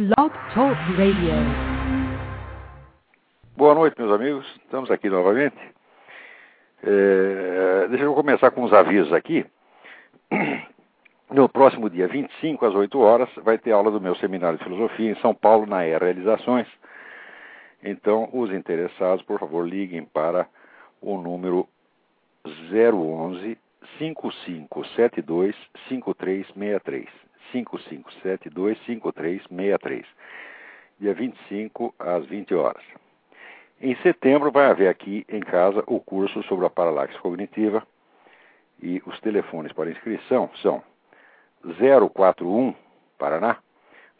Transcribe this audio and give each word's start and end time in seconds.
Blog 0.00 0.32
Talk 0.54 0.80
Radio. 0.96 1.34
Boa 3.54 3.74
noite, 3.74 4.00
meus 4.00 4.10
amigos. 4.10 4.46
Estamos 4.64 4.90
aqui 4.90 5.10
novamente. 5.10 5.58
É, 6.82 7.86
deixa 7.88 8.04
eu 8.04 8.14
começar 8.14 8.50
com 8.50 8.64
uns 8.64 8.72
avisos 8.72 9.12
aqui. 9.12 9.44
No 11.30 11.50
próximo 11.50 11.90
dia 11.90 12.08
25, 12.08 12.64
às 12.64 12.74
8 12.74 12.98
horas, 12.98 13.28
vai 13.44 13.58
ter 13.58 13.72
aula 13.72 13.90
do 13.90 14.00
meu 14.00 14.16
seminário 14.16 14.56
de 14.56 14.64
filosofia 14.64 15.10
em 15.10 15.20
São 15.20 15.34
Paulo, 15.34 15.66
na 15.66 15.86
E 15.86 15.96
Realizações. 15.96 16.66
Então, 17.84 18.30
os 18.32 18.50
interessados, 18.50 19.22
por 19.24 19.38
favor, 19.38 19.68
liguem 19.68 20.04
para 20.06 20.48
o 21.00 21.18
número 21.18 21.68
011 22.72 23.58
5572 23.98 25.54
5363. 25.90 27.29
5572 27.52 28.78
5363. 28.86 30.06
Dia 30.98 31.14
25 31.14 31.94
às 31.98 32.26
20 32.26 32.54
horas. 32.54 32.82
Em 33.80 33.96
setembro 34.02 34.50
vai 34.50 34.66
haver 34.66 34.88
aqui 34.88 35.24
em 35.28 35.40
casa 35.40 35.82
o 35.86 35.98
curso 35.98 36.42
sobre 36.42 36.66
a 36.66 36.70
paralaxe 36.70 37.18
cognitiva 37.18 37.82
e 38.82 39.02
os 39.06 39.18
telefones 39.20 39.72
para 39.72 39.90
inscrição 39.90 40.50
são 40.60 40.82
041 42.12 42.74
Paraná 43.18 43.56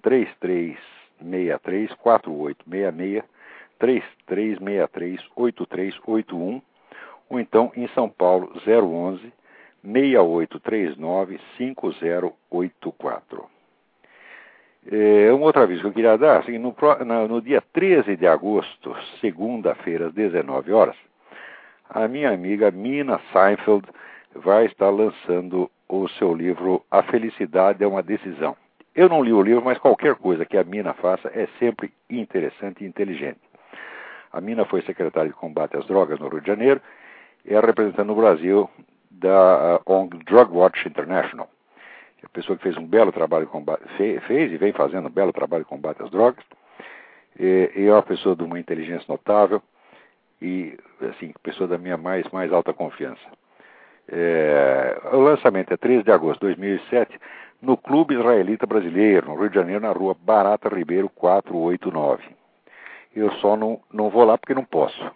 3363 0.03 1.93
4866 1.95 3.23
3363 3.79 5.21
8381 5.37 6.63
ou 7.29 7.39
então 7.39 7.71
em 7.77 7.87
São 7.89 8.09
Paulo 8.09 8.53
011 8.67 9.33
6839 9.83 11.41
5084. 11.57 13.51
É, 14.91 15.31
uma 15.33 15.45
outra 15.47 15.63
aviso 15.63 15.83
que 15.83 15.87
eu 15.89 15.93
queria 15.93 16.17
dar, 16.17 16.41
assim, 16.41 16.57
no, 16.59 16.75
no 17.29 17.43
dia 17.43 17.63
13 17.73 18.17
de 18.17 18.27
agosto, 18.27 18.97
segunda-feira, 19.21 20.07
às 20.07 20.15
19 20.15 20.73
horas, 20.73 20.97
a 21.89 22.09
minha 22.09 22.31
amiga 22.31 22.71
Mina 22.71 23.21
Seinfeld 23.33 23.87
vai 24.35 24.67
estar 24.67 24.91
lançando 24.91 25.71
o 25.89 26.09
seu 26.09 26.33
livro 26.33 26.83
A 26.91 27.03
Felicidade 27.03 27.83
é 27.85 27.87
uma 27.87 28.03
Decisão. 28.03 28.57
Eu 28.95 29.09
não 29.09 29.23
li 29.23 29.33
o 29.33 29.43
livro, 29.43 29.65
mas 29.65 29.79
qualquer 29.79 30.15
coisa 30.15 30.47
que 30.47 30.57
a 30.57 30.65
Mina 30.65 30.95
faça 30.95 31.29
é 31.29 31.47
sempre 31.59 31.93
interessante 32.09 32.85
e 32.85 32.87
inteligente. 32.87 33.41
A 34.33 34.41
Mina 34.41 34.65
foi 34.65 34.83
secretária 34.83 35.29
de 35.29 35.37
combate 35.37 35.77
às 35.77 35.87
drogas 35.87 36.19
no 36.19 36.29
Rio 36.29 36.41
de 36.41 36.47
Janeiro 36.47 36.81
é 37.47 37.59
representante 37.59 38.07
no 38.07 38.15
Brasil 38.15 38.69
da 39.11 39.81
ONG 39.87 40.19
Drug 40.25 40.53
Watch 40.53 40.87
International. 40.89 41.49
É 42.23 42.27
a 42.27 42.29
pessoa 42.29 42.57
que 42.57 42.63
fez 42.63 42.77
um 42.77 42.87
belo 42.87 43.11
trabalho 43.13 43.49
fez 44.27 44.53
e 44.53 44.57
vem 44.57 44.73
fazendo 44.73 45.09
um 45.09 45.13
belo 45.13 45.33
trabalho 45.33 45.65
de 45.65 45.71
combate 45.71 46.03
às 46.03 46.11
drogas, 46.11 46.45
e, 47.39 47.71
e 47.75 47.87
é 47.87 47.93
uma 47.93 48.03
pessoa 48.03 48.37
de 48.37 48.43
uma 48.43 48.59
inteligência 48.59 49.07
notável 49.09 49.63
e, 50.41 50.79
assim, 51.11 51.33
pessoa 51.43 51.69
da 51.69 51.79
minha 51.79 51.97
mais, 51.97 52.29
mais 52.31 52.53
alta 52.53 52.73
confiança. 52.73 53.23
É, 54.09 55.01
o 55.13 55.19
lançamento 55.19 55.73
é 55.73 55.77
13 55.77 56.03
de 56.03 56.13
agosto 56.13 56.41
de 56.41 56.55
2007, 56.55 57.19
no 57.63 57.77
Clube 57.77 58.15
Israelita 58.15 58.67
Brasileiro, 58.67 59.29
no 59.29 59.37
Rio 59.37 59.51
de 59.51 59.55
Janeiro, 59.55 59.81
na 59.81 59.93
rua 59.93 60.17
Barata 60.19 60.69
Ribeiro 60.69 61.09
489. 61.11 62.25
Eu 63.15 63.31
só 63.35 63.57
não, 63.57 63.81
não 63.93 64.09
vou 64.09 64.25
lá 64.25 64.39
porque 64.39 64.55
não 64.55 64.65
posso. 64.65 65.11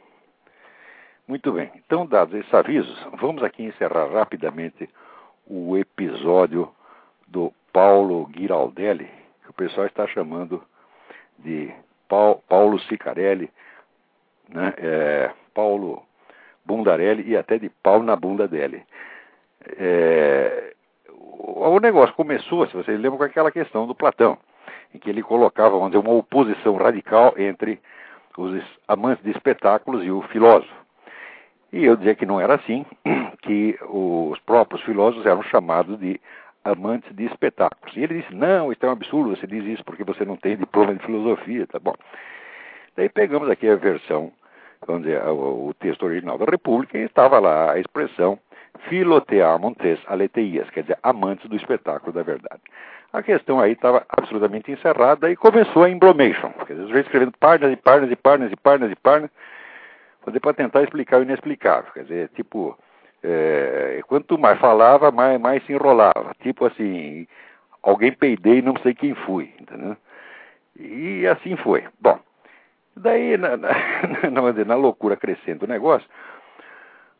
Muito 1.27 1.53
bem, 1.53 1.71
então, 1.75 2.05
dados 2.05 2.35
esses 2.35 2.53
avisos, 2.53 2.99
vamos 3.19 3.43
aqui 3.43 3.63
encerrar 3.63 4.13
rapidamente 4.13 4.91
o 5.47 5.75
episódio 5.75 6.71
do 7.27 7.51
Paulo 7.73 8.29
Giraldelli, 8.37 9.11
que 9.43 9.49
o 9.49 9.55
pessoal 9.55 9.87
está 9.87 10.07
chamando 10.07 10.63
de 11.39 11.73
Paulo 12.07 12.79
Sicarelli, 12.81 13.51
né, 14.51 14.75
é, 14.77 15.31
Paulo 15.55 16.03
Bundarelli 16.63 17.31
e 17.31 17.37
até 17.37 17.59
de 17.59 17.71
pau 17.71 18.03
na 18.03 18.17
bunda 18.17 18.47
dele. 18.47 18.85
É, 19.79 20.75
o, 21.09 21.81
negócio 21.81 22.15
começou, 22.15 22.67
se 22.67 22.75
vocês 22.75 23.01
lembram, 23.01 23.17
com 23.17 23.25
aquela 23.25 23.51
questão 23.51 23.87
do 23.87 23.95
Platão, 23.95 24.37
em 24.95 24.99
que 24.99 25.09
ele 25.09 25.23
colocava, 25.23 25.71
vamos 25.71 25.93
dizer, 25.93 26.07
uma 26.07 26.19
oposição 26.19 26.77
radical 26.77 27.33
entre 27.39 27.81
os 28.37 28.63
amantes 28.87 29.25
de 29.25 29.31
espetáculos 29.31 30.05
e 30.05 30.11
o 30.11 30.21
filósofo. 30.25 30.84
E 31.75 31.87
eu 31.87 31.97
dizia 31.97 32.15
que 32.15 32.25
não 32.25 32.41
era 32.41 32.55
assim, 32.55 32.87
que 33.43 33.77
os 33.83 34.39
próprios 34.47 34.81
filósofos 34.83 35.27
eram 35.27 35.43
chamados 35.43 35.99
de 35.99 36.21
amantes 36.65 37.13
de 37.17 37.25
espetáculos. 37.25 37.97
E 37.97 38.01
ele 38.05 38.23
disse: 38.23 38.33
não, 38.33 38.71
isso 38.71 38.87
é 38.87 38.89
um 38.89 38.93
absurdo, 38.93 39.37
você 39.37 39.45
diz 39.45 39.65
isso 39.65 39.85
porque 39.85 40.05
você 40.05 40.25
não 40.25 40.37
tem 40.37 40.57
diploma 40.57 40.95
de 40.95 41.05
filosofia, 41.05 41.67
tá 41.67 41.81
bom. 41.81 41.95
Daí 42.97 43.09
pegamos 43.09 43.51
aqui 43.51 43.69
a 43.69 43.75
versão, 43.75 44.31
vamos 44.87 45.03
dizer, 45.03 45.21
o, 45.27 45.75
texto 45.81 46.05
original 46.05 46.39
da 46.39 46.45
República 46.45 46.97
e 46.97 47.03
estava 47.03 47.41
lá 47.41 47.73
a 47.73 47.79
expressão 47.81 48.39
filoteamontes 48.89 49.99
aleteias, 50.07 50.71
quer 50.71 50.83
dizer, 50.83 50.99
amantes 51.03 51.49
do 51.49 51.57
espetáculo 51.57 52.13
da 52.13 52.23
verdade. 52.23 52.63
A 53.13 53.21
questão 53.21 53.59
aí 53.59 53.73
estava 53.73 54.07
absolutamente 54.09 54.71
encerrada 54.71 55.29
e 55.29 55.35
começou 55.35 55.83
a 55.83 55.91
embromation, 55.91 56.51
quer 56.69 56.75
dizer, 56.75 56.85
os 56.85 57.01
escrevendo 57.01 57.33
páginas 57.41 57.73
e 57.73 57.77
páginas 57.77 58.13
e 58.13 58.17
páginas 58.17 58.53
e 58.53 58.57
páginas 58.57 58.93
e 58.93 58.97
páginas, 58.97 59.31
fazer 60.25 60.41
para 60.41 60.55
tentar 60.55 60.83
explicar 60.83 61.21
o 61.21 61.23
inexplicável. 61.23 61.93
Quer 61.93 62.03
dizer, 62.03 62.29
tipo, 62.31 62.77
é, 63.23 64.01
quanto 64.07 64.39
mais 64.39 64.59
falava, 64.59 65.11
mais, 65.11 65.41
mais 65.41 65.65
se 65.65 65.73
enrolava. 65.73 66.35
Tipo 66.43 66.67
assim, 66.67 67.27
alguém 67.83 68.13
peidei 68.13 68.59
e 68.59 68.63
não 68.63 68.77
sei 68.83 68.95
quem 68.95 69.15
fui, 69.15 69.53
entendeu? 69.61 69.97
E 70.79 71.27
assim 71.27 71.57
foi. 71.57 71.85
Bom, 72.01 72.19
daí, 72.97 73.37
na, 73.37 73.57
na, 73.57 73.71
na, 74.31 74.65
na 74.65 74.75
loucura 74.75 75.17
crescendo 75.17 75.61
do 75.61 75.67
negócio, 75.67 76.09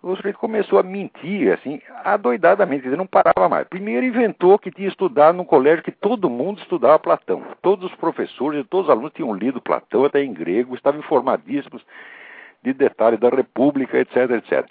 o 0.03 0.15
sujeito 0.17 0.39
começou 0.39 0.79
a 0.79 0.83
mentir, 0.83 1.51
assim, 1.51 1.81
adoidadamente, 2.05 2.83
quer 2.83 2.89
dizer, 2.89 2.99
não 2.99 3.07
parava 3.07 3.49
mais. 3.49 3.67
Primeiro 3.67 4.05
inventou 4.05 4.59
que 4.59 4.71
tinha 4.71 4.89
estudado 4.89 5.35
num 5.35 5.47
colégio 5.47 5.83
que 5.83 5.91
todo 5.91 6.29
mundo 6.29 6.61
estudava 6.61 6.99
Platão. 6.99 7.43
Todos 7.63 7.91
os 7.91 7.97
professores 7.97 8.61
e 8.61 8.65
todos 8.65 8.87
os 8.87 8.93
alunos 8.93 9.15
tinham 9.15 9.33
lido 9.35 9.63
Platão, 9.63 10.05
até 10.05 10.23
em 10.23 10.35
grego, 10.35 10.75
estavam 10.75 11.01
informadíssimos 11.01 11.83
de 12.65 12.73
detalhes 12.73 13.21
da 13.21 13.29
República, 13.29 13.99
etc, 13.99 14.31
etc. 14.31 14.67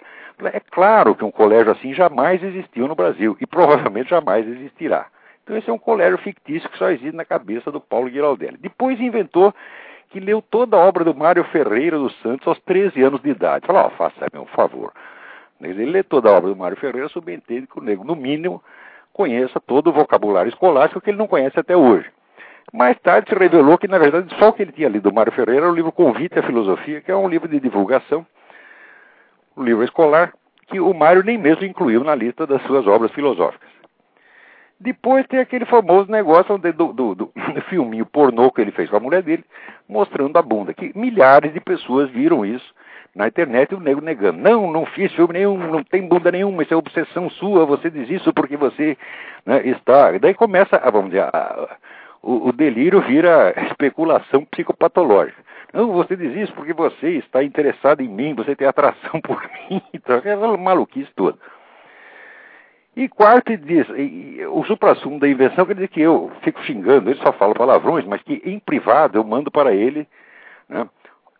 É 0.52 0.59
claro 0.59 1.16
que 1.16 1.24
um 1.24 1.31
colégio 1.31 1.72
assim 1.72 1.94
jamais 1.94 2.44
existiu 2.44 2.88
no 2.88 2.96
Brasil 2.96 3.38
e 3.40 3.46
provavelmente 3.46 4.09
jamais 4.09 4.48
existirá. 4.48 5.06
Então 5.44 5.56
esse 5.56 5.70
é 5.70 5.74
um 5.74 5.78
colégio 5.78 6.18
fictício 6.18 6.70
que 6.70 6.78
só 6.78 6.90
existe 6.90 7.16
na 7.16 7.24
cabeça 7.24 7.72
do 7.72 7.80
Paulo 7.80 8.09
Giraldelli. 8.09 8.58
Depois 8.58 9.00
inventou 9.00 9.54
que 10.09 10.20
leu 10.20 10.42
toda 10.42 10.76
a 10.76 10.80
obra 10.80 11.04
do 11.04 11.16
Mário 11.16 11.44
Ferreira 11.46 11.98
dos 11.98 12.16
Santos 12.22 12.48
aos 12.48 12.59
13 12.62 13.02
anos 13.04 13.22
de 13.22 13.30
idade. 13.30 13.68
Falou, 13.68 13.86
oh, 13.86 13.90
faça-me 13.92 14.40
um 14.40 14.46
favor. 14.48 14.92
Ele 15.62 15.86
lê 15.86 16.04
toda 16.04 16.30
a 16.30 16.34
obra 16.34 16.50
do 16.50 16.56
Mário 16.56 16.78
Ferreira, 16.78 17.08
subentende 17.10 17.68
que 17.68 17.80
o 17.80 17.81
nego, 17.81 18.04
no 18.04 18.16
mínimo, 18.16 18.62
conheça 19.14 19.60
todo 19.60 19.90
o 19.90 19.94
vocabulário 19.94 20.50
escolástico 20.50 21.00
que 21.00 21.10
ele 21.10 21.18
não 21.18 21.28
conhece 21.28 21.60
até 21.60 21.75
hoje. 21.75 22.10
Mais 22.72 22.97
tarde 23.00 23.29
se 23.29 23.35
revelou 23.35 23.78
que, 23.78 23.88
na 23.88 23.97
verdade, 23.97 24.34
só 24.40 24.50
o 24.50 24.53
que 24.53 24.62
ele 24.62 24.72
tinha 24.72 24.90
lido 24.90 25.09
do 25.09 25.16
Mário 25.16 25.31
Ferreira 25.31 25.66
era 25.66 25.72
o 25.72 25.75
livro 25.75 25.91
Convite 25.91 26.40
à 26.40 26.44
Filosofia, 26.44 27.01
que 27.01 27.12
é 27.12 27.16
um 27.16 27.28
livro 27.28 27.47
de 27.47 27.59
divulgação, 27.59 28.25
um 29.56 29.63
livro 29.63 29.84
escolar, 29.84 30.34
que 30.68 30.79
o 30.79 30.94
Mário 30.94 31.24
nem 31.24 31.38
mesmo 31.38 31.66
incluiu 31.66 32.03
na 32.03 32.16
lista 32.16 32.47
das 32.47 32.62
suas 32.63 32.88
obras 32.88 33.12
filosóficas. 33.12 33.69
Depois 34.79 35.25
tem 35.28 35.40
aquele 35.40 35.66
famoso 35.66 36.12
negócio 36.12 36.57
do, 36.57 36.94
do, 36.94 37.16
do, 37.16 37.31
filminho 37.69 38.06
pornô 38.06 38.51
que 38.51 38.59
ele 38.59 38.72
fez 38.72 38.90
com 38.90 38.97
a 38.97 39.00
mulher 39.00 39.22
dele, 39.22 39.45
mostrando 39.88 40.38
a 40.38 40.41
bunda, 40.41 40.74
que 40.74 40.91
milhares 40.97 41.53
de 41.53 41.59
pessoas 41.59 42.09
viram 42.09 42.45
isso 42.45 42.74
na 43.16 43.28
internet 43.28 43.72
e 43.72 43.75
o 43.75 43.80
nego 43.80 44.01
negando. 44.01 44.40
Não, 44.40 44.72
não 44.72 44.85
fiz 44.88 45.13
filme 45.13 45.34
nenhum, 45.35 45.57
não 45.57 45.84
tem 45.84 46.07
bunda 46.07 46.31
nenhuma, 46.31 46.63
isso 46.63 46.74
é 46.74 46.78
obsessão 46.78 47.30
sua, 47.30 47.66
você 47.66 47.90
diz 47.90 48.09
isso 48.09 48.34
porque 48.34 48.57
você 48.57 48.97
né, 49.45 49.66
está. 49.68 50.18
Daí 50.18 50.34
começa, 50.34 50.75
a, 50.75 50.90
vamos 50.90 51.12
dizer, 51.12 51.22
a, 51.22 51.78
o, 52.23 52.47
o 52.47 52.51
delírio 52.53 53.01
vira 53.01 53.53
especulação 53.67 54.45
psicopatológica. 54.45 55.44
Não, 55.74 55.92
você 55.92 56.15
diz 56.15 56.33
isso 56.36 56.53
porque 56.53 56.74
você 56.74 57.18
está 57.18 57.44
interessado 57.44 58.01
em 58.01 58.07
mim, 58.07 58.33
você 58.33 58.56
tem 58.56 58.65
atração 58.65 59.19
por 59.21 59.42
mim, 59.69 59.81
então, 59.94 60.18
aquela 60.18 60.56
maluquice 60.57 61.12
toda. 61.15 61.38
E 62.95 63.09
quarto, 63.09 63.57
diz, 63.57 63.88
e, 63.89 64.45
o 64.45 64.63
supra-sumo 64.65 65.19
da 65.19 65.27
invenção 65.27 65.65
quer 65.65 65.74
dizer 65.74 65.88
que 65.88 66.00
eu 66.00 66.31
fico 66.44 66.62
xingando, 66.62 67.09
ele 67.09 67.19
só 67.19 67.33
fala 67.33 67.53
palavrões, 67.53 68.06
mas 68.06 68.21
que 68.21 68.42
em 68.45 68.59
privado 68.59 69.18
eu 69.18 69.24
mando 69.24 69.50
para 69.50 69.74
ele 69.74 70.07
né, 70.69 70.88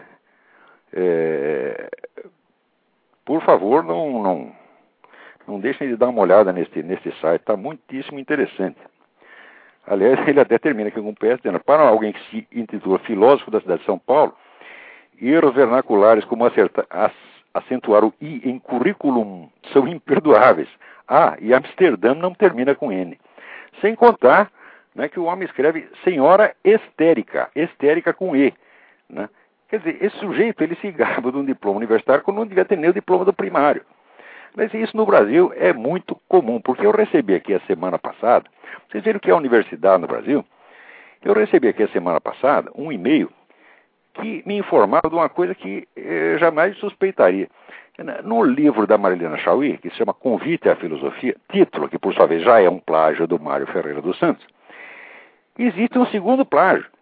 é, 0.94 1.90
por 3.26 3.42
favor, 3.42 3.84
não, 3.84 4.22
não, 4.22 4.52
não 5.48 5.60
deixem 5.60 5.88
de 5.88 5.96
dar 5.96 6.10
uma 6.10 6.22
olhada 6.22 6.52
nesse, 6.52 6.84
nesse 6.84 7.12
site, 7.20 7.42
está 7.42 7.58
muitíssimo 7.58 8.20
interessante. 8.20 8.78
Aliás, 9.88 10.20
ele 10.28 10.40
até 10.40 10.58
termina 10.58 10.90
aqui 10.90 11.02
com 11.02 11.10
um 11.10 11.14
PS 11.14 11.38
dizendo, 11.38 11.60
para 11.60 11.88
alguém 11.88 12.14
que 12.14 12.30
se 12.30 12.48
intitula 12.52 13.00
filósofo 13.00 13.52
da 13.52 13.60
cidade 13.60 13.80
de 13.82 13.86
São 13.86 13.98
Paulo, 13.98 14.36
erros 15.20 15.54
vernaculares 15.54 16.26
como 16.26 16.46
acertar, 16.46 16.86
acentuar 17.54 18.04
o 18.04 18.14
I 18.22 18.42
em 18.50 18.60
currículo 18.60 19.50
são 19.72 19.88
imperdoáveis. 19.88 20.70
Ah, 21.08 21.36
e 21.40 21.54
Amsterdã 21.54 22.14
não 22.14 22.34
termina 22.34 22.76
com 22.76 22.92
N. 22.92 23.20
Sem 23.82 23.96
contar 23.96 24.52
né, 24.96 25.08
que 25.10 25.20
o 25.20 25.26
homem 25.26 25.46
escreve 25.46 25.90
senhora 26.04 26.56
estérica, 26.64 27.50
estérica 27.56 28.14
com 28.14 28.36
E. 28.36 28.54
Né? 29.10 29.30
Quer 29.74 29.80
dizer, 29.80 30.06
esse 30.06 30.16
sujeito 30.18 30.64
ele 30.64 30.76
se 30.76 30.92
gaba 30.92 31.32
de 31.32 31.38
um 31.40 31.44
diploma 31.44 31.78
universitário 31.78 32.24
quando 32.24 32.38
não 32.38 32.46
devia 32.46 32.64
ter 32.64 32.78
nem 32.78 32.92
o 32.92 32.94
diploma 32.94 33.26
do 33.26 33.34
primário. 33.34 33.82
Mas 34.56 34.72
isso 34.72 34.96
no 34.96 35.04
Brasil 35.04 35.52
é 35.56 35.74
muito 35.74 36.16
comum, 36.30 36.62
porque 36.62 36.86
eu 36.86 36.92
recebi 36.92 37.34
aqui 37.34 37.56
a 37.56 37.60
semana 37.62 37.98
passada, 37.98 38.46
vocês 38.88 39.04
viram 39.04 39.20
que 39.20 39.32
é 39.32 39.34
a 39.34 39.36
universidade 39.36 40.00
no 40.00 40.08
Brasil? 40.08 40.46
Eu 41.24 41.34
recebi 41.34 41.70
aqui 41.70 41.82
a 41.82 41.88
semana 41.88 42.22
passada 42.22 42.70
um 42.76 42.92
e-mail 42.92 43.32
que 44.14 44.44
me 44.46 44.60
informava 44.60 45.10
de 45.10 45.16
uma 45.16 45.28
coisa 45.28 45.56
que 45.56 45.88
eu 45.96 46.38
jamais 46.38 46.78
suspeitaria. 46.78 47.48
No 48.24 48.44
livro 48.44 48.86
da 48.86 48.96
Marilena 48.96 49.38
Chauí, 49.38 49.80
que 49.80 49.90
se 49.90 49.96
chama 49.96 50.14
Convite 50.14 50.70
à 50.70 50.76
Filosofia, 50.76 51.36
título 51.52 51.90
que 51.90 51.98
por 51.98 52.14
sua 52.14 52.28
vez 52.28 52.44
já 52.44 52.62
é 52.62 52.70
um 52.70 52.78
plágio 52.78 53.26
do 53.26 53.40
Mário 53.40 53.66
Ferreira 53.66 54.04
dos 54.04 54.20
Santos, 54.20 54.46
existe 55.58 55.98
um 55.98 56.06
segundo 56.06 56.46
plágio. 56.46 56.93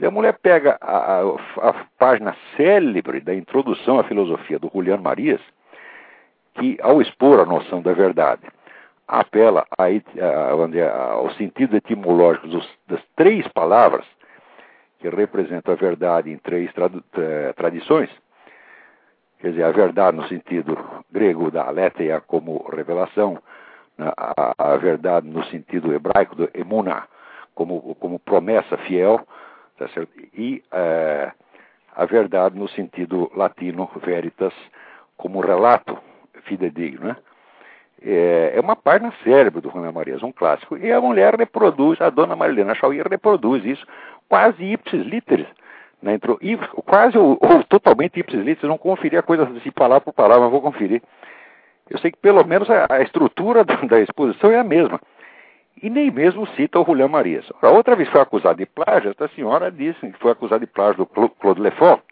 E 0.00 0.06
a 0.06 0.10
mulher 0.10 0.38
pega 0.40 0.78
a, 0.80 1.20
a, 1.20 1.70
a 1.70 1.86
página 1.98 2.36
célebre 2.56 3.20
da 3.20 3.34
introdução 3.34 3.98
à 3.98 4.04
filosofia 4.04 4.58
do 4.58 4.70
Juliano 4.72 5.02
Marias, 5.02 5.40
que, 6.54 6.78
ao 6.80 7.02
expor 7.02 7.40
a 7.40 7.44
noção 7.44 7.82
da 7.82 7.92
verdade, 7.92 8.42
apela 9.08 9.66
a, 9.76 9.84
ao 11.12 11.30
sentido 11.32 11.76
etimológico 11.76 12.46
dos, 12.46 12.68
das 12.86 13.00
três 13.16 13.46
palavras 13.48 14.04
que 15.00 15.08
representam 15.08 15.72
a 15.72 15.76
verdade 15.76 16.30
em 16.30 16.36
três 16.36 16.70
eh, 17.16 17.52
tradições, 17.56 18.10
quer 19.38 19.50
dizer, 19.50 19.62
a 19.62 19.70
verdade 19.70 20.16
no 20.16 20.26
sentido 20.26 20.76
grego 21.10 21.50
da 21.50 21.66
aletheia 21.66 22.20
como 22.20 22.68
revelação, 22.68 23.38
né, 23.96 24.12
a, 24.16 24.54
a 24.58 24.76
verdade 24.76 25.28
no 25.28 25.44
sentido 25.46 25.94
hebraico 25.94 26.34
do 26.34 26.50
emuna 26.52 27.06
como, 27.54 27.94
como 27.96 28.18
promessa 28.18 28.76
fiel, 28.78 29.24
tá 29.78 29.88
e 30.34 30.62
é, 30.72 31.32
a 31.94 32.04
verdade 32.04 32.58
no 32.58 32.68
sentido 32.68 33.30
latino 33.34 33.90
veritas 34.04 34.52
como 35.16 35.40
relato 35.40 35.98
fidedigno, 36.44 37.08
né? 37.08 37.16
É, 38.00 38.52
é 38.54 38.60
uma 38.60 38.76
página 38.76 39.12
cérebro 39.24 39.60
do 39.60 39.68
Romeu 39.68 39.92
Marias, 39.92 40.22
um 40.22 40.30
clássico. 40.30 40.76
E 40.76 40.92
a 40.92 41.00
mulher 41.00 41.34
reproduz, 41.34 42.00
a 42.00 42.08
dona 42.10 42.36
Marilena 42.36 42.74
Chauí 42.74 43.02
reproduz 43.02 43.64
isso 43.64 43.84
quase 44.28 44.62
ipsis 44.62 45.04
literis. 45.04 45.48
Né, 46.00 46.14
entrou, 46.14 46.38
quase 46.86 47.18
ou, 47.18 47.36
ou, 47.40 47.64
totalmente 47.64 48.20
ipsis 48.20 48.38
literis, 48.38 48.68
não 48.68 48.78
conferi 48.78 49.16
a 49.16 49.22
coisa 49.22 49.42
assim 49.42 49.72
palavra 49.72 50.00
por 50.00 50.12
palavra, 50.12 50.42
mas 50.42 50.52
vou 50.52 50.62
conferir. 50.62 51.02
Eu 51.90 51.98
sei 51.98 52.12
que 52.12 52.18
pelo 52.18 52.44
menos 52.44 52.70
a, 52.70 52.86
a 52.88 53.02
estrutura 53.02 53.64
da 53.88 54.00
exposição 54.00 54.50
é 54.52 54.58
a 54.58 54.64
mesma. 54.64 55.00
E 55.82 55.90
nem 55.90 56.10
mesmo 56.10 56.46
cita 56.48 56.80
o 56.80 56.84
Julián 56.84 57.08
Marias. 57.08 57.46
A 57.62 57.70
outra 57.70 57.94
vez 57.94 58.08
foi 58.08 58.20
acusada 58.20 58.56
de 58.56 58.66
plágio, 58.66 59.10
esta 59.10 59.28
senhora 59.28 59.70
disse 59.70 60.00
que 60.00 60.18
foi 60.18 60.32
acusada 60.32 60.60
de 60.60 60.66
plágio 60.66 61.04
do 61.04 61.28
Claude 61.28 61.60
Lefort, 61.60 62.02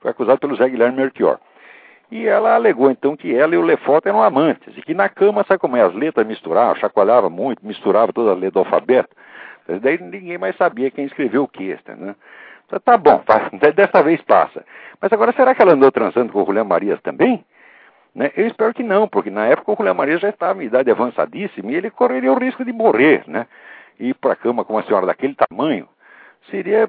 foi 0.00 0.10
acusada 0.10 0.38
pelo 0.38 0.56
Zé 0.56 0.68
Guilherme 0.68 0.96
Melchior. 0.96 1.38
E 2.10 2.26
ela 2.26 2.54
alegou 2.54 2.90
então 2.90 3.16
que 3.16 3.34
ela 3.34 3.54
e 3.54 3.58
o 3.58 3.62
Lefort 3.62 4.04
eram 4.06 4.22
amantes, 4.22 4.76
e 4.76 4.82
que 4.82 4.92
na 4.92 5.08
cama, 5.08 5.44
sabe 5.44 5.60
como 5.60 5.76
é, 5.76 5.82
as 5.82 5.94
letras 5.94 6.26
misturavam, 6.26 6.74
chacoalhava 6.76 7.30
muito, 7.30 7.64
misturava 7.66 8.12
todas 8.12 8.32
as 8.32 8.38
letras 8.38 8.52
do 8.52 8.58
alfabeto. 8.60 9.16
Daí 9.80 9.98
ninguém 9.98 10.38
mais 10.38 10.56
sabia 10.56 10.90
quem 10.90 11.04
escreveu 11.04 11.44
o 11.44 11.48
que, 11.48 11.78
né? 11.96 12.14
Então, 12.66 12.80
tá 12.80 12.96
bom, 12.96 13.22
dessa 13.74 14.02
vez 14.02 14.20
passa. 14.22 14.64
Mas 15.00 15.12
agora, 15.12 15.32
será 15.32 15.54
que 15.54 15.62
ela 15.62 15.72
andou 15.72 15.90
transando 15.90 16.32
com 16.32 16.42
o 16.42 16.46
Julián 16.46 16.64
Marias 16.64 17.00
também? 17.02 17.44
Né? 18.14 18.30
Eu 18.36 18.46
espero 18.46 18.74
que 18.74 18.82
não, 18.82 19.08
porque 19.08 19.30
na 19.30 19.46
época 19.46 19.72
o 19.72 19.76
Julián 19.76 19.94
Marias 19.94 20.20
já 20.20 20.28
estava 20.28 20.62
em 20.62 20.66
idade 20.66 20.90
avançadíssima 20.90 21.72
e 21.72 21.74
ele 21.74 21.90
correria 21.90 22.32
o 22.32 22.38
risco 22.38 22.64
de 22.64 22.72
morrer, 22.72 23.24
né? 23.26 23.46
Ir 23.98 24.14
para 24.14 24.32
a 24.32 24.36
cama 24.36 24.64
com 24.64 24.74
uma 24.74 24.82
senhora 24.82 25.06
daquele 25.06 25.34
tamanho 25.34 25.88
seria 26.50 26.88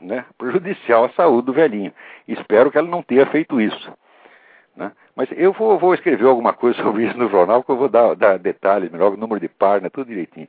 né, 0.00 0.24
prejudicial 0.38 1.04
à 1.04 1.08
saúde 1.10 1.46
do 1.46 1.52
velhinho. 1.52 1.92
Espero 2.28 2.70
que 2.70 2.78
ela 2.78 2.88
não 2.88 3.02
tenha 3.02 3.26
feito 3.26 3.60
isso. 3.60 3.92
Né? 4.76 4.92
Mas 5.14 5.28
eu 5.32 5.52
vou, 5.52 5.78
vou, 5.78 5.94
escrever 5.94 6.26
alguma 6.26 6.52
coisa 6.52 6.80
sobre 6.82 7.04
isso 7.04 7.18
no 7.18 7.28
jornal, 7.28 7.62
que 7.62 7.70
eu 7.70 7.76
vou 7.76 7.88
dar, 7.88 8.14
dar 8.14 8.38
detalhes 8.38 8.90
melhor, 8.90 9.12
o 9.12 9.16
número 9.16 9.40
de 9.40 9.48
página, 9.48 9.90
tudo 9.90 10.08
direitinho. 10.08 10.48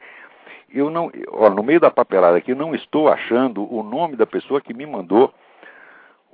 Eu 0.70 0.90
não, 0.90 1.12
ó, 1.32 1.50
no 1.50 1.64
meio 1.64 1.80
da 1.80 1.90
papelada 1.90 2.38
aqui, 2.38 2.52
eu 2.52 2.56
não 2.56 2.76
estou 2.76 3.10
achando 3.10 3.74
o 3.74 3.82
nome 3.82 4.16
da 4.16 4.28
pessoa 4.28 4.62
que 4.62 4.74
me 4.74 4.86
mandou 4.86 5.34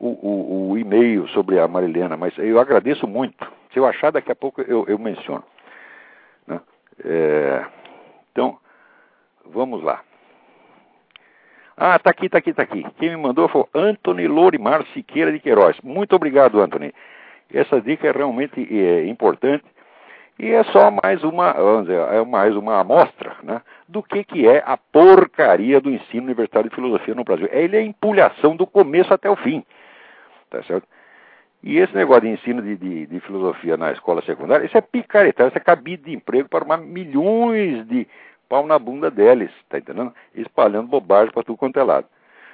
o, 0.03 0.19
o, 0.21 0.71
o 0.71 0.77
e-mail 0.77 1.27
sobre 1.29 1.59
a 1.59 1.67
Marilena, 1.67 2.17
mas 2.17 2.37
eu 2.37 2.59
agradeço 2.59 3.07
muito. 3.07 3.49
Se 3.71 3.79
eu 3.79 3.85
achar, 3.85 4.11
daqui 4.11 4.31
a 4.31 4.35
pouco 4.35 4.61
eu, 4.61 4.85
eu 4.87 4.99
menciono. 4.99 5.43
Né? 6.45 6.59
É, 7.05 7.65
então, 8.31 8.57
vamos 9.45 9.81
lá. 9.81 10.01
Ah, 11.77 11.97
tá 11.97 12.09
aqui, 12.09 12.27
tá 12.27 12.37
aqui, 12.37 12.53
tá 12.53 12.63
aqui. 12.63 12.85
Quem 12.99 13.09
me 13.09 13.17
mandou 13.17 13.47
foi 13.47 13.63
Anthony 13.73 14.27
Lorimar 14.27 14.85
Siqueira 14.93 15.31
de 15.31 15.39
Queiroz. 15.39 15.77
Muito 15.81 16.15
obrigado, 16.15 16.59
Anthony. 16.59 16.93
Essa 17.51 17.81
dica 17.81 18.07
é 18.07 18.11
realmente 18.11 18.59
é, 18.59 19.07
importante 19.07 19.63
e 20.37 20.51
é 20.51 20.63
só 20.65 20.91
mais 20.91 21.23
uma, 21.23 21.53
vamos 21.53 21.83
dizer, 21.83 21.99
é 21.99 22.25
mais 22.25 22.55
uma 22.55 22.79
amostra 22.79 23.35
né, 23.43 23.61
do 23.87 24.01
que, 24.03 24.23
que 24.23 24.47
é 24.47 24.63
a 24.65 24.75
porcaria 24.75 25.79
do 25.79 25.89
ensino 25.89 26.25
universitário 26.25 26.69
de 26.69 26.75
filosofia 26.75 27.15
no 27.15 27.23
Brasil. 27.23 27.47
Ele 27.51 27.77
é 27.77 27.81
empulhação 27.81 28.55
do 28.55 28.67
começo 28.67 29.13
até 29.13 29.29
o 29.29 29.35
fim. 29.35 29.63
Tá 30.53 30.61
certo? 30.63 30.87
E 31.63 31.77
esse 31.79 31.95
negócio 31.95 32.21
de 32.21 32.29
ensino 32.29 32.61
de, 32.61 32.77
de, 32.77 33.07
de 33.07 33.19
filosofia 33.21 33.75
na 33.75 33.91
escola 33.91 34.21
secundária, 34.21 34.65
isso 34.65 34.77
é 34.77 34.81
picaretagem, 34.81 35.47
isso 35.47 35.57
é 35.57 35.61
cabide 35.61 36.03
de 36.03 36.13
emprego 36.13 36.47
para 36.47 36.63
uma, 36.63 36.77
milhões 36.77 37.87
de 37.87 38.07
pau 38.47 38.67
na 38.67 38.77
bunda 38.77 39.09
deles, 39.09 39.49
tá 39.67 39.79
entendendo? 39.79 40.13
Espalhando 40.35 40.89
bobagem 40.89 41.33
para 41.33 41.41
tudo 41.41 41.57
quanto 41.57 41.79
é 41.79 41.83
lado. 41.83 42.05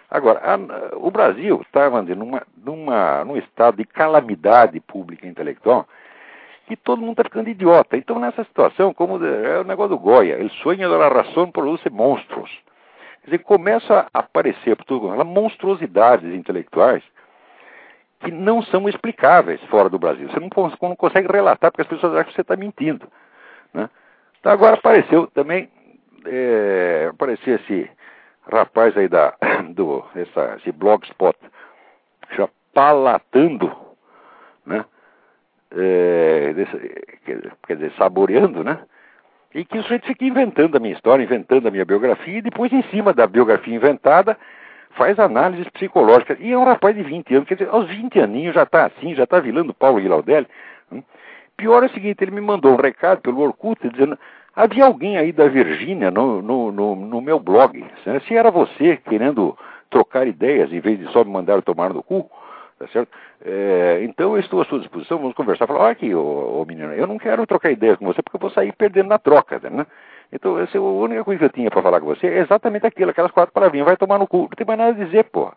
Agora, 0.10 0.40
a, 0.40 0.96
o 0.96 1.12
Brasil 1.12 1.60
estava 1.62 2.02
numa, 2.02 2.44
numa, 2.64 3.26
num 3.26 3.36
estado 3.36 3.78
de 3.78 3.84
calamidade 3.84 4.80
pública 4.80 5.28
intelectual 5.28 5.86
que 6.68 6.78
todo 6.78 7.02
mundo 7.02 7.14
está 7.14 7.24
ficando 7.24 7.50
idiota. 7.50 7.98
Então, 7.98 8.20
nessa 8.20 8.44
situação, 8.44 8.94
como 8.94 9.26
é 9.26 9.60
o 9.60 9.64
negócio 9.64 9.90
do 9.90 10.00
Goya, 10.00 10.36
ele 10.36 10.50
sonha 10.62 10.88
da 10.88 11.10
razão 11.10 11.52
produz 11.52 11.84
monstros. 11.92 12.52
Quer 13.22 13.32
dizer, 13.32 13.40
começa 13.40 14.08
a 14.14 14.20
aparecer 14.20 14.76
por 14.78 14.86
tudo, 14.86 15.26
monstruosidades 15.26 16.32
intelectuais 16.34 17.04
que 18.20 18.32
não 18.32 18.62
são 18.64 18.88
explicáveis 18.90 19.62
fora 19.66 19.90
do 19.90 20.00
Brasil. 20.00 20.30
Você 20.30 20.40
não, 20.40 20.50
não 20.82 20.96
consegue 20.96 21.32
relatar 21.32 21.72
porque 21.72 21.82
as 21.82 21.88
pessoas 21.88 22.14
acham 22.14 22.26
que 22.26 22.36
você 22.36 22.42
está 22.42 22.56
mentindo. 22.56 23.08
Né? 23.74 23.90
Então, 24.40 24.52
agora 24.52 24.76
apareceu 24.76 25.28
também, 25.28 25.70
é, 26.26 27.08
apareceu 27.12 27.56
esse 27.56 27.90
rapaz 28.52 28.98
aí 28.98 29.08
da, 29.08 29.34
do, 29.72 30.04
essa, 30.16 30.58
esse 30.58 30.72
blogspot 30.72 31.38
já 32.36 32.48
palatando, 32.74 33.76
né? 34.66 34.86
É, 35.72 36.54
quer 37.68 37.76
dizer, 37.76 37.94
saboreando, 37.98 38.64
né? 38.64 38.80
E 39.54 39.66
que 39.66 39.78
o 39.78 39.82
sujeito 39.84 40.06
fica 40.08 40.26
inventando 40.26 40.76
a 40.76 40.80
minha 40.80 40.94
história, 40.94 41.24
inventando 41.24 41.68
a 41.68 41.72
minha 41.72 41.86
biografia, 41.86 42.38
e 42.38 42.42
depois, 42.42 42.72
em 42.72 42.84
cima 42.84 43.14
da 43.14 43.26
biografia 43.28 43.76
inventada, 43.76 44.38
faz 45.00 45.18
análises 45.18 45.70
psicológicas. 45.70 46.38
E 46.42 46.52
é 46.52 46.58
um 46.58 46.66
rapaz 46.66 46.94
de 46.94 47.02
20 47.02 47.34
anos, 47.34 47.48
quer 47.48 47.56
dizer, 47.56 47.70
aos 47.72 47.88
20 47.88 48.20
aninhos 48.20 48.54
já 48.54 48.64
está 48.64 48.86
assim, 48.86 49.16
já 49.16 49.24
está 49.24 49.40
vilando 49.40 49.74
Paulo 49.74 50.02
Guilaudelli. 50.02 50.46
Hum? 50.92 51.02
pior 51.56 51.84
é 51.84 51.86
o 51.88 51.90
seguinte, 51.90 52.22
ele 52.22 52.32
me 52.32 52.42
mandou 52.42 52.74
um 52.74 52.82
recado 52.82 53.22
pelo 53.22 53.42
Orkut 53.42 53.90
dizendo 53.90 54.18
havia 54.56 54.86
alguém 54.86 55.18
aí 55.18 55.32
da 55.32 55.48
Virgínia 55.48 56.12
no, 56.12 56.42
no, 56.42 56.72
no, 56.72 56.96
no, 56.96 57.22
meu 57.22 57.40
blog. 57.40 57.86
Se 58.28 58.36
era 58.36 58.52
você 58.52 58.98
querendo 58.98 59.58
trocar 59.90 60.28
ideias 60.28 60.72
em 60.72 60.80
vez 60.80 61.00
de 61.00 61.12
só 61.12 61.24
me 61.24 61.32
mandar 61.32 61.62
tomar 61.62 61.94
no 61.94 62.04
cu, 62.04 62.30
tá 62.78 62.88
certo? 62.88 63.10
É, 63.44 64.00
então 64.04 64.34
eu 64.34 64.40
estou 64.40 64.62
à 64.62 64.66
sua 64.66 64.80
disposição, 64.80 65.18
vamos 65.18 65.34
conversar. 65.34 65.68
Falar, 65.68 65.82
olha 65.82 65.92
aqui, 65.92 66.14
ô, 66.14 66.62
ô, 66.62 66.66
menino, 66.66 66.94
eu 66.94 67.08
não 67.08 67.18
quero 67.18 67.46
trocar 67.48 67.72
ideias 67.72 67.98
com 67.98 68.06
você 68.06 68.22
porque 68.22 68.36
eu 68.36 68.42
vou 68.42 68.52
sair 68.52 68.74
perdendo 68.74 69.08
na 69.08 69.20
troca, 69.20 69.60
né? 69.70 69.86
Então, 70.32 70.60
essa, 70.60 70.78
é 70.78 70.80
a 70.80 70.84
única 70.84 71.24
coisa 71.24 71.40
que 71.40 71.46
eu 71.46 71.50
tinha 71.50 71.72
para 71.72 71.82
falar 71.82 72.00
com 72.00 72.06
você 72.06 72.28
é 72.28 72.40
exatamente 72.40 72.86
aquilo, 72.86 73.12
aquelas 73.12 73.32
quatro 73.32 73.54
palavrinhas, 73.54 73.88
vai 73.88 73.98
tomar 73.98 74.20
no 74.20 74.28
cu, 74.28 74.42
não 74.42 74.50
tem 74.50 74.66
mais 74.66 74.80
nada 74.80 74.92
a 74.92 75.06
dizer, 75.06 75.24
porra. 75.26 75.54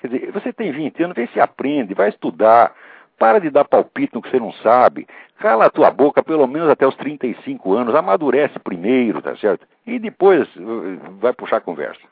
Quer 0.00 0.08
dizer, 0.08 0.30
você 0.32 0.52
tem 0.52 0.70
20 0.72 1.02
anos, 1.02 1.16
vê 1.16 1.26
se 1.28 1.40
aprende, 1.40 1.94
vai 1.94 2.10
estudar, 2.10 2.74
para 3.18 3.40
de 3.40 3.50
dar 3.50 3.64
palpite 3.64 4.14
no 4.14 4.22
que 4.22 4.30
você 4.30 4.38
não 4.38 4.52
sabe, 4.52 5.06
cala 5.38 5.66
a 5.66 5.70
tua 5.70 5.90
boca 5.90 6.22
pelo 6.22 6.46
menos 6.46 6.68
até 6.68 6.86
os 6.86 6.94
35 6.96 7.72
anos, 7.72 7.94
amadurece 7.94 8.58
primeiro, 8.58 9.22
tá 9.22 9.34
certo? 9.36 9.66
E 9.86 9.98
depois 9.98 10.46
uh, 10.56 10.98
vai 11.18 11.32
puxar 11.32 11.56
a 11.56 11.60
conversa. 11.60 12.02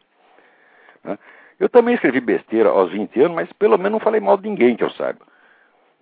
Né? 1.03 1.19
Eu 1.61 1.69
também 1.69 1.95
escrevi 1.95 2.21
besteira 2.21 2.71
aos 2.71 2.91
20 2.91 3.21
anos, 3.21 3.37
mas 3.37 3.53
pelo 3.53 3.77
menos 3.77 3.93
não 3.93 4.01
falei 4.01 4.21
mal 4.21 4.37
de 4.37 4.49
ninguém 4.49 4.77
que 4.77 4.85
eu 4.85 4.91
saiba. 4.91 5.21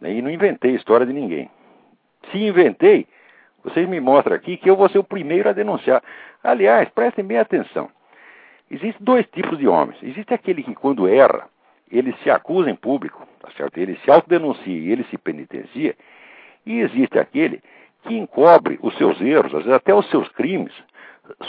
Né? 0.00 0.12
E 0.14 0.22
não 0.22 0.30
inventei 0.30 0.74
história 0.74 1.04
de 1.04 1.12
ninguém. 1.12 1.50
Se 2.30 2.38
inventei, 2.38 3.06
vocês 3.64 3.88
me 3.88 4.00
mostram 4.00 4.34
aqui 4.34 4.56
que 4.56 4.68
eu 4.68 4.76
vou 4.76 4.88
ser 4.88 4.98
o 4.98 5.04
primeiro 5.04 5.48
a 5.48 5.52
denunciar. 5.52 6.02
Aliás, 6.42 6.88
prestem 6.90 7.24
bem 7.24 7.38
atenção. 7.38 7.88
Existem 8.70 8.96
dois 9.00 9.26
tipos 9.26 9.58
de 9.58 9.68
homens. 9.68 10.02
Existe 10.02 10.32
aquele 10.32 10.62
que, 10.62 10.74
quando 10.74 11.06
erra, 11.06 11.46
ele 11.90 12.14
se 12.22 12.30
acusa 12.30 12.70
em 12.70 12.74
público, 12.74 13.26
tá 13.40 13.50
certo? 13.56 13.78
ele 13.78 13.96
se 14.04 14.10
autodenuncia 14.10 14.78
e 14.78 14.90
ele 14.90 15.04
se 15.04 15.18
penitencia. 15.18 15.94
E 16.64 16.80
existe 16.80 17.18
aquele 17.18 17.62
que 18.04 18.16
encobre 18.16 18.78
os 18.82 18.96
seus 18.96 19.20
erros, 19.20 19.54
às 19.54 19.64
vezes 19.64 19.72
até 19.72 19.94
os 19.94 20.08
seus 20.10 20.28
crimes, 20.30 20.72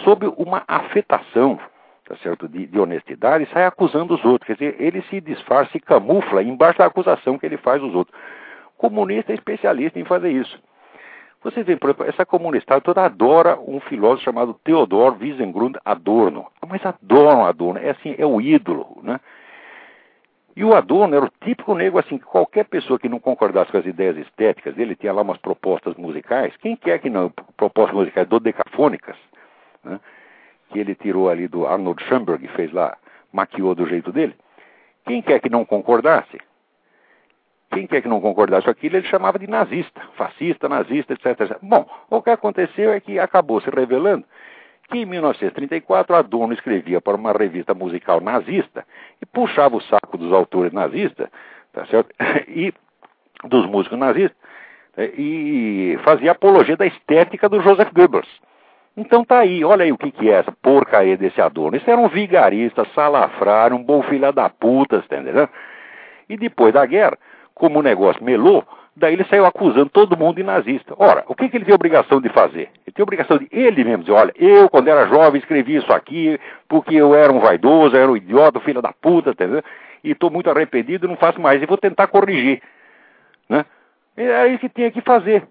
sob 0.04 0.28
uma 0.38 0.64
afetação 0.68 1.60
tá 2.06 2.18
certo? 2.18 2.48
De, 2.48 2.68
de, 2.68 2.80
honestidade 2.80 3.46
e 3.46 3.48
sai 3.48 3.66
acusando 3.66 4.14
os 4.14 4.24
outros. 4.26 4.48
Quer 4.48 4.54
dizer, 4.54 4.82
ele 4.82 5.02
se 5.04 5.22
disfarça 5.22 5.78
e 5.78 5.80
camufla 5.80 6.44
embaixo 6.44 6.80
da 6.80 6.86
acusação 6.86 7.38
que 7.38 7.46
ele 7.46 7.58
faz 7.58 7.82
aos 7.82 7.94
outros. 7.94 8.16
Comunista 8.78 9.32
é 9.32 9.36
especialista 9.36 10.00
em 10.00 10.06
fazer 10.06 10.30
isso. 10.32 10.60
Você 11.44 11.62
vê, 11.62 11.76
por 11.76 11.90
exemplo, 11.90 12.06
essa 12.06 12.26
comunidade 12.26 12.84
toda 12.84 13.04
adora 13.04 13.60
um 13.60 13.80
filósofo 13.82 14.24
chamado 14.24 14.54
Theodor 14.64 15.18
Wiesengrund 15.20 15.78
Adorno. 15.84 16.48
Mas 16.68 16.86
adoram 16.86 17.46
Adorno, 17.46 17.80
é 17.80 17.90
assim, 17.90 18.16
é 18.18 18.26
o 18.26 18.40
ídolo, 18.40 19.00
né? 19.04 19.20
E 20.56 20.64
o 20.64 20.76
Adorno 20.76 21.16
era 21.16 21.26
o 21.26 21.32
típico 21.44 21.74
negro 21.74 22.00
assim, 22.00 22.18
que 22.18 22.26
qualquer 22.26 22.66
pessoa 22.66 23.00
que 23.00 23.10
não 23.10 23.20
concordasse 23.20 23.72
com 23.72 23.78
as 23.78 23.86
ideias 23.86 24.16
estéticas 24.18 24.76
dele, 24.76 24.96
tinha 24.96 25.12
lá 25.12 25.24
umas 25.24 25.38
propostas 25.38 25.96
musicais, 25.96 26.56
quem 26.58 26.76
quer 26.76 27.00
que 27.00 27.10
não, 27.10 27.32
propostas 27.58 27.96
musicais 27.96 28.28
dodecafônicas, 28.28 29.18
né? 29.84 30.00
que 30.70 30.80
ele 30.80 30.94
tirou 30.94 31.28
ali 31.28 31.48
do 31.48 31.66
Arnold 31.66 32.04
Schoenberg, 32.04 32.48
fez 32.50 32.72
lá, 32.72 32.96
maquiou 33.32 33.74
do 33.74 33.88
jeito 33.88 34.12
dele, 34.12 34.36
quem 35.06 35.24
quer 35.24 35.40
que 35.40 35.50
não 35.50 35.66
concordasse, 35.66 36.38
quem 37.74 37.88
quer 37.88 38.02
que 38.02 38.08
não 38.08 38.22
concordasse 38.22 38.66
com 38.66 38.72
aquilo, 38.72 38.98
ele 38.98 39.08
chamava 39.08 39.40
de 39.40 39.48
nazista, 39.48 40.02
fascista, 40.16 40.70
nazista, 40.70 41.14
etc, 41.14 41.42
etc. 41.42 41.58
Bom, 41.62 41.86
o 42.10 42.22
que 42.22 42.30
aconteceu 42.30 42.92
é 42.92 43.00
que 43.00 43.20
acabou 43.20 43.60
se 43.62 43.70
revelando 43.70 44.26
que 44.90 45.00
em 45.00 45.06
1934 45.06 46.16
Adorno 46.16 46.54
escrevia 46.54 47.02
para 47.02 47.16
uma 47.16 47.32
revista 47.32 47.74
musical 47.74 48.22
nazista 48.22 48.86
e 49.22 49.26
puxava 49.26 49.76
o 49.76 49.82
saco 49.82 50.18
dos 50.18 50.32
autores 50.32 50.72
nazistas, 50.72 51.30
tá 51.72 51.86
certo? 51.88 52.14
E 52.48 52.74
dos 53.46 53.66
músicos 53.66 53.98
nazistas 53.98 54.38
né? 54.96 55.06
e 55.18 55.98
fazia 56.04 56.32
apologia 56.32 56.78
da 56.78 56.86
estética 56.86 57.50
do 57.50 57.62
Joseph 57.62 57.92
Goebbels. 57.94 58.28
Então 58.96 59.26
tá 59.26 59.40
aí, 59.40 59.66
olha 59.66 59.84
aí 59.84 59.92
o 59.92 59.98
que, 59.98 60.12
que 60.12 60.30
é 60.30 60.34
essa 60.34 60.52
porcaria 60.52 61.18
desse 61.18 61.42
Adorno. 61.42 61.76
Esse 61.76 61.90
era 61.90 62.00
um 62.00 62.08
vigarista, 62.08 62.86
salafrário, 62.94 63.76
um 63.76 63.84
bom 63.84 64.04
filho 64.04 64.32
da 64.32 64.50
puta, 64.50 65.02
tá 65.10 65.18
entendendo? 65.18 65.50
E 66.30 66.38
depois 66.38 66.74
da 66.74 66.86
guerra, 66.86 67.18
como 67.54 67.80
o 67.80 67.84
negócio 67.84 68.24
melou, 68.24 68.64
daí 68.96 69.14
ele 69.14 69.26
saiu 69.26 69.46
acusando 69.46 69.90
todo 69.90 70.18
mundo 70.18 70.36
de 70.36 70.44
nazista. 70.44 70.94
Ora, 70.98 71.24
o 71.28 71.36
que, 71.36 71.50
que 71.50 71.58
ele 71.58 71.66
tem 71.66 71.74
obrigação 71.74 72.22
de 72.22 72.30
fazer? 72.30 72.70
Ele 72.86 72.94
tem 72.94 73.04
obrigação 73.04 73.38
de 73.38 73.48
ele 73.52 73.84
mesmo 73.84 74.04
dizer, 74.04 74.12
olha, 74.14 74.34
eu 74.36 74.70
quando 74.70 74.88
era 74.88 75.08
jovem 75.08 75.40
escrevi 75.40 75.76
isso 75.76 75.92
aqui 75.92 76.40
porque 76.68 76.96
eu 76.96 77.16
era 77.16 77.32
um 77.32 77.40
vaidoso, 77.40 77.96
eu 77.96 78.02
era 78.02 78.12
um 78.12 78.18
idiota, 78.18 78.60
filho 78.60 78.82
da 78.82 78.94
puta, 78.94 79.32
entendeu? 79.32 79.64
E 80.04 80.12
estou 80.12 80.30
muito 80.30 80.50
arrependido, 80.50 81.08
não 81.08 81.16
faço 81.16 81.40
mais, 81.40 81.62
e 81.62 81.66
vou 81.66 81.78
tentar 81.78 82.08
corrigir. 82.08 82.62
Né? 83.48 83.66
É 84.18 84.48
isso 84.48 84.60
que 84.60 84.70
tinha 84.70 84.92
que 84.92 85.02
fazer. 85.02 85.48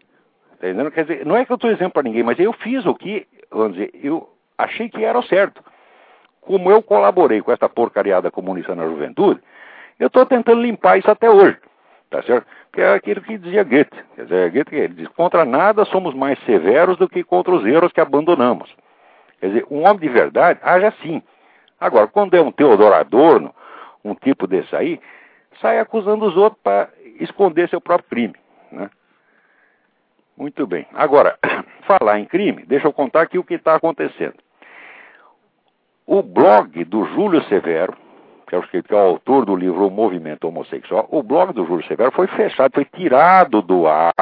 Entendeu? 0.56 0.90
Quer 0.90 1.04
dizer, 1.04 1.26
não 1.26 1.36
é 1.36 1.44
que 1.44 1.50
eu 1.50 1.56
estou 1.56 1.70
exemplo 1.70 1.94
para 1.94 2.02
ninguém, 2.02 2.22
mas 2.22 2.38
eu 2.38 2.52
fiz 2.52 2.84
o 2.86 2.94
que, 2.94 3.26
vamos 3.50 3.72
dizer, 3.72 3.90
eu 3.94 4.28
achei 4.56 4.88
que 4.88 5.04
era 5.04 5.18
o 5.18 5.22
certo. 5.22 5.62
Como 6.40 6.70
eu 6.70 6.82
colaborei 6.82 7.40
com 7.40 7.50
essa 7.50 7.68
porcariada 7.68 8.30
comunista 8.30 8.74
na 8.74 8.86
juventude, 8.86 9.40
eu 9.98 10.06
estou 10.08 10.26
tentando 10.26 10.60
limpar 10.60 10.98
isso 10.98 11.10
até 11.10 11.30
hoje. 11.30 11.56
Tá 12.12 12.22
certo? 12.24 12.46
Que 12.70 12.82
é 12.82 12.92
aquilo 12.92 13.22
que 13.22 13.38
dizia 13.38 13.64
Goethe. 13.64 14.04
Quer 14.14 14.24
dizer, 14.24 14.50
Goethe 14.50 14.76
ele 14.76 14.94
diz, 14.94 15.08
contra 15.08 15.46
nada 15.46 15.86
somos 15.86 16.14
mais 16.14 16.38
severos 16.44 16.98
do 16.98 17.08
que 17.08 17.24
contra 17.24 17.54
os 17.54 17.64
erros 17.64 17.90
que 17.90 18.02
abandonamos. 18.02 18.70
Quer 19.40 19.46
dizer, 19.46 19.66
um 19.70 19.84
homem 19.84 19.96
de 19.96 20.10
verdade 20.10 20.60
age 20.62 20.84
assim. 20.84 21.22
Agora, 21.80 22.06
quando 22.06 22.34
é 22.34 22.40
um 22.42 22.52
Teodoro 22.52 22.94
Adorno, 22.94 23.54
um 24.04 24.14
tipo 24.14 24.46
desse 24.46 24.76
aí, 24.76 25.00
sai 25.58 25.78
acusando 25.78 26.26
os 26.26 26.36
outros 26.36 26.60
para 26.62 26.90
esconder 27.18 27.70
seu 27.70 27.80
próprio 27.80 28.10
crime. 28.10 28.34
Né? 28.70 28.90
Muito 30.36 30.66
bem. 30.66 30.86
Agora, 30.92 31.38
falar 31.88 32.20
em 32.20 32.26
crime, 32.26 32.62
deixa 32.66 32.86
eu 32.86 32.92
contar 32.92 33.22
aqui 33.22 33.38
o 33.38 33.44
que 33.44 33.54
está 33.54 33.74
acontecendo. 33.74 34.36
O 36.06 36.22
blog 36.22 36.84
do 36.84 37.06
Júlio 37.06 37.42
Severo, 37.44 37.96
que 38.52 38.56
é 38.56 38.58
o, 38.58 38.82
que 38.82 38.94
é 38.94 38.96
o 38.96 38.98
autor 38.98 39.46
do 39.46 39.56
livro 39.56 39.86
O 39.86 39.90
Movimento 39.90 40.46
Homossexual, 40.46 41.08
o 41.10 41.22
blog 41.22 41.54
do 41.54 41.64
Júlio 41.64 41.86
Severo 41.86 42.12
foi 42.12 42.26
fechado, 42.26 42.74
foi 42.74 42.84
tirado 42.84 43.62
do 43.62 43.86
ar, 43.86 44.12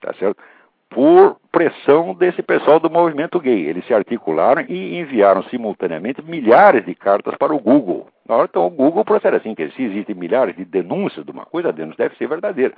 tá 0.00 0.12
certo? 0.18 0.42
Por 0.90 1.36
pressão 1.52 2.12
desse 2.12 2.42
pessoal 2.42 2.80
do 2.80 2.90
movimento 2.90 3.38
gay. 3.38 3.66
Eles 3.66 3.86
se 3.86 3.94
articularam 3.94 4.64
e 4.68 4.98
enviaram 4.98 5.44
simultaneamente 5.44 6.22
milhares 6.22 6.84
de 6.84 6.94
cartas 6.94 7.36
para 7.36 7.54
o 7.54 7.60
Google. 7.60 8.08
Então 8.24 8.66
o 8.66 8.70
Google 8.70 9.04
procede 9.04 9.36
assim, 9.36 9.54
que 9.54 9.70
se 9.70 9.84
existem 9.84 10.16
milhares 10.16 10.56
de 10.56 10.64
denúncias 10.64 11.24
de 11.24 11.30
uma 11.30 11.46
coisa, 11.46 11.68
a 11.68 11.72
denúncia 11.72 12.04
deve 12.04 12.16
ser 12.16 12.26
verdadeira. 12.26 12.74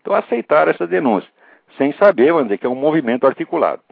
Então 0.00 0.14
aceitaram 0.14 0.72
essa 0.72 0.86
denúncia, 0.86 1.30
sem 1.78 1.92
saber, 1.92 2.32
vamos 2.32 2.48
dizer, 2.48 2.58
que 2.58 2.66
é 2.66 2.70
um 2.70 2.74
movimento 2.74 3.24
articulado. 3.24 3.82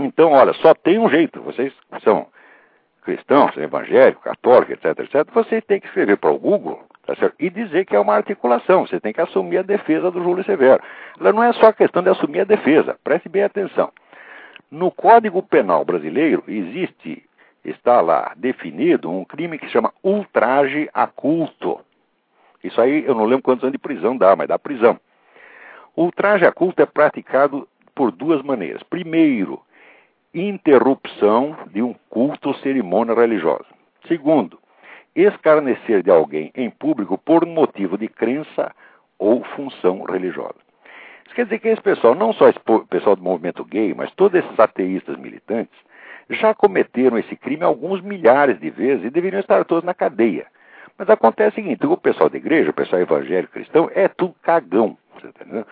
Então, 0.00 0.32
olha, 0.32 0.52
só 0.54 0.74
tem 0.74 0.98
um 0.98 1.08
jeito, 1.08 1.40
vocês 1.42 1.72
são 2.02 2.26
cristão, 3.00 3.50
é 3.56 3.62
evangélico, 3.62 4.22
católico, 4.22 4.72
etc, 4.72 4.98
etc, 5.00 5.26
você 5.32 5.60
tem 5.60 5.80
que 5.80 5.86
escrever 5.86 6.16
para 6.16 6.30
o 6.30 6.38
Google 6.38 6.84
tá 7.06 7.32
e 7.38 7.50
dizer 7.50 7.84
que 7.84 7.96
é 7.96 8.00
uma 8.00 8.14
articulação. 8.14 8.86
Você 8.86 9.00
tem 9.00 9.12
que 9.12 9.20
assumir 9.20 9.58
a 9.58 9.62
defesa 9.62 10.10
do 10.10 10.22
Júlio 10.22 10.44
Severo. 10.44 10.82
Ela 11.18 11.32
não 11.32 11.42
é 11.42 11.52
só 11.54 11.72
questão 11.72 12.02
de 12.02 12.10
assumir 12.10 12.40
a 12.40 12.44
defesa. 12.44 12.96
Preste 13.02 13.28
bem 13.28 13.42
atenção. 13.42 13.90
No 14.70 14.90
Código 14.90 15.42
Penal 15.42 15.84
brasileiro 15.84 16.44
existe, 16.46 17.24
está 17.64 18.00
lá 18.00 18.32
definido 18.36 19.10
um 19.10 19.24
crime 19.24 19.58
que 19.58 19.66
se 19.66 19.72
chama 19.72 19.92
ultraje 20.02 20.88
a 20.94 21.06
culto. 21.06 21.80
Isso 22.62 22.80
aí 22.80 23.04
eu 23.04 23.14
não 23.14 23.24
lembro 23.24 23.42
quantos 23.42 23.64
anos 23.64 23.72
de 23.72 23.78
prisão 23.78 24.16
dá, 24.16 24.36
mas 24.36 24.46
dá 24.46 24.58
prisão. 24.58 24.98
Ultraje 25.96 26.46
a 26.46 26.52
culto 26.52 26.80
é 26.80 26.86
praticado 26.86 27.66
por 27.94 28.12
duas 28.12 28.42
maneiras. 28.42 28.82
Primeiro, 28.84 29.60
interrupção 30.34 31.56
de 31.72 31.82
um 31.82 31.94
culto 32.08 32.48
ou 32.48 32.54
cerimônia 32.56 33.14
religiosa. 33.14 33.66
Segundo, 34.06 34.58
escarnecer 35.14 36.02
de 36.02 36.10
alguém 36.10 36.52
em 36.54 36.70
público 36.70 37.18
por 37.18 37.44
motivo 37.46 37.98
de 37.98 38.08
crença 38.08 38.72
ou 39.18 39.44
função 39.44 40.02
religiosa. 40.04 40.56
Isso 41.26 41.34
quer 41.34 41.44
dizer 41.44 41.58
que 41.58 41.68
esse 41.68 41.82
pessoal, 41.82 42.14
não 42.14 42.32
só 42.32 42.48
esse 42.48 42.58
pessoal 42.88 43.14
do 43.14 43.22
movimento 43.22 43.64
gay, 43.64 43.94
mas 43.94 44.10
todos 44.12 44.42
esses 44.42 44.58
ateístas 44.58 45.16
militantes, 45.16 45.78
já 46.28 46.54
cometeram 46.54 47.18
esse 47.18 47.36
crime 47.36 47.64
alguns 47.64 48.00
milhares 48.00 48.58
de 48.58 48.70
vezes 48.70 49.04
e 49.04 49.10
deveriam 49.10 49.40
estar 49.40 49.64
todos 49.64 49.84
na 49.84 49.94
cadeia. 49.94 50.46
Mas 50.96 51.08
acontece 51.08 51.52
o 51.52 51.54
seguinte: 51.62 51.86
o 51.86 51.96
pessoal 51.96 52.28
da 52.28 52.36
igreja, 52.36 52.70
o 52.70 52.74
pessoal 52.74 53.02
evangélico 53.02 53.52
cristão, 53.52 53.90
é 53.94 54.08
tudo 54.08 54.34
cagão. 54.42 54.96
Você 55.14 55.32
tá 55.32 55.44
entendendo? 55.44 55.66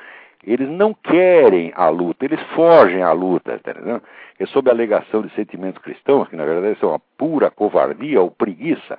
Eles 0.45 0.69
não 0.69 0.95
querem 0.95 1.73
a 1.75 1.89
luta, 1.89 2.25
eles 2.25 2.41
fogem 2.55 3.03
à 3.03 3.13
luta, 3.13 3.59
tá 3.63 3.73
entendendo? 3.73 4.03
É 4.39 4.47
sob 4.47 4.71
a 4.71 4.73
alegação 4.73 5.23
de 5.23 5.35
sentimentos 5.35 5.83
cristãos, 5.83 6.29
que 6.29 6.37
na 6.37 6.45
verdade 6.45 6.79
são 6.79 6.91
uma 6.91 7.01
pura 7.17 7.51
covardia 7.51 8.21
ou 8.21 8.31
preguiça. 8.31 8.99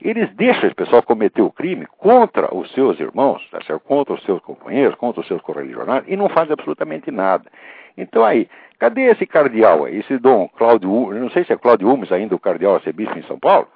Eles 0.00 0.28
deixam 0.34 0.66
esse 0.66 0.74
pessoal 0.74 1.02
cometer 1.02 1.40
o 1.40 1.50
crime 1.50 1.86
contra 1.98 2.54
os 2.54 2.70
seus 2.72 3.00
irmãos, 3.00 3.42
tá 3.50 3.58
contra 3.78 4.12
os 4.12 4.22
seus 4.24 4.40
companheiros, 4.42 4.94
contra 4.96 5.22
os 5.22 5.26
seus 5.26 5.40
correligionários, 5.40 6.10
e 6.12 6.16
não 6.16 6.28
fazem 6.28 6.52
absolutamente 6.52 7.10
nada. 7.10 7.50
Então 7.96 8.22
aí, 8.22 8.48
cadê 8.78 9.02
esse 9.02 9.24
cardeal 9.24 9.84
aí, 9.84 10.00
esse 10.00 10.18
dom 10.18 10.48
Cláudio, 10.48 11.14
não 11.14 11.30
sei 11.30 11.44
se 11.44 11.52
é 11.52 11.56
Cláudio 11.56 11.88
Umes 11.88 12.12
ainda 12.12 12.34
o 12.34 12.38
cardeal 12.38 12.74
arcebispo 12.74 13.18
em 13.18 13.22
São 13.22 13.38
Paulo, 13.38 13.68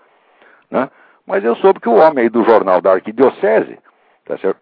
né? 0.70 0.90
mas 1.26 1.44
eu 1.44 1.56
soube 1.56 1.80
que 1.80 1.88
o 1.88 1.94
homem 1.94 2.24
aí 2.24 2.28
do 2.28 2.44
jornal 2.44 2.80
da 2.80 2.92
arquidiocese, 2.92 3.78
tá 4.26 4.36
certo? 4.38 4.60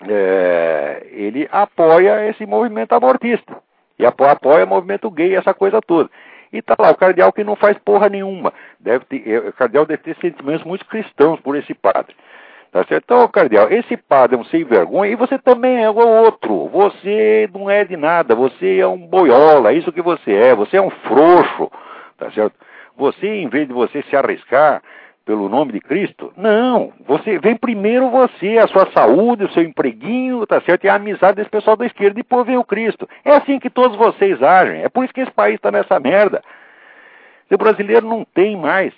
É, 0.00 1.06
ele 1.10 1.48
apoia 1.50 2.28
esse 2.28 2.44
movimento 2.44 2.92
abortista. 2.92 3.56
E 3.98 4.04
apoia, 4.04 4.32
apoia 4.32 4.64
o 4.64 4.68
movimento 4.68 5.10
gay, 5.10 5.34
essa 5.34 5.54
coisa 5.54 5.80
toda. 5.80 6.10
E 6.52 6.62
tá 6.62 6.76
lá 6.78 6.90
o 6.90 6.96
cardeal 6.96 7.32
que 7.32 7.44
não 7.44 7.56
faz 7.56 7.76
porra 7.78 8.08
nenhuma. 8.08 8.52
Deve 8.78 9.04
ter, 9.06 9.28
é, 9.28 9.38
o 9.38 9.52
cardeal 9.52 9.86
deve 9.86 10.02
ter 10.02 10.16
sentimentos 10.20 10.64
muito 10.64 10.84
cristãos 10.86 11.40
por 11.40 11.56
esse 11.56 11.74
padre. 11.74 12.14
Tá 12.72 12.84
certo? 12.84 13.04
Então, 13.04 13.28
cardeal, 13.28 13.70
esse 13.70 13.96
padre 13.96 14.36
é 14.36 14.38
um 14.38 14.44
sem 14.44 14.64
vergonha 14.64 15.10
e 15.10 15.16
você 15.16 15.38
também 15.38 15.82
é 15.82 15.88
outro. 15.88 16.68
Você 16.68 17.48
não 17.52 17.70
é 17.70 17.84
de 17.84 17.96
nada, 17.96 18.34
você 18.34 18.78
é 18.78 18.86
um 18.86 18.98
boiola, 18.98 19.72
isso 19.72 19.92
que 19.92 20.02
você 20.02 20.32
é, 20.32 20.54
você 20.54 20.76
é 20.76 20.82
um 20.82 20.90
frouxo, 20.90 21.70
tá 22.18 22.30
certo? 22.32 22.54
Você, 22.96 23.26
em 23.26 23.48
vez 23.48 23.66
de 23.66 23.72
você 23.72 24.02
se 24.02 24.16
arriscar 24.16 24.82
pelo 25.26 25.48
nome 25.48 25.72
de 25.72 25.80
Cristo, 25.80 26.32
não, 26.36 26.92
você 27.04 27.36
vem 27.40 27.56
primeiro 27.56 28.08
você, 28.10 28.58
a 28.58 28.68
sua 28.68 28.88
saúde, 28.92 29.44
o 29.44 29.50
seu 29.50 29.64
empreguinho, 29.64 30.46
tá 30.46 30.60
certo? 30.60 30.84
E 30.84 30.88
a 30.88 30.94
amizade 30.94 31.36
desse 31.36 31.50
pessoal 31.50 31.76
da 31.76 31.84
esquerda, 31.84 32.14
depois 32.14 32.46
vem 32.46 32.56
o 32.56 32.64
Cristo. 32.64 33.08
É 33.24 33.32
assim 33.32 33.58
que 33.58 33.68
todos 33.68 33.96
vocês 33.98 34.40
agem, 34.40 34.82
é 34.82 34.88
por 34.88 35.04
isso 35.04 35.12
que 35.12 35.20
esse 35.20 35.32
país 35.32 35.56
está 35.56 35.72
nessa 35.72 35.98
merda. 35.98 36.42
O 37.50 37.58
brasileiro 37.58 38.06
não 38.06 38.24
tem 38.24 38.56
mais 38.56 38.94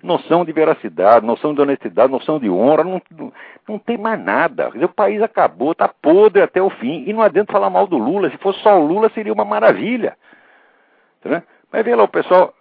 noção 0.00 0.44
de 0.44 0.52
veracidade, 0.52 1.26
noção 1.26 1.52
de 1.52 1.60
honestidade, 1.60 2.12
noção 2.12 2.38
de 2.38 2.48
honra, 2.48 2.84
não, 2.84 3.02
não, 3.68 3.78
tem 3.78 3.98
mais 3.98 4.20
nada. 4.20 4.68
O 4.68 4.88
país 4.88 5.20
acabou, 5.20 5.72
está 5.72 5.88
podre 5.88 6.42
até 6.42 6.62
o 6.62 6.70
fim. 6.70 7.04
E 7.08 7.12
não 7.12 7.22
adianta 7.22 7.52
falar 7.52 7.70
mal 7.70 7.88
do 7.88 7.98
Lula. 7.98 8.30
Se 8.30 8.38
fosse 8.38 8.60
só 8.60 8.80
o 8.80 8.86
Lula, 8.86 9.10
seria 9.14 9.32
uma 9.32 9.44
maravilha. 9.44 10.16
Né? 11.24 11.42
Mas 11.72 11.84
vê 11.84 11.94
lá 11.94 12.04
o 12.04 12.08
pessoal. 12.08 12.54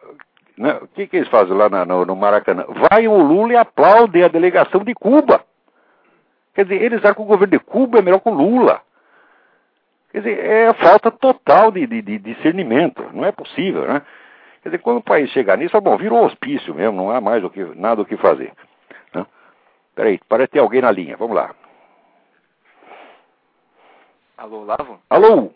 Né? 0.58 0.74
O 0.82 0.88
que, 0.88 1.08
que 1.08 1.18
eles 1.18 1.30
fazem 1.30 1.56
lá 1.56 1.70
na, 1.70 1.86
no, 1.86 2.06
no, 2.06 2.16
Maracanã? 2.16 2.66
Vai 2.68 3.08
o 3.08 3.18
Lula 3.18 3.54
e 3.54 3.58
aplaude 3.58 4.24
a 4.24 4.28
delegação 4.28 4.84
de 4.84 4.94
Cuba. 4.94 5.44
Quer 6.54 6.66
dizer, 6.66 6.82
eles 6.82 7.00
acham 7.00 7.16
que 7.16 7.22
o 7.22 7.26
governo 7.26 7.58
de 7.58 7.60
Cuba 7.60 8.00
é 8.00 8.02
melhor 8.02 8.20
que 8.20 8.30
o 8.30 8.34
Lula. 8.34 8.82
Quer 10.12 10.20
dizer, 10.20 10.40
é 10.40 10.74
falta 10.74 11.10
total 11.10 11.72
de, 11.72 11.88
de, 11.88 12.02
de 12.02 12.20
discernimento. 12.20 13.04
Não 13.14 13.26
é 13.26 13.32
possível, 13.32 13.88
né? 13.88 14.02
Quer 14.62 14.70
dizer, 14.70 14.80
quando 14.80 14.98
o 14.98 15.04
país 15.04 15.30
chegar 15.32 15.58
nisso, 15.58 15.80
bom, 15.82 15.98
virou 15.98 16.26
hospício 16.26 16.76
mesmo, 16.76 16.96
não 16.96 17.10
há 17.10 17.20
mais 17.20 17.44
o 17.44 17.50
que, 17.50 17.64
nada 17.76 18.02
o 18.02 18.06
que 18.06 18.18
fazer. 18.18 18.54
Né? 19.14 19.26
Peraí, 19.96 20.20
parece 20.30 20.52
ter 20.52 20.60
alguém 20.60 20.82
na 20.82 20.92
linha, 20.92 21.18
vamos 21.18 21.36
lá. 21.36 21.56
Alô, 24.38 24.64
Lavo? 24.64 25.00
Alô? 25.10 25.52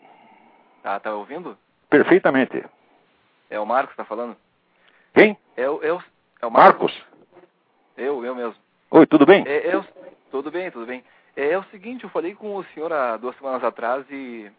Tá, 0.82 0.98
tá 0.98 1.14
ouvindo? 1.14 1.56
Perfeitamente. 1.90 2.64
É 3.50 3.60
o 3.60 3.66
Marcos 3.66 3.90
que 3.90 3.96
tá 3.96 4.04
falando? 4.04 4.36
Quem? 5.16 5.34
É 5.56 5.66
o, 5.66 5.82
é 5.82 5.90
o, 5.94 5.96
é 6.42 6.50
Marcos. 6.50 6.92
Marcos. 6.92 7.06
Eu, 7.96 8.22
eu 8.22 8.34
mesmo. 8.34 8.54
Oi, 8.90 9.06
tudo 9.06 9.24
bem? 9.24 9.42
É, 9.46 9.68
é 9.68 9.78
o, 9.78 9.82
tudo 10.30 10.50
bem, 10.50 10.70
tudo 10.70 10.84
bem. 10.84 11.02
É, 11.34 11.52
é 11.52 11.58
o 11.58 11.64
seguinte, 11.64 12.04
eu 12.04 12.10
falei 12.10 12.34
com 12.34 12.54
o 12.54 12.64
senhor 12.66 12.92
há 12.92 13.16
duas 13.16 13.34
semanas 13.36 13.64
atrás 13.64 14.04
e 14.10 14.52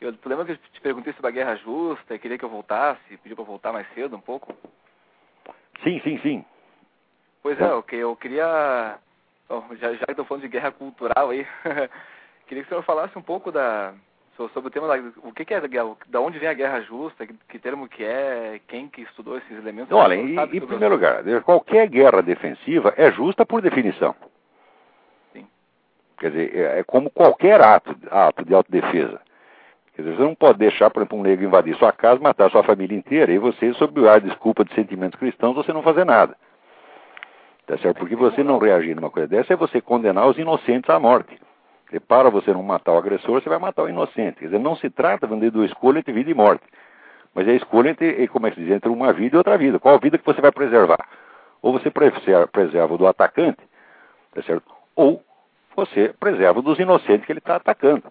eu, 0.00 0.10
tu 0.16 0.26
lembra 0.26 0.46
que 0.46 0.52
eu 0.52 0.56
te 0.56 0.80
perguntei 0.80 1.12
sobre 1.12 1.28
a 1.28 1.30
guerra 1.30 1.56
justa 1.56 2.14
e 2.14 2.18
queria 2.18 2.38
que 2.38 2.44
eu 2.44 2.48
voltasse, 2.48 3.18
pediu 3.18 3.36
para 3.36 3.44
voltar 3.44 3.70
mais 3.70 3.86
cedo 3.92 4.16
um 4.16 4.20
pouco? 4.20 4.56
Sim, 5.84 6.00
sim, 6.00 6.18
sim. 6.22 6.44
Pois 7.42 7.60
é, 7.60 7.64
eu, 7.64 7.84
eu 7.92 8.16
queria, 8.16 8.98
bom, 9.46 9.62
já, 9.76 9.92
já 9.92 10.06
que 10.06 10.12
estou 10.12 10.24
falando 10.24 10.42
de 10.42 10.48
guerra 10.48 10.72
cultural 10.72 11.28
aí, 11.28 11.46
queria 12.48 12.62
que 12.62 12.68
o 12.68 12.68
senhor 12.70 12.82
falasse 12.82 13.18
um 13.18 13.22
pouco 13.22 13.52
da, 13.52 13.92
sobre 14.48 14.68
o 14.68 14.70
tema 14.70 14.86
da, 14.86 15.02
o 15.24 15.32
que, 15.32 15.44
que 15.44 15.52
é 15.52 15.60
da 15.60 16.20
onde 16.20 16.38
vem 16.38 16.48
a 16.48 16.54
guerra 16.54 16.80
justa, 16.82 17.26
que, 17.26 17.34
que, 17.48 17.58
termo 17.58 17.88
que 17.88 18.04
é, 18.04 18.60
quem 18.68 18.88
que 18.88 19.02
estudou 19.02 19.36
esses 19.36 19.50
elementos. 19.50 19.90
Olha, 19.90 20.14
em, 20.14 20.36
em 20.38 20.60
primeiro 20.60 20.94
lugar, 20.94 21.22
qualquer 21.42 21.88
guerra 21.88 22.22
defensiva 22.22 22.94
é 22.96 23.10
justa 23.10 23.44
por 23.44 23.60
definição. 23.60 24.14
Sim. 25.32 25.46
Quer 26.18 26.30
dizer, 26.30 26.56
é, 26.56 26.78
é 26.78 26.84
como 26.84 27.10
qualquer 27.10 27.60
ato, 27.60 27.96
ato 28.10 28.44
de 28.44 28.54
autodefesa. 28.54 29.20
Quer 29.96 30.02
dizer, 30.02 30.16
você 30.16 30.22
não 30.22 30.34
pode 30.36 30.58
deixar, 30.58 30.90
por 30.90 31.00
exemplo, 31.00 31.18
um 31.18 31.22
negro 31.22 31.44
invadir 31.44 31.76
sua 31.76 31.90
casa, 31.90 32.20
matar 32.20 32.48
sua 32.52 32.62
família 32.62 32.96
inteira, 32.96 33.32
e 33.32 33.38
você, 33.38 33.72
sob 33.74 34.08
a 34.08 34.20
desculpa 34.20 34.64
de 34.64 34.72
sentimentos 34.74 35.18
cristãos, 35.18 35.56
você 35.56 35.72
não 35.72 35.82
fazer 35.82 36.04
nada. 36.04 36.36
Tá 37.66 37.76
certo? 37.78 37.98
Porque 37.98 38.14
você 38.14 38.44
não 38.44 38.58
reagir 38.58 38.94
numa 38.94 39.10
coisa 39.10 39.28
dessa 39.28 39.52
é 39.52 39.56
você 39.56 39.80
condenar 39.80 40.26
os 40.26 40.38
inocentes 40.38 40.88
à 40.88 41.00
morte. 41.00 41.38
Porque 41.88 42.00
para 42.00 42.28
você 42.28 42.52
não 42.52 42.62
matar 42.62 42.92
o 42.92 42.98
agressor, 42.98 43.40
você 43.40 43.48
vai 43.48 43.58
matar 43.58 43.82
o 43.82 43.88
inocente. 43.88 44.40
Quer 44.40 44.44
dizer, 44.44 44.58
não 44.58 44.76
se 44.76 44.90
trata 44.90 45.26
de 45.26 45.32
uma 45.32 45.64
escolha 45.64 46.00
entre 46.00 46.12
vida 46.12 46.30
e 46.30 46.34
morte. 46.34 46.62
Mas 47.34 47.48
é 47.48 47.52
a 47.52 47.54
escolha 47.54 47.88
entre, 47.88 48.28
como 48.28 48.46
é 48.46 48.50
que 48.50 48.56
se 48.56 48.62
diz, 48.62 48.72
entre 48.72 48.90
uma 48.90 49.10
vida 49.10 49.36
e 49.36 49.38
outra 49.38 49.56
vida. 49.56 49.78
Qual 49.78 49.98
vida 49.98 50.18
que 50.18 50.26
você 50.26 50.38
vai 50.38 50.52
preservar? 50.52 50.98
Ou 51.62 51.72
você 51.72 51.90
preserva 51.90 52.98
do 52.98 53.06
atacante, 53.06 53.62
tá 54.34 54.42
certo? 54.42 54.70
Ou 54.94 55.22
você 55.74 56.14
preserva 56.20 56.60
dos 56.60 56.78
inocentes 56.78 57.24
que 57.24 57.32
ele 57.32 57.38
está 57.38 57.56
atacando. 57.56 58.04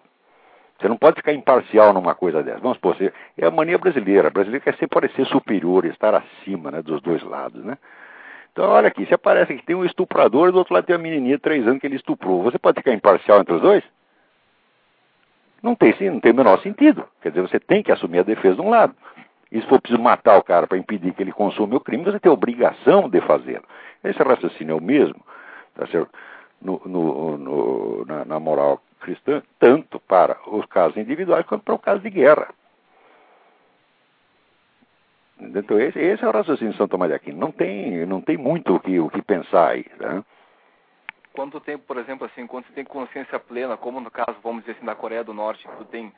Você 0.80 0.88
não 0.88 0.96
pode 0.96 1.16
ficar 1.16 1.32
imparcial 1.32 1.92
numa 1.92 2.16
coisa 2.16 2.42
dessa. 2.42 2.58
Vamos 2.58 2.78
supor, 2.78 2.96
é 3.36 3.46
a 3.46 3.50
mania 3.50 3.78
brasileira. 3.78 4.26
A 4.26 4.30
brasileira 4.30 4.64
quer 4.64 4.72
sempre 4.72 4.88
parecer 4.88 5.24
superior, 5.26 5.84
estar 5.84 6.14
acima 6.14 6.72
né, 6.72 6.82
dos 6.82 7.00
dois 7.00 7.22
lados, 7.22 7.64
né? 7.64 7.78
Então, 8.58 8.70
olha 8.70 8.88
aqui, 8.88 9.06
se 9.06 9.14
aparece 9.14 9.54
que 9.54 9.64
tem 9.64 9.76
um 9.76 9.84
estuprador 9.84 10.48
e 10.48 10.50
do 10.50 10.58
outro 10.58 10.74
lado 10.74 10.84
tem 10.84 10.96
uma 10.96 11.02
menininha 11.02 11.36
de 11.36 11.40
três 11.40 11.64
anos 11.64 11.80
que 11.80 11.86
ele 11.86 11.94
estuprou. 11.94 12.42
Você 12.42 12.58
pode 12.58 12.80
ficar 12.80 12.92
imparcial 12.92 13.40
entre 13.40 13.54
os 13.54 13.60
dois? 13.60 13.84
Não 15.62 15.76
tem, 15.76 15.92
sim, 15.92 16.10
não 16.10 16.18
tem 16.18 16.32
o 16.32 16.34
menor 16.34 16.60
sentido. 16.60 17.04
Quer 17.22 17.28
dizer, 17.28 17.42
você 17.42 17.60
tem 17.60 17.84
que 17.84 17.92
assumir 17.92 18.18
a 18.18 18.24
defesa 18.24 18.56
de 18.56 18.60
um 18.60 18.68
lado. 18.68 18.96
E 19.52 19.60
se 19.60 19.66
for 19.68 19.80
preciso 19.80 20.02
matar 20.02 20.36
o 20.36 20.42
cara 20.42 20.66
para 20.66 20.76
impedir 20.76 21.14
que 21.14 21.22
ele 21.22 21.30
consuma 21.30 21.76
o 21.76 21.80
crime, 21.80 22.02
você 22.02 22.18
tem 22.18 22.28
a 22.28 22.32
obrigação 22.32 23.08
de 23.08 23.20
fazê-lo. 23.20 23.62
Esse 24.02 24.20
raciocínio 24.20 24.72
é 24.72 24.76
o 24.76 24.82
mesmo, 24.82 25.24
tá 25.76 25.86
certo? 25.86 26.10
No, 26.60 26.82
no, 26.84 27.38
no, 27.38 28.04
na, 28.06 28.24
na 28.24 28.40
moral 28.40 28.82
cristã, 28.98 29.40
tanto 29.60 30.00
para 30.00 30.36
os 30.48 30.66
casos 30.66 30.96
individuais 30.96 31.46
quanto 31.46 31.62
para 31.62 31.74
o 31.74 31.78
caso 31.78 32.00
de 32.00 32.10
guerra. 32.10 32.48
Então, 35.40 35.78
esse, 35.80 35.98
esse, 35.98 36.24
é 36.24 36.28
o 36.28 36.32
raciocínio 36.32 36.72
de 36.72 36.78
São 36.78 36.88
Tomás 36.88 37.10
de 37.10 37.16
Aquino. 37.16 37.38
Não 37.38 37.52
tem, 37.52 38.04
não 38.06 38.20
tem 38.20 38.36
muito 38.36 38.74
o 38.74 38.80
que, 38.80 38.98
o 38.98 39.08
que 39.08 39.22
pensar 39.22 39.68
aí. 39.70 39.86
Né? 39.98 40.24
Quanto 41.32 41.60
tempo, 41.60 41.84
por 41.86 41.96
exemplo, 41.96 42.26
assim, 42.26 42.46
quando 42.46 42.66
você 42.66 42.72
tem 42.72 42.84
consciência 42.84 43.38
plena, 43.38 43.76
como 43.76 44.00
no 44.00 44.10
caso, 44.10 44.36
vamos 44.42 44.62
dizer 44.62 44.72
assim, 44.72 44.86
da 44.86 44.94
Coreia 44.94 45.22
do 45.22 45.32
Norte, 45.32 45.66
que 45.66 45.76
tu 45.76 45.84
tem 45.84 46.12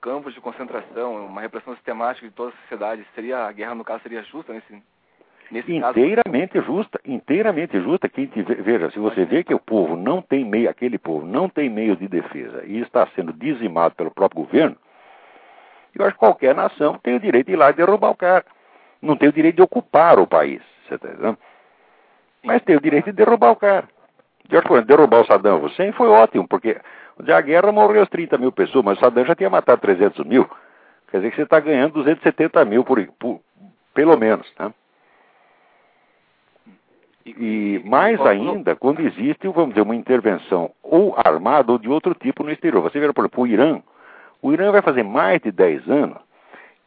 campos 0.00 0.34
de 0.34 0.40
concentração, 0.40 1.26
uma 1.26 1.40
repressão 1.40 1.74
sistemática 1.74 2.28
de 2.28 2.34
toda 2.34 2.50
a 2.50 2.60
sociedade, 2.62 3.06
seria 3.14 3.46
a 3.46 3.52
guerra, 3.52 3.74
no 3.74 3.84
caso, 3.84 4.02
seria 4.02 4.22
justa 4.24 4.52
nesse, 4.52 4.82
Nesse 5.50 5.72
inteiramente 5.72 6.52
caso... 6.52 6.66
justa, 6.66 7.00
inteiramente 7.04 7.80
justa. 7.80 8.08
Quem 8.08 8.26
veja, 8.26 8.90
se 8.92 8.98
você 8.98 9.24
vê 9.24 9.42
que 9.42 9.52
o 9.52 9.58
povo 9.58 9.96
não 9.96 10.22
tem 10.22 10.44
meio, 10.44 10.70
aquele 10.70 10.96
povo 10.96 11.26
não 11.26 11.48
tem 11.48 11.68
meios 11.68 11.98
de 11.98 12.06
defesa 12.06 12.64
e 12.64 12.78
está 12.80 13.06
sendo 13.16 13.32
dizimado 13.32 13.96
pelo 13.96 14.12
próprio 14.12 14.44
governo, 14.44 14.76
eu 15.98 16.04
acho 16.04 16.14
que 16.14 16.18
qualquer 16.18 16.54
nação 16.54 16.98
tem 17.02 17.16
o 17.16 17.20
direito 17.20 17.46
de 17.46 17.52
ir 17.52 17.56
lá 17.56 17.70
e 17.70 17.74
derrubar 17.74 18.10
o 18.10 18.16
cara. 18.16 18.44
Não 19.00 19.16
tem 19.16 19.28
o 19.28 19.32
direito 19.32 19.56
de 19.56 19.62
ocupar 19.62 20.18
o 20.18 20.26
país, 20.26 20.62
você 20.86 20.94
está 20.94 21.08
entendendo? 21.08 21.38
Mas 22.42 22.62
tem 22.62 22.76
o 22.76 22.80
direito 22.80 23.06
de 23.06 23.12
derrubar 23.12 23.50
o 23.50 23.56
cara. 23.56 23.88
De 24.48 24.84
derrubar 24.84 25.20
o 25.20 25.26
Saddam 25.26 25.62
Hussein 25.62 25.92
foi 25.92 26.08
ótimo, 26.08 26.46
porque 26.48 26.80
onde 27.18 27.32
a 27.32 27.40
guerra 27.40 27.70
morreu 27.70 28.02
as 28.02 28.08
30 28.08 28.38
mil 28.38 28.52
pessoas, 28.52 28.84
mas 28.84 28.98
o 28.98 29.00
Saddam 29.00 29.24
já 29.24 29.34
tinha 29.34 29.50
matado 29.50 29.80
300 29.80 30.24
mil. 30.26 30.48
Quer 31.10 31.18
dizer 31.18 31.30
que 31.30 31.36
você 31.36 31.42
está 31.42 31.60
ganhando 31.60 31.94
270 31.94 32.64
mil 32.64 32.84
por, 32.84 33.04
por, 33.18 33.40
pelo 33.94 34.16
menos, 34.16 34.50
né? 34.58 34.72
E 37.26 37.80
mais 37.84 38.20
ainda, 38.22 38.74
quando 38.74 39.00
existe, 39.00 39.46
vamos 39.48 39.70
dizer, 39.70 39.82
uma 39.82 39.94
intervenção 39.94 40.70
ou 40.82 41.14
armada 41.16 41.70
ou 41.70 41.78
de 41.78 41.88
outro 41.88 42.14
tipo 42.14 42.42
no 42.42 42.50
exterior. 42.50 42.82
Você 42.82 42.98
vê, 42.98 43.12
por 43.12 43.22
exemplo, 43.22 43.44
o 43.44 43.46
Irã. 43.46 43.82
O 44.42 44.52
Irã 44.52 44.70
vai 44.72 44.82
fazer 44.82 45.02
mais 45.02 45.40
de 45.40 45.52
10 45.52 45.88
anos 45.88 46.18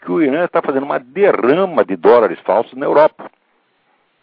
que 0.03 0.11
o 0.11 0.21
Irã 0.21 0.45
está 0.45 0.61
fazendo 0.61 0.83
uma 0.83 0.99
derrama 0.99 1.83
de 1.85 1.95
dólares 1.95 2.39
falsos 2.41 2.73
na 2.73 2.85
Europa. 2.85 3.31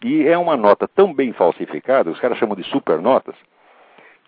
E 0.03 0.27
é 0.27 0.37
uma 0.37 0.55
nota 0.55 0.87
tão 0.87 1.13
bem 1.13 1.33
falsificada, 1.33 2.09
os 2.09 2.19
caras 2.19 2.37
chamam 2.37 2.55
de 2.55 2.63
supernotas, 2.63 3.35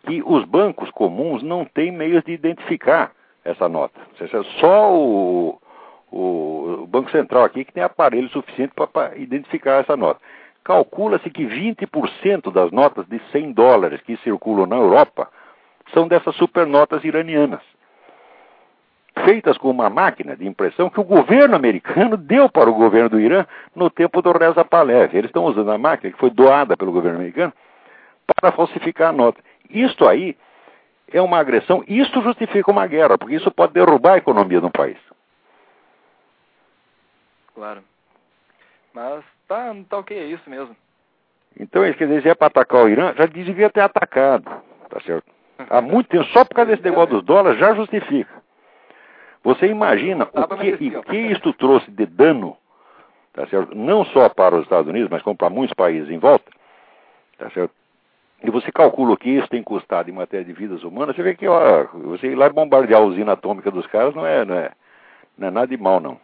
que 0.06 0.22
os 0.24 0.46
bancos 0.46 0.90
comuns 0.92 1.42
não 1.42 1.66
têm 1.66 1.92
meios 1.92 2.24
de 2.24 2.32
identificar 2.32 3.12
essa 3.44 3.68
nota. 3.68 4.00
Só 4.60 4.94
o, 4.94 5.60
o, 6.12 6.88
Banco 6.88 7.10
Central 7.12 7.44
aqui 7.44 7.66
que 7.66 7.74
tem 7.74 7.84
aparelho 7.84 8.30
suficiente 8.30 8.74
para 8.76 9.16
identificar 9.18 9.82
essa 9.82 9.98
nota. 9.98 10.20
Calcula-se 10.64 11.30
que 11.30 11.44
20% 11.46 12.52
das 12.52 12.72
notas 12.72 13.06
de 13.08 13.20
100 13.32 13.52
dólares 13.52 14.02
que 14.02 14.16
circulam 14.18 14.66
na 14.66 14.78
Europa 14.78 15.28
são 15.94 16.08
dessas 16.08 16.36
supernotas 16.36 17.04
iranianas, 17.04 17.62
feitas 19.26 19.58
com 19.58 19.70
uma 19.70 19.90
máquina 19.90 20.36
de 20.36 20.48
impressão 20.48 20.90
que 20.90 21.00
o 21.00 21.04
governo 21.04 21.56
americano 21.56 22.18
deu 22.18 22.50
para 22.50 22.70
o 22.70 22.74
governo 22.74 23.10
do 23.10 23.20
Irã 23.20 23.46
no 23.76 23.90
tempo 23.90 24.22
do 24.22 24.32
Reza 24.32 24.66
Pahlavi. 24.66 25.18
Eles 25.18 25.30
estão 25.30 25.46
usando 25.46 25.72
a 25.72 25.78
máquina 25.78 26.12
que 26.12 26.20
foi 26.20 26.30
doada 26.30 26.76
pelo 26.76 26.92
governo 26.92 27.20
americano 27.20 27.54
para 28.42 28.52
falsificar 28.52 29.10
a 29.10 29.14
nota. 29.14 29.42
Isto 29.70 30.08
aí 30.08 30.36
é 31.12 31.22
uma 31.22 31.38
agressão, 31.38 31.84
isto 31.88 32.22
justifica 32.22 32.72
uma 32.72 32.88
guerra, 32.88 33.18
porque 33.18 33.36
isso 33.36 33.52
pode 33.52 33.74
derrubar 33.74 34.14
a 34.14 34.18
economia 34.18 34.60
de 34.60 34.66
um 34.66 34.72
país. 34.72 34.98
Claro. 37.54 37.84
Mas 38.94 39.24
tá, 39.48 39.76
tá 39.90 39.98
ok, 39.98 40.18
é 40.18 40.26
isso 40.26 40.50
mesmo. 40.50 40.76
Então, 41.60 41.84
quer 41.94 42.08
dizer, 42.08 42.22
se 42.24 42.30
é 42.30 42.36
para 42.36 42.48
atacar 42.48 42.84
o 42.84 42.90
Irã, 42.90 43.14
já 43.16 43.28
devia 43.28 43.70
ter 43.70 43.82
atacado, 43.82 44.50
tá 44.90 45.00
certo? 45.02 45.32
Há 45.70 45.82
muito 45.82 46.10
tempo, 46.10 46.26
só 46.26 46.44
por 46.44 46.56
causa 46.56 46.72
desse 46.72 46.84
negócio 46.84 47.16
dos 47.16 47.24
dólares 47.24 47.60
já 47.60 47.76
justifica. 47.76 48.43
Você 49.44 49.68
imagina 49.68 50.30
o 50.34 50.58
que, 50.58 51.02
que 51.04 51.18
isto 51.18 51.52
trouxe 51.54 51.92
de 51.92 52.06
dano, 52.06 52.56
tá 53.34 53.46
certo? 53.48 53.76
não 53.76 54.06
só 54.06 54.30
para 54.30 54.56
os 54.56 54.64
Estados 54.64 54.90
Unidos, 54.90 55.10
mas 55.10 55.22
como 55.22 55.36
para 55.36 55.50
muitos 55.50 55.74
países 55.74 56.10
em 56.10 56.18
volta. 56.18 56.50
Tá 57.38 57.50
certo? 57.50 57.74
E 58.42 58.50
você 58.50 58.72
calcula 58.72 59.14
o 59.14 59.18
que 59.18 59.30
isso 59.30 59.48
tem 59.48 59.62
custado 59.62 60.10
em 60.10 60.14
matéria 60.14 60.46
de 60.46 60.54
vidas 60.54 60.84
humanas, 60.84 61.16
você 61.16 61.24
vê 61.24 61.36
que 61.36 61.48
ó, 61.48 61.86
você 61.94 62.28
ir 62.28 62.36
lá 62.36 62.48
e 62.48 62.52
bombardear 62.52 63.02
a 63.02 63.04
usina 63.04 63.34
atômica 63.34 63.72
dos 63.72 63.88
caras 63.88 64.14
não 64.16 64.26
é, 64.26 64.46
não 64.46 64.56
é, 64.56 64.72
não 65.38 65.48
é 65.48 65.52
nada 65.52 65.68
de 65.68 65.78
mal, 65.78 66.00
não. 66.00 66.20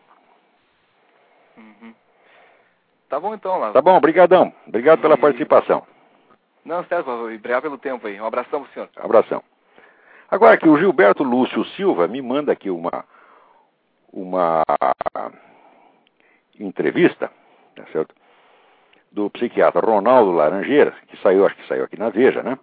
Uhum. 1.57 1.93
Tá 3.09 3.19
bom 3.19 3.33
então, 3.33 3.57
lá. 3.57 3.71
Tá 3.71 3.81
bom, 3.81 3.95
obrigadão. 3.95 4.53
Obrigado 4.67 5.01
pela 5.01 5.17
participação. 5.17 5.85
Não, 6.63 6.83
César, 6.85 7.09
obrigado 7.09 7.63
pelo 7.63 7.77
tempo 7.77 8.05
aí. 8.05 8.19
Um 8.19 8.25
abração 8.25 8.63
pro 8.63 8.73
senhor. 8.73 8.89
Abração. 8.97 9.41
Agora 10.31 10.57
que 10.57 10.69
o 10.69 10.77
Gilberto 10.77 11.23
Lúcio 11.23 11.65
Silva 11.75 12.07
me 12.07 12.21
manda 12.21 12.51
aqui 12.51 12.69
uma, 12.69 13.03
uma 14.13 14.63
entrevista, 16.59 17.31
tá 17.75 17.83
certo? 17.91 18.13
Do 19.11 19.29
psiquiatra 19.31 19.83
Ronaldo 19.83 20.31
Laranjeiras, 20.31 20.93
que 21.07 21.17
saiu, 21.17 21.47
acho 21.47 21.55
que 21.55 21.67
saiu 21.67 21.83
aqui 21.83 21.97
na 21.97 22.09
Veja, 22.09 22.43
né? 22.43 22.59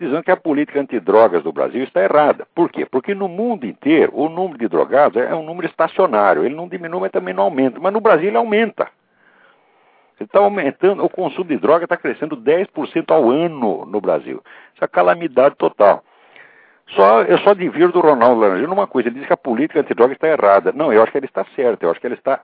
Dizendo 0.00 0.24
que 0.24 0.30
a 0.32 0.36
política 0.36 0.80
antidrogas 0.80 1.44
do 1.44 1.52
Brasil 1.52 1.84
está 1.84 2.02
errada. 2.02 2.46
Por 2.54 2.72
quê? 2.72 2.84
Porque 2.86 3.14
no 3.14 3.28
mundo 3.28 3.66
inteiro 3.66 4.12
o 4.14 4.28
número 4.28 4.58
de 4.58 4.66
drogados 4.66 5.22
é 5.22 5.34
um 5.34 5.44
número 5.44 5.68
estacionário. 5.68 6.44
Ele 6.44 6.54
não 6.54 6.66
diminui, 6.66 7.00
mas 7.00 7.12
também 7.12 7.34
não 7.34 7.44
aumenta. 7.44 7.78
Mas 7.78 7.92
no 7.92 8.00
Brasil 8.00 8.28
ele 8.28 8.36
aumenta. 8.36 8.88
Ele 10.18 10.26
está 10.26 10.38
aumentando, 10.38 11.04
o 11.04 11.08
consumo 11.08 11.44
de 11.44 11.58
droga 11.58 11.84
está 11.84 11.96
crescendo 11.96 12.36
10% 12.36 13.10
ao 13.10 13.30
ano 13.30 13.84
no 13.84 14.00
Brasil. 14.00 14.42
Isso 14.74 14.82
é 14.82 14.88
calamidade 14.88 15.54
total. 15.56 16.02
Só, 16.94 17.22
eu 17.22 17.38
só 17.38 17.54
divirto 17.54 18.00
do 18.00 18.06
Ronaldo 18.06 18.40
Laranjeira 18.40 18.68
numa 18.68 18.86
coisa, 18.86 19.08
ele 19.08 19.18
diz 19.18 19.26
que 19.26 19.32
a 19.32 19.36
política 19.36 19.80
antidroga 19.80 20.12
está 20.12 20.28
errada. 20.28 20.72
Não, 20.72 20.92
eu 20.92 21.02
acho 21.02 21.12
que 21.12 21.18
ele 21.18 21.26
está 21.26 21.44
certo, 21.54 21.82
eu 21.82 21.90
acho 21.90 22.00
que 22.00 22.06
ele 22.06 22.14
está 22.14 22.40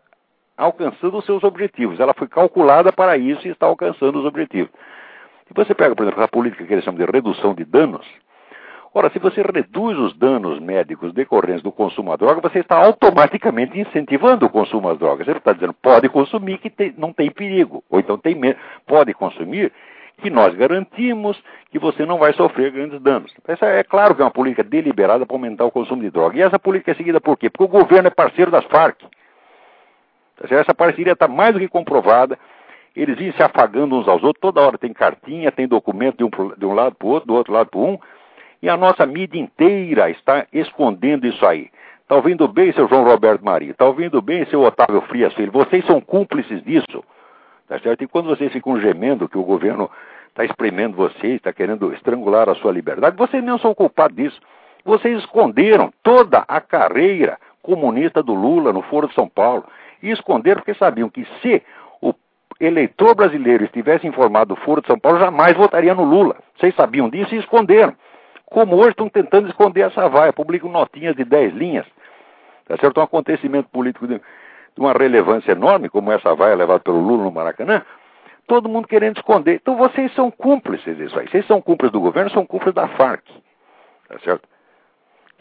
alcançando 0.56 1.18
os 1.18 1.24
seus 1.24 1.42
objetivos. 1.42 1.98
Ela 1.98 2.14
foi 2.14 2.28
calculada 2.28 2.92
para 2.92 3.16
isso 3.16 3.46
e 3.46 3.50
está 3.50 3.66
alcançando 3.66 4.18
os 4.18 4.24
objetivos. 4.24 4.70
Se 5.48 5.54
você 5.54 5.74
pega, 5.74 5.94
por 5.94 6.04
exemplo, 6.04 6.22
a 6.22 6.28
política 6.28 6.64
que 6.64 6.72
eles 6.72 6.84
chamam 6.84 7.04
de 7.04 7.10
redução 7.10 7.54
de 7.54 7.64
danos, 7.64 8.06
ora, 8.94 9.10
se 9.10 9.18
você 9.18 9.42
reduz 9.42 9.98
os 9.98 10.16
danos 10.16 10.60
médicos 10.60 11.12
decorrentes 11.12 11.62
do 11.62 11.72
consumo 11.72 12.12
à 12.12 12.16
droga, 12.16 12.40
você 12.40 12.60
está 12.60 12.76
automaticamente 12.76 13.78
incentivando 13.78 14.46
o 14.46 14.50
consumo 14.50 14.88
às 14.88 14.98
drogas. 14.98 15.26
Ele 15.26 15.38
está 15.38 15.52
dizendo, 15.52 15.74
pode 15.74 16.08
consumir 16.08 16.58
que 16.58 16.70
tem, 16.70 16.94
não 16.96 17.12
tem 17.12 17.30
perigo, 17.30 17.84
ou 17.90 17.98
então 17.98 18.16
tem 18.16 18.36
pode 18.86 19.12
consumir 19.12 19.72
que 20.18 20.30
nós 20.30 20.54
garantimos 20.54 21.40
que 21.70 21.78
você 21.78 22.06
não 22.06 22.18
vai 22.18 22.32
sofrer 22.32 22.70
grandes 22.70 23.00
danos. 23.00 23.32
Essa 23.46 23.66
é 23.66 23.82
claro 23.82 24.14
que 24.14 24.22
é 24.22 24.24
uma 24.24 24.30
política 24.30 24.64
deliberada 24.64 25.26
para 25.26 25.36
aumentar 25.36 25.64
o 25.64 25.70
consumo 25.70 26.02
de 26.02 26.10
droga. 26.10 26.38
E 26.38 26.42
essa 26.42 26.58
política 26.58 26.92
é 26.92 26.94
seguida 26.94 27.20
por 27.20 27.36
quê? 27.36 27.50
Porque 27.50 27.64
o 27.64 27.80
governo 27.80 28.08
é 28.08 28.10
parceiro 28.10 28.50
das 28.50 28.64
Farc. 28.66 29.02
Essa 30.50 30.74
parceria 30.74 31.12
está 31.12 31.28
mais 31.28 31.52
do 31.52 31.60
que 31.60 31.68
comprovada. 31.68 32.38
Eles 32.94 33.18
vêm 33.18 33.32
se 33.32 33.42
afagando 33.42 33.94
uns 33.94 34.08
aos 34.08 34.22
outros, 34.22 34.40
toda 34.40 34.60
hora 34.60 34.78
tem 34.78 34.92
cartinha, 34.92 35.52
tem 35.52 35.68
documento 35.68 36.16
de 36.16 36.24
um, 36.24 36.30
de 36.56 36.64
um 36.64 36.72
lado 36.72 36.94
para 36.94 37.06
o 37.06 37.10
outro, 37.10 37.26
do 37.26 37.34
outro 37.34 37.52
lado 37.52 37.68
para 37.68 37.80
um, 37.80 37.98
e 38.62 38.70
a 38.70 38.76
nossa 38.76 39.04
mídia 39.04 39.38
inteira 39.38 40.08
está 40.08 40.46
escondendo 40.50 41.26
isso 41.26 41.44
aí. 41.46 41.70
Está 42.00 42.14
ouvindo 42.14 42.48
bem, 42.48 42.72
seu 42.72 42.88
João 42.88 43.04
Roberto 43.04 43.44
Maria? 43.44 43.72
Está 43.72 43.84
ouvindo 43.84 44.22
bem, 44.22 44.46
seu 44.46 44.62
Otávio 44.62 45.02
Frias 45.02 45.34
Filho? 45.34 45.52
Vocês 45.52 45.84
são 45.84 46.00
cúmplices 46.00 46.62
disso. 46.62 47.04
Tá 47.68 47.78
certo? 47.80 48.04
E 48.04 48.06
quando 48.06 48.28
vocês 48.28 48.52
ficam 48.52 48.80
gemendo 48.80 49.28
que 49.28 49.38
o 49.38 49.42
governo 49.42 49.90
está 50.28 50.44
espremendo 50.44 50.96
vocês, 50.96 51.34
está 51.34 51.52
querendo 51.52 51.92
estrangular 51.92 52.48
a 52.48 52.54
sua 52.54 52.70
liberdade, 52.70 53.16
vocês 53.16 53.42
não 53.42 53.58
são 53.58 53.74
culpados 53.74 54.16
disso. 54.16 54.40
Vocês 54.84 55.18
esconderam 55.18 55.92
toda 56.02 56.44
a 56.46 56.60
carreira 56.60 57.38
comunista 57.62 58.22
do 58.22 58.34
Lula 58.34 58.72
no 58.72 58.82
Foro 58.82 59.08
de 59.08 59.14
São 59.14 59.28
Paulo. 59.28 59.64
E 60.00 60.10
esconderam 60.10 60.60
porque 60.60 60.74
sabiam 60.74 61.10
que 61.10 61.26
se 61.42 61.60
o 62.00 62.14
eleitor 62.60 63.16
brasileiro 63.16 63.64
estivesse 63.64 64.06
informado 64.06 64.54
do 64.54 64.60
Foro 64.60 64.80
de 64.80 64.86
São 64.86 64.98
Paulo, 64.98 65.18
jamais 65.18 65.56
votaria 65.56 65.94
no 65.94 66.04
Lula. 66.04 66.36
Vocês 66.56 66.74
sabiam 66.76 67.10
disso 67.10 67.34
e 67.34 67.38
esconderam. 67.38 67.94
Como 68.44 68.76
hoje 68.76 68.90
estão 68.90 69.08
tentando 69.08 69.48
esconder 69.48 69.80
essa 69.80 70.08
vaia, 70.08 70.32
publicam 70.32 70.70
notinhas 70.70 71.16
de 71.16 71.24
10 71.24 71.52
linhas. 71.54 71.86
Tá 72.66 72.76
certo? 72.76 73.00
Um 73.00 73.02
acontecimento 73.02 73.68
político 73.70 74.06
de 74.06 74.20
de 74.76 74.80
uma 74.80 74.92
relevância 74.92 75.52
enorme, 75.52 75.88
como 75.88 76.12
essa 76.12 76.34
vai 76.34 76.54
levada 76.54 76.80
pelo 76.80 77.00
Lula 77.00 77.24
no 77.24 77.30
Maracanã, 77.32 77.82
todo 78.46 78.68
mundo 78.68 78.86
querendo 78.86 79.16
esconder. 79.16 79.54
Então 79.54 79.74
vocês 79.76 80.12
são 80.14 80.30
cúmplices 80.30 80.96
disso 80.96 81.18
aí. 81.18 81.28
Vocês 81.28 81.46
são 81.46 81.60
cúmplices 81.62 81.92
do 81.92 82.00
governo, 82.00 82.30
são 82.30 82.44
cúmplices 82.44 82.74
da 82.74 82.86
Farc. 82.88 83.24
Tá 84.08 84.18
certo? 84.20 84.46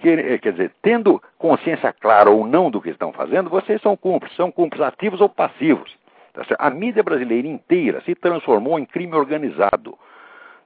Eh, 0.03 0.37
quer 0.37 0.51
dizer, 0.53 0.71
tendo 0.81 1.21
consciência 1.37 1.91
clara 1.93 2.29
ou 2.29 2.47
não 2.47 2.71
do 2.71 2.81
que 2.81 2.89
estão 2.89 3.11
fazendo, 3.11 3.49
vocês 3.49 3.81
são 3.81 3.95
cúmplices. 3.97 4.37
São 4.37 4.51
cúmplices 4.51 4.87
ativos 4.87 5.19
ou 5.19 5.27
passivos. 5.27 5.93
Tá 6.33 6.43
a 6.59 6.69
mídia 6.69 7.03
brasileira 7.03 7.47
inteira 7.47 8.01
se 8.01 8.15
transformou 8.15 8.79
em 8.79 8.85
crime 8.85 9.15
organizado. 9.15 9.97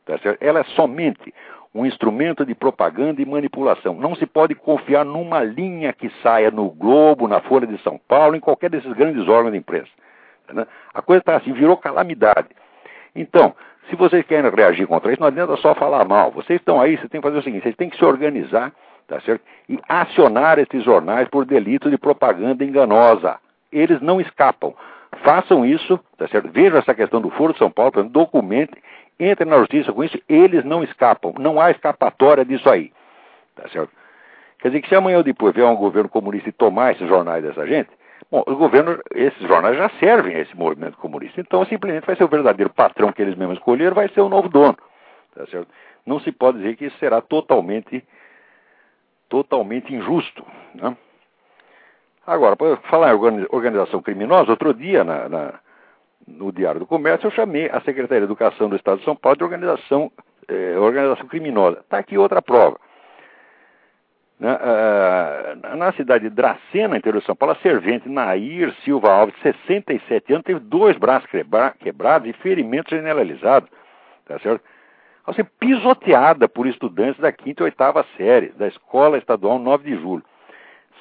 Tá 0.06 0.16
Ela 0.40 0.62
é 0.62 0.64
somente 0.76 1.34
um 1.74 1.86
instrumento 1.86 2.46
de 2.46 2.56
propaganda 2.56 3.22
e 3.22 3.26
manipulação. 3.26 3.94
Não 3.94 4.16
se 4.16 4.26
pode 4.26 4.56
confiar 4.56 5.06
numa 5.06 5.44
linha 5.44 5.94
que 5.94 6.10
saia 6.24 6.50
no 6.50 6.70
Globo, 6.70 7.28
na 7.28 7.40
Folha 7.42 7.68
de 7.68 7.78
São 7.84 8.00
Paulo, 8.08 8.36
em 8.36 8.40
qualquer 8.40 8.70
desses 8.70 8.92
grandes 8.94 9.28
órgãos 9.28 9.52
de 9.52 9.60
imprensa. 9.60 9.90
Né? 10.52 10.66
A 10.94 11.02
coisa 11.02 11.20
está 11.20 11.36
assim, 11.36 11.54
virou 11.54 11.78
calamidade. 11.78 12.48
Então, 13.16 13.54
se 13.90 13.96
vocês 13.96 14.26
querem 14.26 14.50
reagir 14.50 14.88
contra 14.88 15.12
isso, 15.12 15.22
não 15.22 15.28
adianta 15.28 15.56
só 15.58 15.76
falar 15.76 16.06
mal. 16.06 16.32
Vocês 16.32 16.60
estão 16.60 16.82
aí, 16.82 16.98
vocês 16.98 17.10
têm 17.10 17.22
que 17.22 17.28
fazer 17.28 17.40
o 17.40 17.44
seguinte: 17.44 17.64
vocês 17.64 17.76
têm 17.76 17.90
que 17.90 17.98
se 17.98 18.06
organizar, 18.06 18.72
tá 19.08 19.20
certo? 19.22 19.42
E 19.68 19.80
acionar 19.88 20.60
esses 20.60 20.84
jornais 20.84 21.28
por 21.28 21.46
delito 21.46 21.90
de 21.90 21.98
propaganda 21.98 22.64
enganosa. 22.64 23.38
Eles 23.72 24.02
não 24.02 24.20
escapam. 24.20 24.74
Façam 25.24 25.66
isso, 25.66 26.00
tá 26.18 26.28
certo? 26.28 26.50
Vejam 26.52 26.78
essa 26.78 26.94
questão 26.94 27.20
do 27.20 27.30
Foro 27.32 27.54
de 27.54 27.60
São 27.60 27.70
Paulo, 27.72 28.04
documentem 28.04 28.82
entre 29.20 29.46
na 29.46 29.58
justiça 29.58 29.92
com 29.92 30.04
isso, 30.04 30.18
eles 30.30 30.64
não 30.64 30.84
escapam. 30.84 31.34
Não 31.38 31.60
há 31.60 31.72
escapatória 31.72 32.46
disso 32.46 32.70
aí. 32.70 32.92
Tá 33.56 33.68
certo? 33.70 33.92
Quer 34.60 34.70
dizer 34.70 34.82
que 34.82 34.90
se 34.90 34.96
amanhã 34.96 35.18
ou 35.18 35.24
depois 35.24 35.54
vier 35.54 35.68
um 35.68 35.76
governo 35.76 36.10
comunista 36.10 36.50
e 36.50 36.54
tomar 36.54 36.94
esses 36.94 37.08
jornais 37.08 37.44
dessa 37.44 37.66
gente, 37.66 37.90
bom, 38.32 38.44
os 38.46 38.58
governos, 38.58 39.00
esses 39.14 39.42
jornais 39.48 39.78
já 39.78 39.90
servem 40.00 40.36
a 40.36 40.40
esse 40.40 40.56
movimento 40.56 40.98
comunista. 40.98 41.40
Então, 41.40 41.66
simplesmente 41.66 42.06
vai 42.06 42.16
ser 42.16 42.24
o 42.24 42.30
verdadeiro 42.30 42.72
patrão 42.74 43.12
que 43.12 43.22
eles 43.22 43.36
mesmos 43.36 43.58
escolheram, 43.58 43.96
vai 43.96 44.10
ser 44.10 44.22
o 44.22 44.30
novo 44.30 44.50
dono. 44.50 44.78
Tá 45.36 45.46
certo? 45.48 45.68
Não 46.06 46.20
se 46.20 46.32
pode 46.32 46.58
dizer 46.58 46.76
que 46.76 46.86
isso 46.86 46.98
será 46.98 47.22
totalmente, 47.22 48.04
totalmente 49.30 49.94
injusto. 49.94 50.46
Né? 50.76 50.96
Agora, 52.26 52.56
para 52.56 52.78
falar 52.90 53.14
em 53.14 53.48
organização 53.50 54.02
criminosa, 54.02 54.52
outro 54.52 54.74
dia, 54.74 55.04
na, 55.04 55.30
na 55.30 55.54
no 56.28 56.52
Diário 56.52 56.80
do 56.80 56.86
Comércio, 56.86 57.28
eu 57.28 57.32
chamei 57.32 57.70
a 57.70 57.82
Secretaria 57.82 58.20
de 58.20 58.26
Educação 58.26 58.70
do 58.70 58.76
Estado 58.76 59.00
de 59.00 59.06
São 59.06 59.16
Paulo 59.16 59.38
de 59.38 59.44
organização, 59.44 60.12
eh, 60.48 60.78
organização 60.78 61.28
criminosa. 61.28 61.80
Está 61.80 61.98
aqui 61.98 62.18
outra 62.18 62.42
prova. 62.42 62.80
Na, 64.40 64.56
uh, 64.56 65.76
na, 65.76 65.92
cidade 65.92 66.30
de 66.30 66.34
Dracena, 66.34 66.96
interior 66.96 67.20
de 67.20 67.26
São 67.26 67.36
Paulo, 67.36 67.56
a 67.58 67.62
servente 67.62 68.08
Nair 68.08 68.74
Silva 68.86 69.12
Alves, 69.12 69.36
67 69.42 70.32
anos, 70.32 70.46
teve 70.46 70.62
dois 70.62 70.98
braços 70.98 71.30
quebra 71.30 71.72
quebrados 71.78 72.30
e 72.30 72.32
ferimentos 72.34 72.90
generalizados. 72.90 73.70
Tá 74.26 74.40
certo? 74.40 74.64
Ao 75.26 75.34
ser 75.34 75.44
pisoteada 75.60 76.48
por 76.48 76.68
estudantes 76.68 77.20
da 77.20 77.34
quinta 77.34 77.64
e 77.64 77.66
oitava 77.66 78.06
série 78.16 78.50
da 78.54 78.68
Escola 78.68 79.18
Estadual 79.18 79.60
9 79.60 79.92
de 79.92 80.02
Julho. 80.02 80.24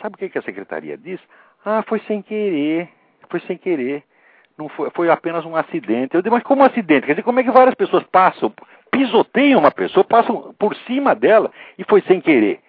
Sabe 0.02 0.16
o 0.16 0.18
que, 0.18 0.28
que 0.28 0.38
a 0.38 0.42
secretaria 0.42 0.98
diz? 0.98 1.20
Ah, 1.64 1.85
foi 1.87 2.00
sem 2.09 2.20
querer. 2.20 2.88
Foi 3.31 3.38
sem 3.40 3.57
querer 3.57 4.02
não 4.58 4.68
foi, 4.68 4.90
foi 4.90 5.08
apenas 5.08 5.44
um 5.44 5.54
acidente. 5.54 6.14
Eu 6.14 6.22
digo, 6.22 6.34
mas 6.34 6.42
como 6.42 6.62
um 6.62 6.66
acidente? 6.66 7.06
Quer 7.06 7.12
dizer, 7.12 7.22
como 7.22 7.38
é 7.38 7.44
que 7.44 7.50
várias 7.50 7.76
pessoas 7.76 8.02
passam, 8.04 8.52
pisoteiam 8.90 9.60
uma 9.60 9.70
pessoa, 9.70 10.02
passam 10.02 10.52
por 10.58 10.74
cima 10.78 11.14
dela 11.14 11.50
e 11.78 11.84
foi 11.84 12.02
sem 12.02 12.20
querer? 12.20 12.60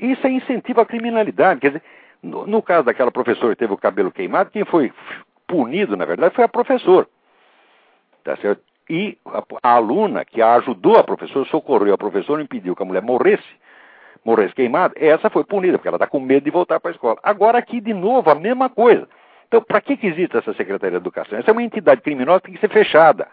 Isso 0.00 0.26
é 0.26 0.30
incentivo 0.30 0.80
à 0.80 0.86
criminalidade. 0.86 1.60
Quer 1.60 1.68
dizer, 1.68 1.82
no, 2.22 2.46
no 2.46 2.62
caso 2.62 2.84
daquela 2.84 3.10
professora 3.10 3.54
que 3.54 3.58
teve 3.58 3.72
o 3.74 3.78
cabelo 3.78 4.10
queimado, 4.10 4.50
quem 4.50 4.64
foi 4.64 4.92
punido, 5.46 5.96
na 5.96 6.06
verdade, 6.06 6.34
foi 6.34 6.44
a 6.44 6.48
professora. 6.48 7.06
Tá 8.24 8.36
certo? 8.36 8.62
E 8.88 9.18
a, 9.26 9.42
a 9.62 9.74
aluna 9.74 10.24
que 10.24 10.40
a 10.40 10.54
ajudou 10.54 10.96
a 10.96 11.04
professora, 11.04 11.44
socorreu 11.46 11.94
a 11.94 11.98
professora, 11.98 12.42
impediu 12.42 12.74
que 12.74 12.82
a 12.82 12.86
mulher 12.86 13.02
morresse, 13.02 13.44
morresse 14.24 14.54
queimada, 14.54 14.94
essa 14.96 15.30
foi 15.30 15.44
punida, 15.44 15.78
porque 15.78 15.88
ela 15.88 15.96
está 15.96 16.06
com 16.06 16.20
medo 16.20 16.44
de 16.44 16.50
voltar 16.50 16.80
para 16.80 16.90
a 16.90 16.94
escola. 16.94 17.18
Agora 17.22 17.58
aqui, 17.58 17.80
de 17.80 17.94
novo, 17.94 18.30
a 18.30 18.34
mesma 18.34 18.68
coisa. 18.68 19.06
Então, 19.50 19.60
para 19.60 19.80
que, 19.80 19.96
que 19.96 20.06
existe 20.06 20.36
essa 20.36 20.54
Secretaria 20.54 20.92
de 20.92 21.02
Educação? 21.02 21.36
Essa 21.36 21.50
é 21.50 21.52
uma 21.52 21.64
entidade 21.64 22.02
criminosa 22.02 22.38
que 22.38 22.46
tem 22.46 22.54
que 22.54 22.60
ser 22.60 22.72
fechada. 22.72 23.26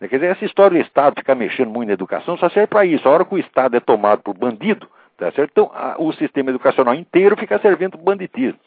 Quer 0.00 0.08
dizer, 0.08 0.26
essa 0.26 0.44
história 0.44 0.76
do 0.76 0.84
Estado 0.84 1.14
ficar 1.16 1.36
mexendo 1.36 1.70
muito 1.70 1.86
na 1.86 1.92
educação 1.92 2.36
só 2.36 2.48
serve 2.48 2.66
para 2.66 2.84
isso. 2.84 3.08
A 3.08 3.12
hora 3.12 3.24
que 3.24 3.36
o 3.36 3.38
Estado 3.38 3.76
é 3.76 3.80
tomado 3.80 4.20
por 4.20 4.36
bandido, 4.36 4.88
tá 5.16 5.30
certo? 5.30 5.50
Então, 5.52 5.70
a, 5.72 5.94
o 5.98 6.12
sistema 6.12 6.50
educacional 6.50 6.92
inteiro 6.96 7.36
fica 7.36 7.56
servindo 7.60 7.92
para 7.92 8.02
banditismo. 8.02 8.58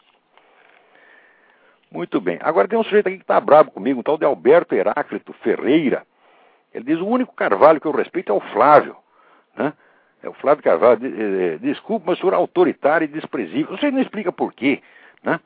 Muito 1.90 2.22
bem. 2.22 2.38
Agora 2.40 2.66
tem 2.66 2.78
um 2.78 2.84
sujeito 2.84 3.08
aqui 3.08 3.18
que 3.18 3.24
está 3.24 3.38
bravo 3.38 3.70
comigo, 3.70 4.00
um 4.00 4.02
tal 4.02 4.16
de 4.16 4.24
Alberto 4.24 4.74
Heráclito 4.74 5.34
Ferreira. 5.42 6.06
Ele 6.72 6.86
diz: 6.86 7.00
o 7.00 7.06
único 7.06 7.34
Carvalho 7.34 7.78
que 7.78 7.86
eu 7.86 7.92
respeito 7.92 8.32
é 8.32 8.34
o 8.34 8.40
Flávio. 8.40 8.96
Né? 9.54 9.74
É 10.22 10.28
o 10.30 10.32
Flávio 10.32 10.64
Carvalho. 10.64 11.00
Eh, 11.04 11.58
desculpa, 11.58 12.06
mas 12.08 12.16
o 12.16 12.20
senhor 12.22 12.32
é 12.32 12.36
autoritário 12.36 13.04
e 13.04 13.08
desprezível. 13.08 13.76
Você 13.76 13.90
não 13.90 14.00
explica 14.00 14.32
por 14.32 14.54
quê. 14.54 14.80
Né? 15.22 15.38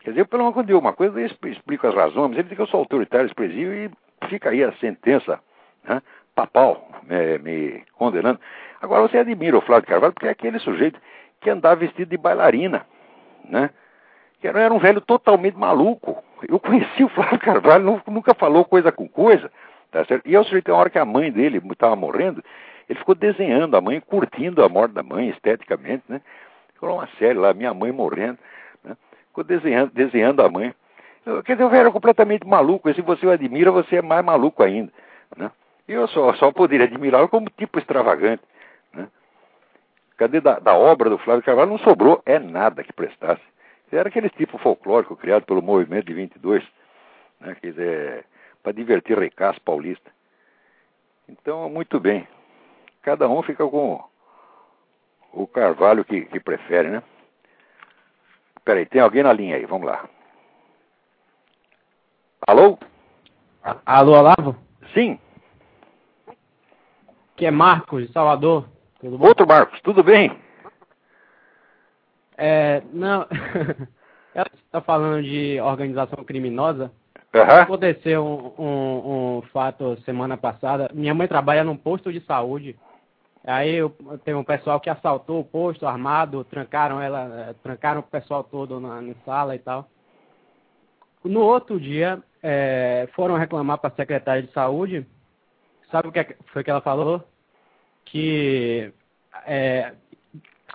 Quer 0.00 0.10
dizer, 0.10 0.26
pelo 0.26 0.42
menos 0.42 0.54
quando 0.54 0.70
eu 0.70 0.78
uma 0.78 0.92
coisa, 0.92 1.20
eu 1.20 1.26
explico 1.26 1.86
as 1.86 1.94
razões, 1.94 2.28
mas 2.28 2.38
ele 2.38 2.48
diz 2.48 2.56
que 2.56 2.62
eu 2.62 2.66
sou 2.66 2.80
autoritário 2.80 3.24
e 3.24 3.28
desprezível 3.28 3.74
e 3.74 4.28
fica 4.28 4.50
aí 4.50 4.62
a 4.62 4.72
sentença 4.74 5.40
né? 5.84 6.02
papal 6.34 6.88
me, 7.02 7.38
me 7.38 7.84
condenando. 7.94 8.38
Agora 8.80 9.02
você 9.02 9.18
admira 9.18 9.58
o 9.58 9.60
Flávio 9.60 9.88
Carvalho 9.88 10.12
porque 10.12 10.28
é 10.28 10.30
aquele 10.30 10.58
sujeito 10.60 11.00
que 11.40 11.50
andava 11.50 11.76
vestido 11.76 12.10
de 12.10 12.16
bailarina, 12.16 12.86
né? 13.44 13.70
Que 14.40 14.46
era 14.46 14.72
um 14.72 14.78
velho 14.78 15.00
totalmente 15.00 15.56
maluco. 15.56 16.22
Eu 16.48 16.60
conheci 16.60 17.02
o 17.02 17.08
Flávio 17.08 17.38
Carvalho, 17.40 18.00
nunca 18.06 18.34
falou 18.34 18.64
coisa 18.64 18.92
com 18.92 19.08
coisa. 19.08 19.50
Tá 19.90 20.04
certo? 20.04 20.28
E 20.28 20.34
eu 20.34 20.44
sujeito, 20.44 20.70
uma 20.70 20.78
hora 20.78 20.90
que 20.90 20.98
a 20.98 21.04
mãe 21.04 21.32
dele 21.32 21.60
estava 21.72 21.96
morrendo, 21.96 22.44
ele 22.88 22.98
ficou 22.98 23.14
desenhando 23.14 23.76
a 23.76 23.80
mãe, 23.80 24.00
curtindo 24.00 24.62
a 24.62 24.68
morte 24.68 24.92
da 24.92 25.02
mãe 25.02 25.28
esteticamente, 25.30 26.04
né? 26.08 26.20
Ficou 26.74 26.94
uma 26.94 27.08
série 27.18 27.34
lá, 27.34 27.52
minha 27.52 27.74
mãe 27.74 27.90
morrendo? 27.90 28.38
Ficou 29.38 29.44
desenhando, 29.44 29.92
desenhando 29.92 30.42
a 30.42 30.48
mãe. 30.48 30.74
Eu, 31.24 31.42
quer 31.44 31.52
dizer, 31.52 31.64
eu 31.64 31.72
era 31.72 31.92
completamente 31.92 32.44
maluco, 32.44 32.90
e 32.90 32.94
se 32.94 33.00
você 33.00 33.24
o 33.24 33.30
admira, 33.30 33.70
você 33.70 33.96
é 33.96 34.02
mais 34.02 34.24
maluco 34.24 34.62
ainda, 34.64 34.92
né? 35.36 35.50
Eu 35.86 36.08
só, 36.08 36.34
só 36.34 36.50
poderia 36.50 36.86
admirá-lo 36.86 37.28
como 37.28 37.48
tipo 37.50 37.78
extravagante, 37.78 38.42
né? 38.92 39.08
Cadê 40.16 40.40
da, 40.40 40.58
da 40.58 40.74
obra 40.74 41.08
do 41.08 41.18
Flávio 41.18 41.44
Carvalho? 41.44 41.70
Não 41.70 41.78
sobrou 41.78 42.20
é 42.26 42.38
nada 42.38 42.82
que 42.82 42.92
prestasse. 42.92 43.42
Era 43.92 44.08
aquele 44.08 44.28
tipo 44.28 44.58
folclórico 44.58 45.16
criado 45.16 45.44
pelo 45.44 45.62
movimento 45.62 46.06
de 46.06 46.14
22, 46.14 46.64
né? 47.40 47.56
Quer 47.60 47.70
dizer 47.70 48.24
para 48.62 48.72
divertir 48.72 49.16
Recás 49.16 49.56
Paulista. 49.60 50.10
Então, 51.28 51.70
muito 51.70 52.00
bem. 52.00 52.26
Cada 53.02 53.28
um 53.28 53.40
fica 53.42 53.64
com 53.68 54.02
o 55.32 55.46
Carvalho 55.46 56.04
que, 56.04 56.22
que 56.22 56.40
prefere, 56.40 56.88
né? 56.88 57.02
Peraí, 58.68 58.84
tem 58.84 59.00
alguém 59.00 59.22
na 59.22 59.32
linha 59.32 59.56
aí, 59.56 59.64
vamos 59.64 59.86
lá. 59.86 60.06
Alô? 62.46 62.78
Alô, 63.86 64.12
Olavo? 64.12 64.56
Sim. 64.92 65.18
Que 67.34 67.46
é 67.46 67.50
Marcos, 67.50 68.06
de 68.06 68.12
Salvador. 68.12 68.68
Outro 69.02 69.46
Marcos, 69.48 69.80
tudo 69.80 70.02
bem? 70.02 70.38
É, 72.36 72.82
não. 72.92 73.26
Ela 74.36 74.50
está 74.54 74.82
falando 74.82 75.22
de 75.22 75.58
organização 75.62 76.22
criminosa. 76.22 76.92
Uhum. 77.34 77.42
Aconteceu 77.42 78.22
um, 78.22 78.62
um, 78.62 79.38
um, 79.38 79.42
fato 79.50 79.98
semana 80.02 80.36
passada. 80.36 80.90
Minha 80.92 81.14
mãe 81.14 81.26
trabalha 81.26 81.64
num 81.64 81.74
posto 81.74 82.12
de 82.12 82.20
saúde. 82.20 82.76
Aí 83.44 83.74
eu, 83.76 83.90
tem 84.24 84.34
um 84.34 84.44
pessoal 84.44 84.80
que 84.80 84.90
assaltou 84.90 85.40
o 85.40 85.44
posto 85.44 85.86
armado, 85.86 86.44
trancaram 86.44 87.00
ela, 87.00 87.48
eh, 87.48 87.54
trancaram 87.62 88.00
o 88.00 88.02
pessoal 88.02 88.44
todo 88.44 88.78
na, 88.80 89.00
na 89.00 89.14
sala 89.24 89.54
e 89.54 89.58
tal. 89.58 89.88
No 91.24 91.40
outro 91.40 91.80
dia, 91.80 92.22
é, 92.42 93.08
foram 93.14 93.36
reclamar 93.36 93.78
para 93.78 93.90
a 93.90 93.96
secretária 93.96 94.42
de 94.42 94.52
saúde. 94.52 95.06
Sabe 95.90 96.08
o 96.08 96.12
que 96.12 96.36
foi 96.52 96.62
que 96.62 96.70
ela 96.70 96.80
falou? 96.80 97.22
Que 98.04 98.92
é, 99.46 99.92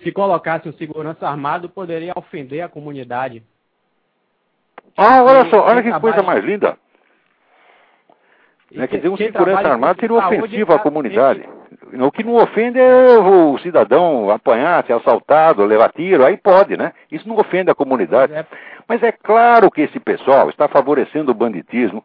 se 0.02 0.12
colocasse 0.12 0.68
um 0.68 0.74
segurança 0.74 1.28
armado 1.28 1.70
poderia 1.70 2.14
ofender 2.16 2.62
a 2.62 2.70
comunidade. 2.70 3.44
Ah, 4.98 5.24
olha 5.24 5.50
só, 5.50 5.66
olha 5.66 5.82
que 5.82 6.00
coisa 6.00 6.22
mais 6.22 6.44
linda. 6.44 6.78
Né, 8.74 8.88
quer 8.88 8.98
dizer, 8.98 9.10
um 9.10 9.18
segurança 9.18 9.68
armado 9.68 10.00
seria 10.00 10.18
ofensivo 10.18 10.74
à 10.74 10.80
comunidade. 10.80 11.44
O 12.02 12.12
que 12.12 12.24
não 12.24 12.36
ofende 12.36 12.80
é 12.80 13.18
o 13.20 13.58
cidadão 13.60 14.32
apanhar, 14.32 14.84
ser 14.86 14.94
assaltado, 14.94 15.64
levar 15.64 15.92
tiro, 15.92 16.26
aí 16.26 16.38
pode, 16.38 16.76
né? 16.76 16.92
Isso 17.12 17.28
não 17.28 17.38
ofende 17.38 17.70
a 17.70 17.76
comunidade. 17.76 18.34
É. 18.34 18.46
Mas 18.88 19.04
é 19.04 19.12
claro 19.12 19.70
que 19.70 19.82
esse 19.82 20.00
pessoal 20.00 20.50
está 20.50 20.68
favorecendo 20.68 21.32
o 21.32 21.36
banditismo, 21.36 22.04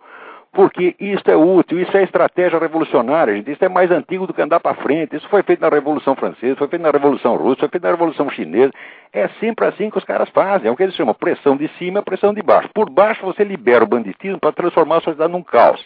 porque 0.53 0.95
isso 0.99 1.23
é 1.27 1.37
útil, 1.37 1.81
isso 1.81 1.97
é 1.97 2.03
estratégia 2.03 2.59
revolucionária, 2.59 3.35
gente. 3.35 3.51
Isso 3.51 3.65
é 3.65 3.69
mais 3.69 3.91
antigo 3.91 4.27
do 4.27 4.35
que 4.35 4.43
andar 4.43 4.61
para 4.61 4.75
frente. 4.75 5.17
Isso 5.17 5.29
foi 5.29 5.43
feito 5.43 5.61
na 5.61 5.69
Revolução 5.69 6.17
Francesa, 6.17 6.57
foi 6.57 6.69
feito 6.69 6.83
na 6.83 6.91
Revolução 6.91 7.37
Russa, 7.37 7.61
foi 7.61 7.69
feito 7.69 7.85
na 7.85 7.91
Revolução 7.91 8.29
Chinesa. 8.31 8.73
É 9.13 9.29
sempre 9.41 9.67
assim 9.67 9.91
que 9.91 9.99
os 9.99 10.05
caras 10.05 10.29
fazem. 10.31 10.69
É 10.69 10.71
o 10.71 10.77
que 10.77 10.83
eles 10.83 10.95
chamam 10.95 11.15
pressão 11.15 11.57
de 11.57 11.69
cima, 11.79 12.03
pressão 12.03 12.35
de 12.35 12.43
baixo. 12.43 12.69
Por 12.75 12.91
baixo 12.91 13.25
você 13.25 13.45
libera 13.45 13.85
o 13.85 13.87
banditismo 13.87 14.39
para 14.39 14.53
transformar 14.53 14.97
a 14.97 15.01
sociedade 15.01 15.33
num 15.33 15.43
caos. 15.43 15.85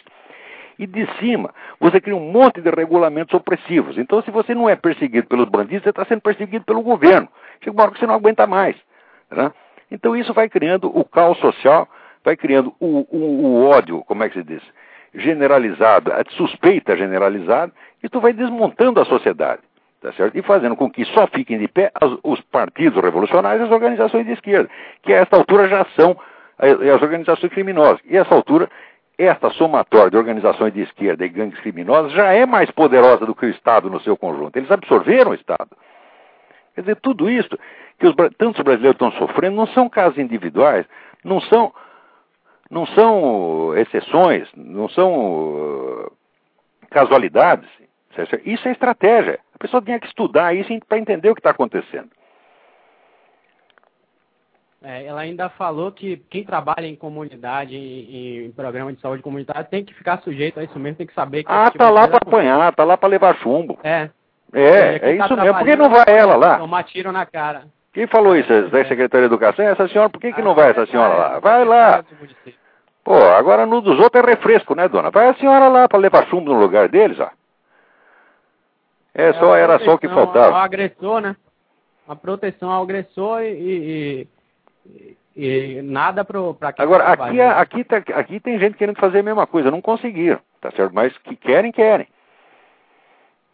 E 0.77 0.87
de 0.87 1.07
cima, 1.19 1.53
você 1.79 2.01
cria 2.01 2.15
um 2.15 2.31
monte 2.31 2.61
de 2.61 2.69
regulamentos 2.69 3.33
opressivos. 3.33 3.97
Então, 3.97 4.21
se 4.23 4.31
você 4.31 4.55
não 4.55 4.69
é 4.69 4.75
perseguido 4.75 5.27
pelos 5.27 5.47
bandidos, 5.47 5.83
você 5.83 5.89
está 5.89 6.05
sendo 6.05 6.21
perseguido 6.21 6.65
pelo 6.65 6.81
governo. 6.81 7.27
Chega 7.61 7.75
uma 7.75 7.83
hora 7.83 7.91
que 7.91 7.99
você 7.99 8.07
não 8.07 8.15
aguenta 8.15 8.47
mais. 8.47 8.75
Né? 9.29 9.51
Então, 9.91 10.15
isso 10.15 10.33
vai 10.33 10.49
criando 10.49 10.87
o 10.87 11.05
caos 11.05 11.37
social 11.39 11.87
vai 12.23 12.37
criando 12.37 12.73
o, 12.79 13.05
o, 13.11 13.45
o 13.45 13.65
ódio, 13.69 14.03
como 14.05 14.23
é 14.23 14.29
que 14.29 14.39
se 14.39 14.43
diz? 14.43 14.61
Generalizado, 15.13 16.11
a 16.11 16.23
suspeita 16.31 16.95
generalizada, 16.95 17.71
e 18.01 18.09
tu 18.09 18.19
vai 18.19 18.33
desmontando 18.33 18.99
a 18.99 19.05
sociedade. 19.05 19.61
Tá 20.01 20.11
certo? 20.13 20.37
E 20.37 20.41
fazendo 20.41 20.75
com 20.75 20.89
que 20.89 21.05
só 21.05 21.27
fiquem 21.27 21.57
de 21.57 21.67
pé 21.67 21.89
as, 21.95 22.11
os 22.23 22.41
partidos 22.41 23.01
revolucionários 23.01 23.61
e 23.61 23.65
as 23.67 23.71
organizações 23.71 24.25
de 24.25 24.33
esquerda, 24.33 24.69
que 25.01 25.13
a 25.13 25.17
esta 25.17 25.37
altura 25.37 25.67
já 25.69 25.85
são 25.95 26.17
as 26.57 27.01
organizações 27.01 27.51
criminosas. 27.51 28.01
E 28.05 28.17
a 28.17 28.21
essa 28.21 28.35
altura, 28.35 28.69
esta 29.17 29.49
somatória 29.51 30.09
de 30.09 30.17
organizações 30.17 30.73
de 30.73 30.81
esquerda 30.81 31.25
e 31.25 31.29
gangues 31.29 31.59
criminosas 31.59 32.11
já 32.13 32.31
é 32.31 32.45
mais 32.45 32.69
poderosa 32.71 33.25
do 33.25 33.35
que 33.35 33.45
o 33.45 33.49
Estado 33.49 33.89
no 33.89 33.99
seu 34.01 34.17
conjunto. 34.17 34.57
Eles 34.57 34.71
absorveram 34.71 35.31
o 35.31 35.35
Estado. 35.35 35.69
Quer 36.73 36.81
dizer, 36.81 36.95
tudo 36.97 37.29
isso 37.29 37.57
que 37.99 38.07
os, 38.07 38.15
tantos 38.37 38.61
brasileiros 38.63 38.95
estão 38.95 39.11
sofrendo 39.11 39.55
não 39.55 39.67
são 39.67 39.87
casos 39.87 40.17
individuais, 40.17 40.85
não 41.23 41.39
são 41.41 41.73
não 42.69 42.87
são 42.87 43.77
exceções, 43.77 44.49
não 44.55 44.89
são 44.89 45.13
uh, 45.13 46.11
casualidades. 46.89 47.69
Isso 48.45 48.67
é 48.67 48.71
estratégia. 48.71 49.39
A 49.53 49.57
pessoa 49.59 49.81
tinha 49.81 49.99
que 49.99 50.07
estudar 50.07 50.55
isso 50.55 50.69
para 50.87 50.97
entender 50.97 51.29
o 51.29 51.35
que 51.35 51.39
está 51.39 51.51
acontecendo. 51.51 52.09
É, 54.83 55.05
ela 55.05 55.21
ainda 55.21 55.47
falou 55.49 55.93
que 55.93 56.17
quem 56.29 56.43
trabalha 56.43 56.85
em 56.85 56.95
comunidade, 56.95 57.73
em, 57.73 58.45
em, 58.45 58.51
programa 58.51 58.91
de 58.91 58.99
saúde 58.99 59.23
comunitária, 59.23 59.63
tem 59.63 59.85
que 59.85 59.93
ficar 59.93 60.19
sujeito 60.19 60.59
a 60.59 60.63
isso 60.63 60.77
mesmo, 60.77 60.97
tem 60.97 61.07
que 61.07 61.13
saber 61.13 61.43
que. 61.43 61.51
Ah, 61.51 61.71
tá 61.71 61.89
lá 61.89 62.05
para 62.05 62.17
apanhar, 62.17 62.75
tá 62.75 62.83
lá 62.83 62.97
para 62.97 63.07
levar 63.07 63.37
chumbo. 63.37 63.79
É. 63.81 64.09
É, 64.51 64.61
é, 64.61 64.99
é 65.01 65.15
isso 65.15 65.27
tá 65.29 65.35
mesmo. 65.37 65.57
Por 65.57 65.65
que 65.65 65.75
não 65.77 65.89
vai 65.89 66.05
ela 66.07 66.35
lá? 66.35 66.57
Tomar 66.57 66.83
tiro 66.83 67.13
na 67.13 67.25
cara. 67.25 67.63
Quem 67.93 68.07
falou 68.07 68.35
isso? 68.35 68.49
Da 68.69 68.79
é. 68.79 68.85
Secretaria 68.85 69.27
de 69.27 69.33
Educação? 69.33 69.65
Essa 69.65 69.87
senhora, 69.87 70.09
por 70.09 70.19
que, 70.19 70.33
que 70.33 70.41
não 70.41 70.53
vai 70.53 70.71
essa 70.71 70.85
senhora 70.87 71.13
lá? 71.13 71.39
Vai 71.39 71.63
lá. 71.63 72.03
Pô, 73.05 73.15
agora 73.15 73.65
no 73.65 73.79
dos 73.79 73.97
outros 73.99 74.21
é 74.21 74.27
refresco, 74.27 74.75
né, 74.75 74.89
dona? 74.89 75.11
Vai 75.11 75.29
a 75.29 75.35
senhora 75.35 75.69
lá 75.69 75.87
para 75.87 75.99
levar 75.99 76.27
chumbo 76.27 76.53
no 76.53 76.59
lugar 76.59 76.89
deles, 76.89 77.19
ó. 77.19 77.29
É, 79.15 79.29
é 79.29 79.33
só, 79.33 79.55
era 79.55 79.79
só 79.79 79.93
o 79.93 79.97
que 79.97 80.09
faltava. 80.09 80.55
Ao 80.55 80.61
agressor, 80.61 81.21
né? 81.21 81.35
A 82.07 82.15
proteção 82.15 82.69
ao 82.69 82.83
agressor 82.83 83.41
e, 83.43 83.47
e, 83.47 84.27
e 85.35 85.81
nada 85.81 86.23
para 86.23 86.39
Agora, 86.77 87.05
aqui, 87.05 87.33
né? 87.33 87.47
aqui, 87.47 87.83
tá, 87.83 87.97
aqui 87.97 88.39
tem 88.39 88.59
gente 88.59 88.77
querendo 88.77 88.99
fazer 88.99 89.19
a 89.19 89.23
mesma 89.23 89.47
coisa, 89.47 89.71
não 89.71 89.81
conseguiram, 89.81 90.39
tá 90.61 90.71
certo? 90.71 90.93
Mas 90.93 91.17
que 91.19 91.35
querem, 91.35 91.71
querem. 91.71 92.07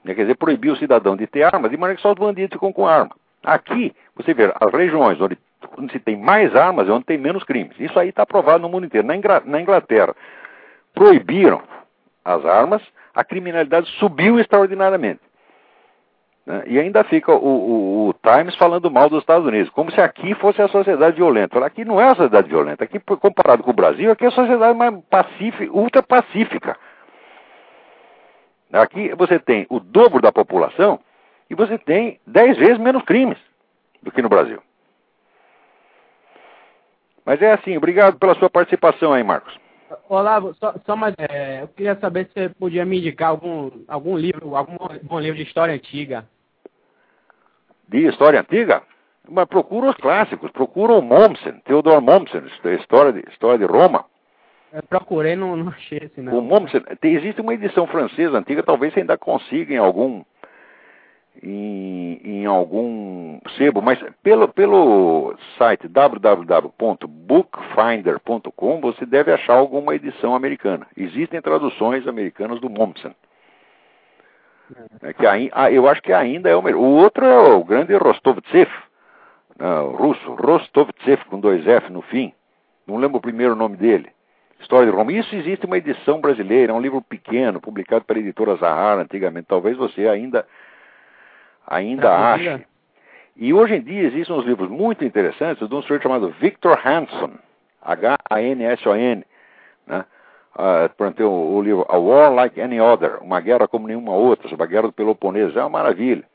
Quer 0.06 0.16
dizer, 0.16 0.36
proibir 0.36 0.72
o 0.72 0.78
cidadão 0.78 1.16
de 1.16 1.28
ter 1.28 1.44
armas, 1.44 1.72
de 1.72 1.78
maneira 1.78 1.96
que 1.96 2.02
só 2.02 2.12
os 2.12 2.18
bandidos 2.18 2.54
ficam 2.54 2.74
com 2.74 2.88
arma. 2.88 3.16
Aqui, 3.44 3.94
você 4.16 4.34
vê, 4.34 4.52
as 4.60 4.74
regiões 4.74 5.20
onde 5.22 5.38
onde 5.78 5.92
se 5.92 6.00
tem 6.00 6.18
mais 6.18 6.56
armas 6.56 6.88
é 6.88 6.92
onde 6.92 7.06
tem 7.06 7.18
menos 7.18 7.44
crimes. 7.44 7.78
Isso 7.80 7.98
aí 8.00 8.10
está 8.10 8.26
provado 8.26 8.62
no 8.62 8.70
mundo 8.70 8.86
inteiro. 8.86 9.06
Na, 9.06 9.16
na 9.46 9.62
Inglaterra, 9.62 10.16
proibiram 10.94 11.62
as 12.24 12.46
armas, 12.46 12.82
a 13.14 13.24
criminalidade 13.24 13.90
subiu 13.98 14.40
extraordinariamente. 14.40 15.22
Né? 16.50 16.64
E 16.66 16.80
ainda 16.80 17.04
fica 17.04 17.32
o, 17.32 17.38
o, 17.38 18.10
o, 18.10 18.14
Times 18.14 18.56
falando 18.56 18.90
mal 18.90 19.08
dos 19.08 19.20
Estados 19.20 19.48
Unidos, 19.48 19.70
como 19.70 19.92
se 19.92 20.02
aqui 20.02 20.34
fosse 20.34 20.60
a 20.60 20.68
sociedade 20.68 21.16
violenta. 21.16 21.64
Aqui 21.64 21.86
não 21.86 22.02
é 22.02 22.06
a 22.06 22.16
sociedade 22.16 22.50
violenta. 22.50 22.84
Aqui, 22.84 23.00
comparado 23.00 23.62
com 23.62 23.70
o 23.70 23.76
Brasil, 23.76 24.12
aqui 24.12 24.26
é 24.26 24.30
a 24.30 24.32
sociedade 24.32 24.76
mais 24.76 25.00
pacífica, 25.12 25.72
ultra 25.72 26.02
pacífica. 26.02 26.76
Aqui 28.74 29.14
você 29.16 29.38
tem 29.38 29.68
o 29.70 29.80
dobro 29.80 30.24
da 30.24 30.32
população 30.32 31.00
e 31.52 31.54
você 31.54 31.78
tem 31.78 32.20
dez 32.26 32.58
vezes 32.58 32.80
menos 32.80 33.04
crimes 33.04 33.38
do 34.02 34.12
que 34.12 34.22
no 34.22 34.30
Brasil. 34.30 34.60
Mas 37.24 37.40
é 37.44 37.52
assim, 37.52 37.78
obrigado 37.78 38.18
pela 38.18 38.34
sua 38.34 38.50
participação 38.50 39.14
aí, 39.14 39.24
Marcos. 39.24 39.56
Olá, 40.08 40.42
só, 40.60 40.74
só 40.84 40.96
mais, 40.96 41.14
é, 41.18 41.62
eu 41.62 41.68
queria 41.68 41.96
saber 42.00 42.26
se 42.26 42.34
você 42.34 42.50
podia 42.50 42.86
me 42.86 42.98
indicar 42.98 43.30
algum, 43.30 43.70
algum 43.88 44.18
livro, 44.18 44.56
algum 44.56 44.78
bom 45.04 45.20
livro 45.20 45.38
de 45.38 45.44
história 45.44 45.76
antiga. 45.76 46.26
De 47.90 48.08
história 48.08 48.40
antiga? 48.40 48.82
Mas 49.28 49.46
procura 49.48 49.90
os 49.90 49.98
clássicos, 49.98 50.50
procura 50.52 50.94
o 50.94 51.02
Mommsen, 51.02 51.60
Theodor 51.66 52.00
Mommsen, 52.02 52.44
história 52.80 53.12
de, 53.12 53.20
história 53.30 53.60
de 53.60 53.66
Roma. 53.66 54.06
Eu 54.72 54.82
procurei, 54.84 55.36
não, 55.36 55.58
não 55.58 55.70
achei 55.70 55.98
esse 56.00 56.22
não. 56.22 56.38
O 56.38 56.42
Mommsen, 56.42 56.82
tem, 57.02 57.16
existe 57.16 57.42
uma 57.42 57.54
edição 57.54 57.86
francesa 57.88 58.38
antiga, 58.38 58.64
talvez 58.64 58.94
você 58.94 59.02
ainda 59.02 59.18
consiga 59.18 59.74
em 59.74 59.78
algum 59.78 60.24
em, 61.42 62.20
em 62.24 62.46
algum 62.46 63.40
sebo, 63.58 63.82
mas 63.82 63.98
pelo, 64.22 64.48
pelo 64.50 65.36
site 65.58 65.88
www.bookfinder.com 65.88 68.82
você 68.82 69.04
deve 69.06 69.32
achar 69.32 69.56
alguma 69.56 69.96
edição 69.96 70.36
americana. 70.36 70.86
Existem 70.96 71.42
traduções 71.42 72.08
americanas 72.08 72.60
do 72.60 72.70
Mommsen. 72.70 73.16
É 75.02 75.14
que 75.14 75.26
ah, 75.54 75.72
eu 75.72 75.88
acho 75.88 76.02
que 76.02 76.14
ainda 76.14 76.50
é 76.50 76.56
o 76.56 76.62
melhor. 76.62 76.80
O 76.80 76.84
outro 76.84 77.26
é 77.26 77.38
o 77.38 77.64
grande 77.64 77.96
Rostovtsev, 77.96 78.70
né, 79.58 79.80
o 79.80 79.92
russo, 79.92 80.34
Rostovtsev 80.36 81.26
com 81.26 81.40
dois 81.40 81.68
F 81.68 81.92
no 81.92 82.02
fim. 82.04 82.34
Não 82.86 82.98
lembro 82.98 83.18
o 83.18 83.22
primeiro 83.22 83.56
nome 83.56 83.78
dele. 83.78 84.10
História 84.60 84.90
de 84.90 84.96
Roma. 84.96 85.14
Isso 85.14 85.34
existe 85.36 85.66
uma 85.66 85.78
edição 85.78 86.20
brasileira, 86.20 86.74
é 86.74 86.76
um 86.76 86.82
livro 86.82 87.02
pequeno, 87.02 87.62
publicado 87.62 88.04
pela 88.04 88.20
editora 88.20 88.56
Zahara 88.58 89.02
antigamente. 89.02 89.48
Talvez 89.48 89.78
você 89.78 90.08
ainda 90.08 90.46
ainda 91.66 92.34
ache. 92.34 92.66
E 93.36 93.54
hoje 93.54 93.76
em 93.76 93.82
dia 93.82 94.02
existem 94.02 94.36
uns 94.36 94.46
livros 94.46 94.70
muito 94.70 95.06
interessantes 95.06 95.68
de 95.68 95.74
um 95.74 95.82
senhor 95.84 96.02
chamado 96.02 96.30
Victor 96.42 96.78
Hanson, 96.86 97.32
H-A-N-S-O-N, 97.82 99.16
né? 99.16 99.24
Uh, 100.60 101.24
o, 101.24 101.56
o, 101.56 101.62
livro 101.62 101.86
A 101.88 101.98
War 101.98 102.34
Like 102.34 102.60
Any 102.60 102.82
Other, 102.82 103.24
Uma 103.24 103.40
Guerra 103.40 103.66
Como 103.66 103.88
Nenhuma 103.88 104.12
Outra, 104.12 104.50
sobre 104.50 104.66
a 104.66 104.68
Guerra 104.68 104.88
do 104.88 104.92
Peloponeso, 104.92 105.58
é 105.58 105.62
uma 105.62 105.70
maravilha. 105.70 106.26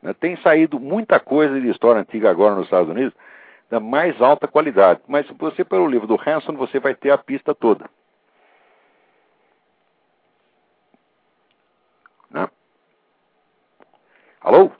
Né? 0.00 0.14
Tem 0.14 0.34
saído 0.38 0.80
muita 0.80 1.20
coisa 1.20 1.60
de 1.60 1.68
história 1.68 2.00
antiga 2.00 2.30
agora 2.30 2.54
nos 2.54 2.64
Estados 2.64 2.88
Unidos, 2.88 3.12
da 3.68 3.78
mais 3.78 4.18
alta 4.22 4.48
qualidade. 4.48 5.00
Mas 5.06 5.26
se 5.26 5.34
você, 5.34 5.62
pelo 5.62 5.86
livro 5.86 6.06
do 6.06 6.18
Hanson, 6.18 6.54
você 6.54 6.80
vai 6.80 6.94
ter 6.94 7.10
a 7.10 7.18
pista 7.18 7.54
toda. 7.54 7.84
Né? 12.30 12.48
Alô? 14.40 14.70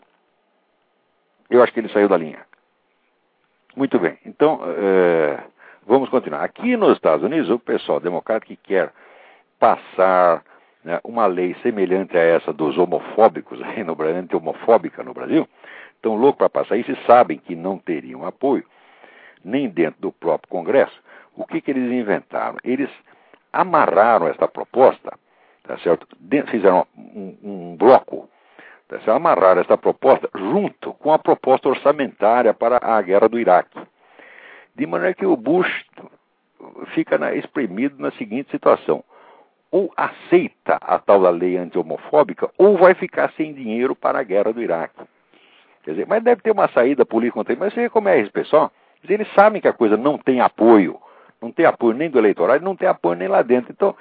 Eu 1.51 1.63
acho 1.63 1.71
que 1.71 1.81
ele 1.81 1.93
saiu 1.93 2.09
da 2.09 2.17
linha. 2.17 2.47
Muito 3.77 3.99
bem. 3.99 4.19
Então, 4.25 4.61
é, 4.65 5.45
vamos 5.87 6.09
continuar. 6.09 6.43
Aqui 6.43 6.77
nos 6.77 6.95
Estados 6.95 7.25
Unidos, 7.25 7.49
o 7.49 7.59
pessoal 7.59 8.01
democrata 8.01 8.45
que 8.45 8.57
quer 8.57 8.93
passar 9.59 10.43
né, 10.85 11.01
uma 11.05 11.27
lei 11.27 11.55
semelhante 11.63 12.17
a 12.17 12.21
essa 12.21 12.53
dos 12.53 12.77
homofóbicos 12.77 13.59
no 13.85 14.03
anti-homofóbica 14.03 15.03
no 15.03 15.15
Brasil, 15.15 15.49
estão 15.95 16.17
loucos 16.17 16.39
para 16.39 16.51
passar 16.51 16.77
isso 16.77 16.91
e 16.91 17.07
sabem 17.07 17.39
que 17.39 17.55
não 17.55 17.79
teriam 17.79 18.27
apoio, 18.27 18.65
nem 19.45 19.69
dentro 19.69 20.01
do 20.01 20.13
próprio 20.13 20.51
Congresso. 20.51 21.01
O 21.35 21.47
que, 21.47 21.61
que 21.61 21.71
eles 21.71 21.91
inventaram? 21.93 22.59
Eles 22.65 22.91
amarraram 23.53 24.29
esta 24.29 24.49
proposta, 24.49 25.19
tá 25.63 25.79
certo? 25.79 26.07
fizeram 26.51 26.87
um, 26.97 27.37
um 27.43 27.77
bloco 27.77 28.29
se 29.03 29.11
amarrar 29.11 29.59
esta 29.59 29.77
proposta 29.77 30.29
junto 30.35 30.93
com 30.95 31.13
a 31.13 31.19
proposta 31.19 31.69
orçamentária 31.69 32.55
para 32.55 32.79
a 32.81 33.03
guerra 33.03 33.29
do 33.29 33.39
Iraque. 33.39 33.79
De 34.77 34.87
maneira 34.87 35.15
que 35.15 35.25
o 35.25 35.37
Bush 35.37 35.85
fica 36.95 37.17
na, 37.17 37.35
exprimido 37.35 37.97
na 37.99 38.11
seguinte 38.13 38.51
situação: 38.51 39.03
ou 39.71 39.91
aceita 39.97 40.77
a 40.81 40.99
tal 40.99 41.23
da 41.23 41.31
lei 41.31 41.57
anti-homofóbica, 41.57 42.51
ou 42.59 42.77
vai 42.77 42.95
ficar 42.95 43.33
sem 43.33 43.55
dinheiro 43.55 43.97
para 43.97 44.19
a 44.19 44.23
guerra 44.23 44.53
do 44.53 44.63
Iraque. 44.63 45.01
Quer 45.83 45.93
dizer, 45.93 46.07
mas 46.07 46.23
deve 46.23 46.43
ter 46.43 46.51
uma 46.51 46.69
saída 46.69 47.07
política 47.07 47.35
contra 47.35 47.53
ele. 47.53 47.61
Mas 47.61 47.73
você 47.73 47.89
como 47.89 48.09
é 48.09 48.19
esse 48.19 48.31
pessoal? 48.31 48.71
Eles 49.09 49.33
sabem 49.35 49.63
que 49.63 49.69
a 49.69 49.73
coisa 49.73 49.97
não 49.97 50.19
tem 50.19 50.41
apoio, 50.41 51.01
não 51.41 51.53
tem 51.53 51.65
apoio 51.65 51.97
nem 51.97 52.11
do 52.11 52.19
eleitorado, 52.19 52.65
não 52.65 52.77
tem 52.77 52.89
apoio 52.89 53.17
nem 53.17 53.29
lá 53.29 53.41
dentro. 53.41 53.73
Então, 53.73 53.95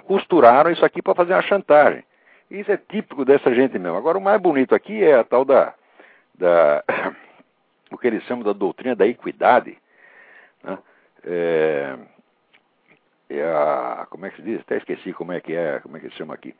costuraram 0.00 0.70
isso 0.70 0.84
aqui 0.84 1.00
para 1.00 1.14
fazer 1.14 1.32
uma 1.34 1.42
chantagem. 1.42 2.02
Isso 2.50 2.70
é 2.70 2.76
típico 2.76 3.24
dessa 3.24 3.54
gente 3.54 3.78
mesmo. 3.78 3.96
Agora, 3.96 4.18
o 4.18 4.20
mais 4.20 4.40
bonito 4.40 4.74
aqui 4.74 5.02
é 5.02 5.14
a 5.14 5.24
tal 5.24 5.44
da, 5.44 5.72
da 6.34 6.84
o 7.94 7.98
que 7.98 8.06
eles 8.06 8.22
chamam 8.24 8.44
da 8.44 8.52
doutrina 8.52 8.94
da 8.94 9.06
equidade. 9.06 9.76
Né? 10.62 10.78
É, 11.24 11.96
é 13.30 13.42
a, 13.42 14.06
como 14.10 14.26
é 14.26 14.30
que 14.30 14.36
se 14.36 14.42
diz? 14.42 14.60
Até 14.60 14.76
esqueci 14.76 15.12
como 15.12 15.32
é 15.32 15.40
que 15.40 15.54
é, 15.54 15.80
como 15.80 15.96
é 15.96 16.00
que 16.00 16.10
se 16.10 16.16
chama 16.16 16.34
aqui. 16.34 16.54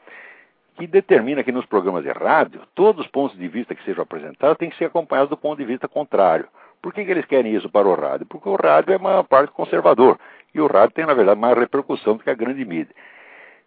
Que 0.76 0.86
determina 0.86 1.44
que 1.44 1.52
nos 1.52 1.66
programas 1.66 2.02
de 2.02 2.10
rádio, 2.10 2.62
todos 2.74 3.04
os 3.04 3.10
pontos 3.10 3.36
de 3.36 3.46
vista 3.48 3.74
que 3.74 3.84
sejam 3.84 4.02
apresentados 4.02 4.56
têm 4.56 4.70
que 4.70 4.76
ser 4.76 4.86
acompanhados 4.86 5.30
do 5.30 5.36
ponto 5.36 5.58
de 5.58 5.64
vista 5.64 5.86
contrário. 5.86 6.48
Por 6.80 6.92
que, 6.92 7.04
que 7.04 7.10
eles 7.10 7.26
querem 7.26 7.54
isso 7.54 7.70
para 7.70 7.86
o 7.86 7.94
rádio? 7.94 8.26
Porque 8.26 8.48
o 8.48 8.56
rádio 8.56 8.92
é 8.92 8.96
uma 8.96 9.22
parte 9.22 9.52
conservador. 9.52 10.18
E 10.54 10.60
o 10.60 10.66
rádio 10.66 10.94
tem, 10.94 11.06
na 11.06 11.14
verdade, 11.14 11.38
mais 11.38 11.56
repercussão 11.56 12.16
do 12.16 12.24
que 12.24 12.30
a 12.30 12.34
grande 12.34 12.64
mídia. 12.64 12.94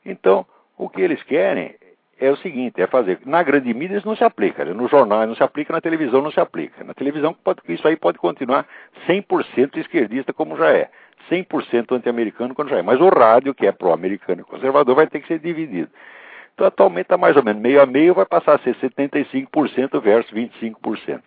Então, 0.04 0.46
o 0.78 0.90
que 0.90 1.02
eles 1.02 1.22
querem 1.24 1.76
é 2.20 2.32
o 2.32 2.38
seguinte, 2.38 2.82
é 2.82 2.88
fazer. 2.88 3.20
Na 3.26 3.44
grande 3.44 3.74
mídia 3.74 3.98
isso 3.98 4.08
não 4.08 4.16
se 4.16 4.24
aplica, 4.24 4.64
né? 4.64 4.74
no 4.74 4.88
jornal 4.88 5.28
não 5.28 5.36
se 5.36 5.44
aplica, 5.44 5.74
na 5.74 5.82
televisão 5.82 6.22
não 6.22 6.32
se 6.32 6.40
aplica. 6.40 6.84
Na 6.84 6.94
televisão 6.94 7.36
isso 7.68 7.88
aí 7.88 7.96
pode 7.96 8.18
continuar 8.18 8.66
100% 9.08 9.78
esquerdista 9.78 10.32
como 10.32 10.56
já 10.58 10.72
é, 10.72 10.90
100% 11.30 11.92
anti-americano 11.92 12.56
como 12.56 12.70
já 12.70 12.78
é. 12.78 12.82
Mas 12.82 13.02
o 13.02 13.10
rádio, 13.10 13.54
que 13.54 13.68
é 13.68 13.72
pró-americano 13.72 14.42
e 14.42 14.44
conservador, 14.46 14.96
vai 14.96 15.08
ter 15.08 15.20
que 15.20 15.28
ser 15.28 15.40
dividido. 15.40 15.90
Então 16.54 16.66
atualmente 16.66 17.06
está 17.06 17.18
mais 17.18 17.36
ou 17.36 17.44
menos 17.44 17.62
meio 17.62 17.82
a 17.82 17.86
meio, 17.86 18.14
vai 18.14 18.26
passar 18.26 18.56
a 18.56 18.60
ser 18.60 18.76
75% 18.76 20.02
versus 20.02 20.32
25%. 20.32 21.22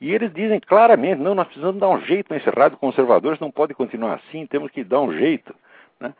E 0.00 0.14
eles 0.14 0.32
dizem 0.32 0.60
claramente, 0.60 1.20
não, 1.20 1.34
nós 1.34 1.48
precisamos 1.48 1.80
dar 1.80 1.88
um 1.88 2.00
jeito 2.00 2.32
nesse 2.32 2.48
rádio 2.48 2.78
conservador, 2.78 3.34
isso 3.34 3.42
não 3.42 3.50
pode 3.50 3.74
continuar 3.74 4.14
assim, 4.14 4.46
temos 4.46 4.70
que 4.70 4.82
dar 4.84 5.00
um 5.00 5.12
jeito. 5.12 5.54
Né? 6.00 6.14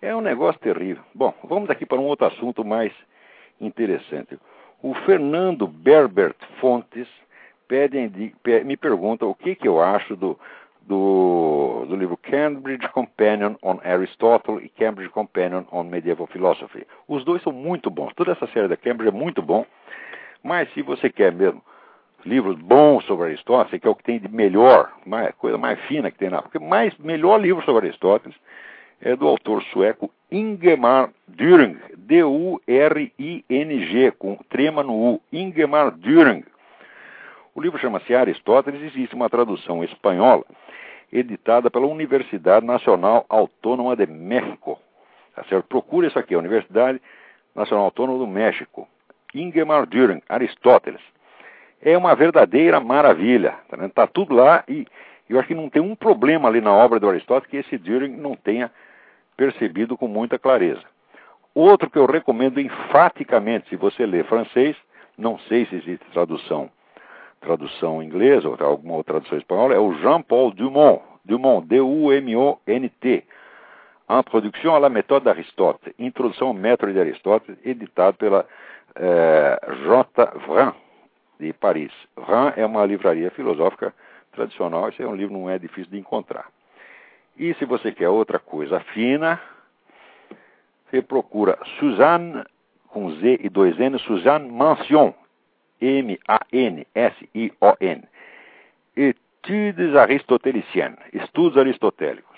É 0.00 0.16
um 0.16 0.20
negócio 0.20 0.60
terrível. 0.60 1.02
Bom, 1.14 1.32
vamos 1.44 1.70
aqui 1.70 1.84
para 1.84 1.98
um 1.98 2.04
outro 2.04 2.26
assunto 2.26 2.64
mais 2.64 2.92
interessante. 3.60 4.38
O 4.82 4.94
Fernando 4.94 5.66
Berbert 5.66 6.36
Fontes 6.60 7.08
pede, 7.66 8.32
me 8.64 8.76
pergunta 8.76 9.26
o 9.26 9.34
que, 9.34 9.54
que 9.54 9.68
eu 9.68 9.80
acho 9.80 10.16
do, 10.16 10.38
do, 10.82 11.84
do, 11.88 11.96
livro 11.96 12.16
Cambridge 12.16 12.88
Companion 12.88 13.54
on 13.62 13.78
Aristotle 13.84 14.64
e 14.64 14.68
Cambridge 14.68 15.10
Companion 15.10 15.64
on 15.70 15.84
Medieval 15.84 16.26
Philosophy. 16.28 16.86
Os 17.06 17.24
dois 17.24 17.42
são 17.42 17.52
muito 17.52 17.90
bons. 17.90 18.14
Toda 18.14 18.32
essa 18.32 18.46
série 18.48 18.68
da 18.68 18.76
Cambridge 18.76 19.14
é 19.14 19.18
muito 19.18 19.42
bom. 19.42 19.66
Mas 20.42 20.72
se 20.72 20.82
você 20.82 21.10
quer 21.10 21.32
mesmo 21.32 21.62
livros 22.24 22.56
bons 22.56 23.04
sobre 23.04 23.26
Aristóteles, 23.26 23.80
que 23.80 23.86
é 23.86 23.90
o 23.90 23.94
que 23.94 24.04
tem 24.04 24.18
de 24.18 24.28
melhor, 24.28 24.92
mais, 25.04 25.34
coisa 25.36 25.58
mais 25.58 25.78
fina 25.82 26.10
que 26.10 26.18
tem 26.18 26.28
lá, 26.28 26.42
porque 26.42 26.58
mais 26.58 26.96
melhor 26.98 27.40
livro 27.40 27.62
sobre 27.64 27.86
Aristóteles 27.86 28.36
é 29.00 29.14
do 29.16 29.26
autor 29.26 29.62
sueco 29.64 30.10
Ingemar 30.30 31.10
Düring, 31.26 31.78
D-U-R-I-N-G, 31.96 32.52
com 34.18 34.36
trema 34.48 34.82
no 34.82 34.92
U, 34.92 35.20
Ingemar 35.32 35.90
Düring. 35.92 36.44
O 37.54 37.60
livro 37.60 37.78
chama-se 37.78 38.14
Aristóteles, 38.14 38.82
existe 38.82 39.14
uma 39.14 39.30
tradução 39.30 39.82
espanhola, 39.82 40.44
editada 41.12 41.70
pela 41.70 41.86
Universidade 41.86 42.66
Nacional 42.66 43.24
Autônoma 43.28 43.96
de 43.96 44.06
México. 44.06 44.78
Tá 45.34 45.44
certo? 45.44 45.66
Procure 45.66 46.08
isso 46.08 46.18
aqui, 46.18 46.36
Universidade 46.36 47.00
Nacional 47.54 47.86
Autônoma 47.86 48.18
do 48.18 48.26
México. 48.26 48.86
Ingemar 49.34 49.86
Düring, 49.86 50.22
Aristóteles. 50.28 51.00
É 51.80 51.96
uma 51.96 52.14
verdadeira 52.14 52.80
maravilha. 52.80 53.54
Está 53.72 53.88
tá 53.88 54.06
tudo 54.06 54.34
lá 54.34 54.64
e 54.68 54.86
eu 55.28 55.38
acho 55.38 55.48
que 55.48 55.54
não 55.54 55.68
tem 55.68 55.80
um 55.80 55.94
problema 55.94 56.48
ali 56.48 56.60
na 56.60 56.72
obra 56.72 56.98
do 56.98 57.08
Aristóteles 57.08 57.50
que 57.50 57.56
esse 57.56 57.78
Düring 57.78 58.16
não 58.16 58.34
tenha 58.34 58.70
percebido 59.38 59.96
com 59.96 60.08
muita 60.08 60.36
clareza. 60.36 60.82
Outro 61.54 61.88
que 61.88 61.98
eu 61.98 62.06
recomendo 62.06 62.60
enfaticamente, 62.60 63.68
se 63.68 63.76
você 63.76 64.04
lê 64.04 64.24
francês, 64.24 64.76
não 65.16 65.38
sei 65.38 65.64
se 65.66 65.76
existe 65.76 66.04
tradução, 66.12 66.68
tradução 67.40 68.02
inglesa 68.02 68.48
ou 68.48 68.56
alguma 68.60 69.02
tradução 69.04 69.38
espanhola, 69.38 69.74
é 69.74 69.78
o 69.78 69.94
Jean-Paul 69.94 70.50
Dumont, 70.50 71.02
Dumont, 71.24 71.66
D-U-M-O-N-T, 71.68 73.24
Introduction 74.10 74.74
à 74.74 74.80
la 74.80 74.88
méthode 74.88 75.24
d'Aristote, 75.24 75.94
Introdução 75.98 76.48
ao 76.48 76.54
método 76.54 76.92
de 76.92 77.00
Aristóteles, 77.00 77.58
editado 77.64 78.16
pela 78.16 78.44
eh, 78.96 79.60
J. 79.84 80.32
Vran, 80.46 80.74
de 81.38 81.52
Paris. 81.52 81.92
Vran 82.16 82.52
é 82.56 82.66
uma 82.66 82.84
livraria 82.86 83.30
filosófica 83.30 83.94
tradicional, 84.32 84.88
esse 84.88 85.02
é 85.02 85.06
um 85.06 85.14
livro 85.14 85.34
não 85.34 85.48
é 85.48 85.58
difícil 85.58 85.90
de 85.92 85.98
encontrar. 85.98 86.46
E 87.38 87.54
se 87.54 87.64
você 87.64 87.92
quer 87.92 88.08
outra 88.08 88.40
coisa 88.40 88.80
fina, 88.80 89.40
você 90.90 91.00
procura 91.00 91.56
Suzanne, 91.78 92.42
com 92.88 93.12
Z 93.12 93.38
e 93.40 93.48
dois 93.48 93.78
N, 93.78 93.96
Suzanne 94.00 94.50
Mansion, 94.50 95.14
M-A-N-S-I-O-N. 95.80 96.18
Etudes 98.96 99.94
Aristoteliciennes, 99.94 100.98
Estudos 101.12 101.56
Aristotélicos, 101.56 102.36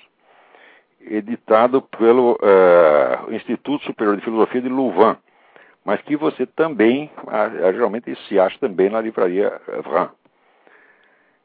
editado 1.00 1.80
pelo 1.80 2.32
uh, 2.32 3.32
Instituto 3.32 3.82
Superior 3.86 4.18
de 4.18 4.22
Filosofia 4.22 4.60
de 4.60 4.68
Louvain, 4.68 5.16
mas 5.82 6.02
que 6.02 6.14
você 6.14 6.44
também, 6.44 7.10
uh, 7.24 7.72
geralmente 7.72 8.14
se 8.28 8.38
acha 8.38 8.58
também 8.58 8.90
na 8.90 9.00
livraria 9.00 9.58
Vran. 9.82 10.10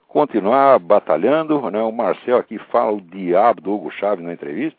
continuar 0.09 0.79
batalhando, 0.81 1.71
né? 1.71 1.81
O 1.81 1.93
Marcel 1.93 2.39
aqui 2.39 2.59
fala 2.71 2.93
o 2.93 3.01
diabo 3.01 3.61
do 3.61 3.73
Hugo 3.73 3.91
Chaves 3.93 4.25
na 4.25 4.33
entrevista? 4.33 4.79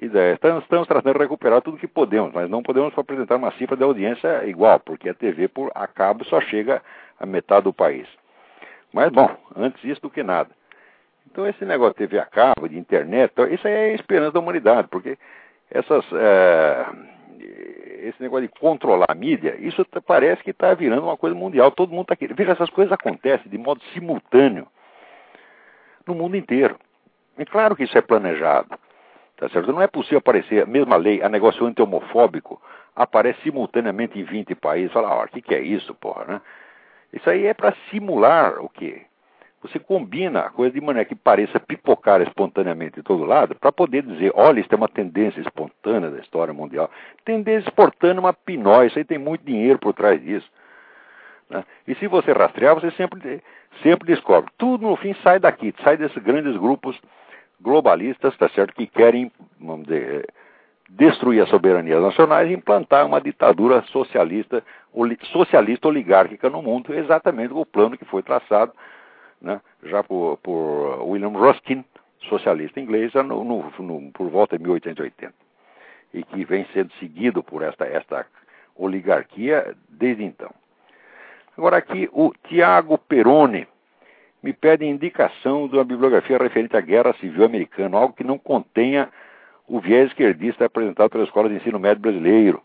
E 0.00 0.08
daí, 0.08 0.32
estamos, 0.32 0.62
estamos 0.64 0.88
tratando 0.88 1.14
de 1.14 1.20
recuperar 1.20 1.62
tudo 1.62 1.76
que 1.76 1.86
podemos, 1.86 2.32
mas 2.32 2.48
não 2.48 2.62
podemos 2.62 2.96
apresentar 2.96 3.36
uma 3.36 3.52
cifra 3.52 3.76
de 3.76 3.84
audiência 3.84 4.44
igual, 4.46 4.80
porque 4.80 5.08
a 5.08 5.14
TV 5.14 5.48
por 5.48 5.70
a 5.74 5.86
cabo 5.86 6.24
só 6.24 6.40
chega 6.40 6.82
a 7.20 7.26
metade 7.26 7.64
do 7.64 7.72
país. 7.72 8.08
Mas, 8.92 9.10
bom, 9.10 9.30
antes 9.56 9.82
isso 9.84 10.02
do 10.02 10.10
que 10.10 10.22
nada. 10.22 10.50
Então, 11.30 11.46
esse 11.46 11.64
negócio 11.64 11.94
de 11.94 11.98
TV 11.98 12.18
a 12.18 12.26
cabo, 12.26 12.68
de 12.68 12.78
internet, 12.78 13.32
isso 13.50 13.66
aí 13.66 13.72
é 13.72 13.84
a 13.90 13.94
esperança 13.94 14.32
da 14.32 14.40
humanidade, 14.40 14.88
porque 14.88 15.16
essas, 15.70 16.04
é, 16.12 16.86
esse 18.02 18.20
negócio 18.20 18.46
de 18.46 18.54
controlar 18.60 19.06
a 19.08 19.14
mídia, 19.14 19.56
isso 19.58 19.86
parece 20.06 20.42
que 20.42 20.50
está 20.50 20.74
virando 20.74 21.04
uma 21.04 21.16
coisa 21.16 21.34
mundial. 21.34 21.70
Todo 21.70 21.90
mundo 21.90 22.02
está 22.02 22.16
querendo. 22.16 22.36
Veja, 22.36 22.52
essas 22.52 22.70
coisas 22.70 22.92
acontecem 22.92 23.50
de 23.50 23.56
modo 23.56 23.82
simultâneo 23.94 24.66
no 26.06 26.14
mundo 26.14 26.36
inteiro. 26.36 26.76
É 27.38 27.44
claro 27.44 27.74
que 27.74 27.84
isso 27.84 27.96
é 27.96 28.02
planejado. 28.02 28.68
Tá 29.42 29.48
certo? 29.48 29.72
Não 29.72 29.82
é 29.82 29.88
possível 29.88 30.18
aparecer 30.18 30.62
a 30.62 30.66
mesma 30.66 30.94
lei, 30.94 31.20
a 31.20 31.28
negócio 31.28 31.66
anti-homofóbico, 31.66 32.62
aparece 32.94 33.42
simultaneamente 33.42 34.16
em 34.16 34.22
20 34.22 34.54
países. 34.54 34.92
Fala, 34.92 35.24
o 35.24 35.26
que, 35.26 35.42
que 35.42 35.52
é 35.52 35.60
isso, 35.60 35.92
porra, 35.96 36.24
né? 36.26 36.40
Isso 37.12 37.28
aí 37.28 37.46
é 37.46 37.52
para 37.52 37.74
simular 37.90 38.60
o 38.60 38.68
quê? 38.68 39.02
Você 39.60 39.80
combina 39.80 40.42
a 40.42 40.50
coisa 40.50 40.72
de 40.72 40.80
maneira 40.80 41.08
que 41.08 41.16
pareça 41.16 41.58
pipocar 41.58 42.22
espontaneamente 42.22 43.00
de 43.00 43.02
todo 43.02 43.24
lado, 43.24 43.56
para 43.56 43.72
poder 43.72 44.04
dizer, 44.04 44.30
olha, 44.36 44.60
isso 44.60 44.68
é 44.70 44.76
uma 44.76 44.86
tendência 44.86 45.40
espontânea 45.40 46.08
da 46.08 46.20
história 46.20 46.54
mundial. 46.54 46.88
Tendência 47.24 47.68
espontânea 47.68 48.18
é 48.18 48.20
uma 48.20 48.32
pinóia, 48.32 48.86
isso 48.86 48.98
aí 48.98 49.04
tem 49.04 49.18
muito 49.18 49.44
dinheiro 49.44 49.80
por 49.80 49.92
trás 49.92 50.22
disso. 50.22 50.48
Né? 51.50 51.64
E 51.88 51.96
se 51.96 52.06
você 52.06 52.30
rastrear, 52.30 52.76
você 52.76 52.92
sempre, 52.92 53.42
sempre 53.82 54.06
descobre. 54.06 54.52
Tudo 54.56 54.86
no 54.86 54.94
fim 54.94 55.16
sai 55.24 55.40
daqui, 55.40 55.74
sai 55.82 55.96
desses 55.96 56.22
grandes 56.22 56.56
grupos 56.56 56.96
globalistas, 57.62 58.36
tá 58.36 58.48
certo, 58.50 58.74
que 58.74 58.86
querem, 58.86 59.30
vamos 59.60 59.86
dizer, 59.86 60.26
destruir 60.88 61.42
as 61.42 61.48
soberanias 61.48 62.02
nacionais 62.02 62.50
e 62.50 62.54
implantar 62.54 63.06
uma 63.06 63.20
ditadura 63.20 63.82
socialista, 63.84 64.62
socialista 65.32 65.88
oligárquica 65.88 66.50
no 66.50 66.60
mundo, 66.60 66.92
exatamente 66.92 67.54
o 67.54 67.64
plano 67.64 67.96
que 67.96 68.04
foi 68.04 68.22
traçado 68.22 68.72
né, 69.40 69.60
já 69.84 70.02
por, 70.02 70.36
por, 70.38 71.02
William 71.02 71.30
Ruskin, 71.30 71.84
socialista 72.28 72.80
inglês, 72.80 73.12
no, 73.14 73.44
no, 73.44 73.72
no, 73.78 74.12
por 74.12 74.28
volta 74.28 74.56
de 74.56 74.62
1880, 74.62 75.34
e 76.14 76.22
que 76.22 76.44
vem 76.44 76.66
sendo 76.72 76.92
seguido 76.94 77.42
por 77.42 77.62
esta, 77.62 77.84
esta 77.84 78.26
oligarquia 78.76 79.74
desde 79.88 80.24
então. 80.24 80.50
Agora 81.56 81.76
aqui 81.76 82.08
o 82.12 82.32
Tiago 82.48 82.96
Peroni 82.96 83.66
me 84.42 84.52
pede 84.52 84.84
indicação 84.84 85.68
de 85.68 85.76
uma 85.76 85.84
bibliografia 85.84 86.36
referente 86.36 86.76
à 86.76 86.80
Guerra 86.80 87.14
Civil 87.14 87.44
Americana, 87.44 87.96
algo 87.96 88.14
que 88.14 88.24
não 88.24 88.38
contenha 88.38 89.08
o 89.68 89.78
viés 89.80 90.08
esquerdista 90.08 90.64
apresentado 90.64 91.10
pela 91.10 91.24
Escola 91.24 91.48
de 91.48 91.54
Ensino 91.56 91.78
Médio 91.78 92.02
Brasileiro. 92.02 92.62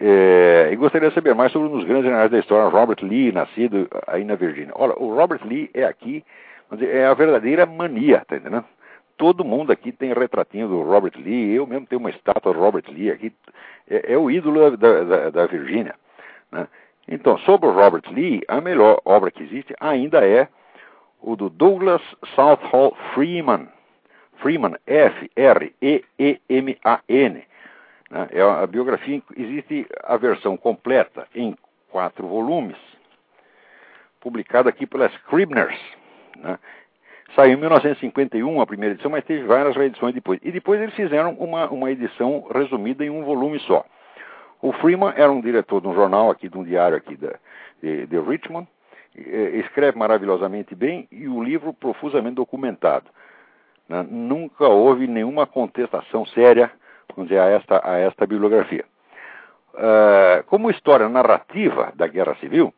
É, 0.00 0.70
e 0.72 0.76
gostaria 0.76 1.08
de 1.08 1.14
saber 1.14 1.34
mais 1.34 1.52
sobre 1.52 1.68
um 1.68 1.78
dos 1.78 1.84
grandes 1.84 2.04
generais 2.04 2.30
da 2.30 2.38
história, 2.38 2.68
Robert 2.68 2.98
Lee, 3.02 3.30
nascido 3.30 3.88
aí 4.06 4.24
na 4.24 4.34
Virgínia. 4.34 4.72
Olha, 4.74 4.94
o 4.98 5.14
Robert 5.14 5.40
Lee 5.44 5.70
é 5.72 5.84
aqui, 5.84 6.24
é 6.80 7.06
a 7.06 7.14
verdadeira 7.14 7.64
mania, 7.66 8.24
tá 8.26 8.36
entendendo? 8.36 8.64
Todo 9.16 9.44
mundo 9.44 9.70
aqui 9.70 9.92
tem 9.92 10.12
retratinho 10.12 10.66
do 10.66 10.82
Robert 10.82 11.12
Lee, 11.16 11.54
eu 11.54 11.66
mesmo 11.66 11.86
tenho 11.86 12.00
uma 12.00 12.10
estátua 12.10 12.52
do 12.52 12.58
Robert 12.58 12.84
Lee 12.88 13.10
aqui, 13.10 13.32
é, 13.88 14.14
é 14.14 14.18
o 14.18 14.30
ídolo 14.30 14.76
da, 14.76 15.04
da, 15.04 15.30
da 15.30 15.46
Virgínia. 15.46 15.94
Né? 16.50 16.66
Então, 17.06 17.38
sobre 17.38 17.68
o 17.68 17.72
Robert 17.72 18.02
Lee, 18.10 18.42
a 18.48 18.60
melhor 18.60 19.00
obra 19.04 19.30
que 19.30 19.42
existe 19.42 19.74
ainda 19.78 20.26
é 20.26 20.48
o 21.22 21.36
do 21.36 21.48
Douglas 21.48 22.02
Southall 22.34 22.96
Freeman, 23.14 23.68
Freeman, 24.38 24.76
F-R-E-E-M-A-N. 24.86 25.84
Né? 28.10 28.28
É 28.30 28.42
a 28.42 28.66
biografia, 28.66 29.22
existe 29.36 29.86
a 30.02 30.16
versão 30.16 30.56
completa 30.56 31.26
em 31.34 31.56
quatro 31.88 32.26
volumes, 32.26 32.76
publicada 34.20 34.68
aqui 34.68 34.86
pela 34.86 35.06
Scribners. 35.06 35.78
Né? 36.36 36.58
Saiu 37.34 37.54
em 37.54 37.56
1951 37.56 38.60
a 38.60 38.66
primeira 38.66 38.94
edição, 38.94 39.10
mas 39.10 39.24
teve 39.24 39.44
várias 39.44 39.74
reedições 39.74 40.14
depois. 40.14 40.38
E 40.42 40.52
depois 40.52 40.80
eles 40.80 40.94
fizeram 40.94 41.32
uma, 41.34 41.70
uma 41.70 41.90
edição 41.90 42.46
resumida 42.52 43.04
em 43.04 43.10
um 43.10 43.24
volume 43.24 43.58
só. 43.60 43.86
O 44.60 44.72
Freeman 44.72 45.14
era 45.16 45.32
um 45.32 45.40
diretor 45.40 45.80
de 45.80 45.88
um 45.88 45.94
jornal 45.94 46.30
aqui, 46.30 46.48
de 46.48 46.58
um 46.58 46.62
diário 46.62 46.96
aqui 46.96 47.16
da, 47.16 47.34
de, 47.82 48.06
de 48.06 48.20
Richmond, 48.20 48.68
escreve 49.14 49.98
maravilhosamente 49.98 50.74
bem 50.74 51.06
e 51.10 51.28
o 51.28 51.42
livro 51.42 51.72
profusamente 51.72 52.36
documentado. 52.36 53.06
Né? 53.88 54.06
Nunca 54.08 54.66
houve 54.68 55.06
nenhuma 55.06 55.46
contestação 55.46 56.24
séria 56.26 56.70
vamos 57.14 57.28
dizer, 57.28 57.40
a, 57.40 57.48
esta, 57.48 57.80
a 57.84 57.98
esta 57.98 58.26
bibliografia. 58.26 58.84
Uh, 59.74 60.42
como 60.46 60.70
história 60.70 61.08
narrativa 61.08 61.92
da 61.94 62.06
Guerra 62.06 62.36
Civil, 62.36 62.74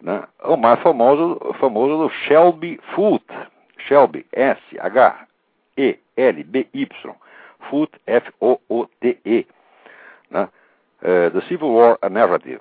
né, 0.00 0.22
o 0.44 0.56
mais 0.56 0.80
famoso, 0.80 1.38
famoso 1.58 2.04
do 2.04 2.10
Shelby 2.10 2.80
Foote, 2.94 3.34
Shelby, 3.78 4.24
S-H-E-L-B-Y, 4.32 5.18
Foote, 7.68 8.00
F-O-O-T-E, 8.06 9.46
né, 10.30 10.48
uh, 11.02 11.30
The 11.32 11.40
Civil 11.48 11.72
War 11.72 11.98
a 12.00 12.08
Narrative. 12.08 12.60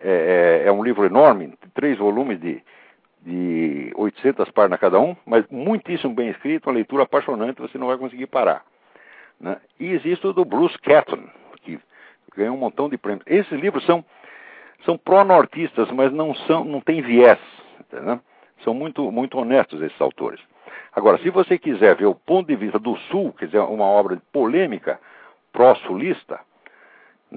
É, 0.00 0.62
é, 0.64 0.68
é, 0.68 0.72
um 0.72 0.82
livro 0.82 1.04
enorme, 1.04 1.54
três 1.74 1.96
volumes 1.98 2.40
de, 2.40 2.62
de 3.22 3.92
800 3.96 4.50
páginas 4.50 4.80
cada 4.80 5.00
um, 5.00 5.16
mas 5.24 5.44
muitíssimo 5.50 6.14
bem 6.14 6.28
escrito, 6.30 6.66
uma 6.66 6.74
leitura 6.74 7.04
apaixonante, 7.04 7.60
você 7.60 7.78
não 7.78 7.86
vai 7.86 7.96
conseguir 7.96 8.26
parar. 8.26 8.64
Né? 9.40 9.56
E 9.80 9.92
existe 9.92 10.26
o 10.26 10.32
do 10.32 10.44
Bruce 10.44 10.78
Catton, 10.78 11.24
que 11.62 11.78
ganhou 12.36 12.54
um 12.54 12.58
montão 12.58 12.88
de 12.88 12.98
prêmios. 12.98 13.24
Esses 13.26 13.58
livros 13.58 13.84
são, 13.86 14.04
são 14.84 14.98
pró-nortistas, 14.98 15.90
mas 15.90 16.12
não, 16.12 16.34
são, 16.34 16.64
não 16.64 16.80
tem 16.80 17.00
viés. 17.00 17.38
São 18.64 18.74
muito, 18.74 19.10
muito 19.10 19.38
honestos 19.38 19.80
esses 19.80 20.00
autores. 20.00 20.40
Agora, 20.92 21.18
se 21.18 21.30
você 21.30 21.58
quiser 21.58 21.94
ver 21.94 22.06
o 22.06 22.14
ponto 22.14 22.48
de 22.48 22.56
vista 22.56 22.78
do 22.78 22.96
Sul, 23.10 23.32
quer 23.38 23.46
dizer, 23.46 23.58
uma 23.58 23.84
obra 23.84 24.20
polêmica 24.32 24.98
pró-sulista, 25.52 26.40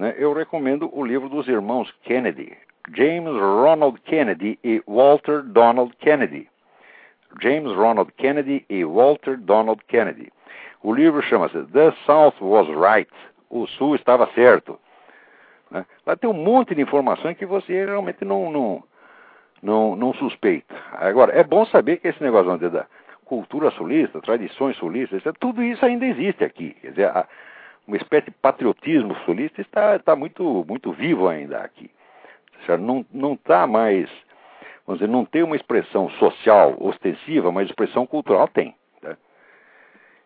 né, 0.00 0.14
eu 0.16 0.32
recomendo 0.32 0.88
o 0.92 1.04
livro 1.04 1.28
dos 1.28 1.46
irmãos 1.46 1.92
Kennedy, 2.04 2.56
James 2.94 3.34
Ronald 3.34 4.00
Kennedy 4.00 4.58
e 4.64 4.82
Walter 4.86 5.42
Donald 5.42 5.94
Kennedy. 5.98 6.48
James 7.40 7.70
Ronald 7.76 8.10
Kennedy 8.16 8.64
e 8.68 8.82
Walter 8.82 9.36
Donald 9.36 9.84
Kennedy. 9.86 10.32
O 10.82 10.94
livro 10.94 11.20
chama-se 11.22 11.62
The 11.66 11.92
South 12.06 12.34
Was 12.40 12.66
Right. 12.68 13.12
O 13.50 13.66
Sul 13.66 13.94
estava 13.94 14.26
certo. 14.34 14.80
Né? 15.70 15.84
Lá 16.06 16.16
tem 16.16 16.30
um 16.30 16.32
monte 16.32 16.74
de 16.74 16.80
informações 16.80 17.36
que 17.36 17.44
você 17.44 17.84
realmente 17.84 18.24
não, 18.24 18.50
não, 18.50 18.82
não, 19.62 19.96
não 19.96 20.14
suspeita. 20.14 20.74
Agora, 20.92 21.38
é 21.38 21.44
bom 21.44 21.66
saber 21.66 21.98
que 21.98 22.08
esse 22.08 22.22
negócio 22.22 22.56
da 22.70 22.86
cultura 23.26 23.70
sulista, 23.72 24.20
tradições 24.22 24.76
sulistas, 24.78 25.22
tudo 25.38 25.62
isso 25.62 25.84
ainda 25.84 26.06
existe 26.06 26.42
aqui. 26.42 26.74
Quer 26.80 26.90
dizer, 26.90 27.08
a, 27.10 27.28
uma 27.90 27.96
espécie 27.96 28.26
de 28.26 28.30
patriotismo 28.30 29.16
sulista 29.24 29.60
está, 29.60 29.96
está 29.96 30.14
muito, 30.14 30.64
muito 30.66 30.92
vivo 30.92 31.26
ainda 31.28 31.58
aqui. 31.58 31.90
Não 32.78 33.34
está 33.34 33.66
mais, 33.66 34.08
vamos 34.86 35.00
dizer, 35.00 35.10
não 35.10 35.24
tem 35.24 35.42
uma 35.42 35.56
expressão 35.56 36.08
social 36.10 36.76
ostensiva, 36.78 37.50
mas 37.50 37.68
expressão 37.68 38.06
cultural 38.06 38.46
tem. 38.46 38.76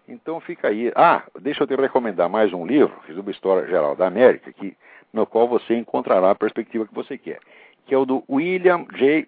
Então 0.06 0.38
fica 0.38 0.68
aí. 0.68 0.92
Ah, 0.94 1.22
deixa 1.40 1.62
eu 1.62 1.66
te 1.66 1.74
recomendar 1.74 2.28
mais 2.28 2.52
um 2.52 2.66
livro, 2.66 2.94
fiz 3.06 3.16
uma 3.16 3.30
história 3.30 3.66
geral 3.66 3.96
da 3.96 4.06
América, 4.06 4.52
que 4.52 4.76
no 5.10 5.24
qual 5.24 5.48
você 5.48 5.74
encontrará 5.74 6.32
a 6.32 6.34
perspectiva 6.34 6.86
que 6.86 6.94
você 6.94 7.16
quer, 7.16 7.38
que 7.86 7.94
é 7.94 7.98
o 7.98 8.04
do 8.04 8.22
William 8.28 8.84
J. 8.94 9.26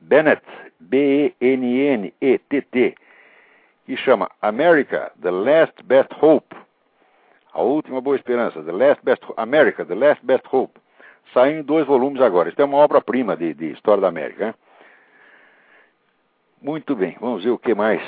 Bennett, 0.00 0.42
B-E-N-N-E-T-T, 0.78 1.34
que 3.86 3.96
chama 3.96 4.30
America, 4.40 5.10
The 5.20 5.32
Last 5.32 5.82
Best 5.82 6.14
Hope. 6.20 6.65
A 7.56 7.62
última 7.62 8.02
boa 8.02 8.16
esperança, 8.16 8.62
The 8.62 8.70
Last 8.70 9.02
Best 9.02 9.24
America, 9.34 9.82
The 9.82 9.94
Last 9.94 10.22
Best 10.26 10.44
Hope. 10.52 10.78
Saiu 11.32 11.60
em 11.60 11.62
dois 11.62 11.86
volumes 11.86 12.20
agora. 12.20 12.50
Isso 12.50 12.60
é 12.60 12.64
uma 12.66 12.76
obra-prima 12.76 13.34
de, 13.34 13.54
de, 13.54 13.72
história 13.72 14.02
da 14.02 14.08
América. 14.08 14.48
Né? 14.48 14.54
Muito 16.60 16.94
bem, 16.94 17.16
vamos 17.18 17.42
ver 17.42 17.48
o 17.48 17.58
que 17.58 17.74
mais 17.74 18.02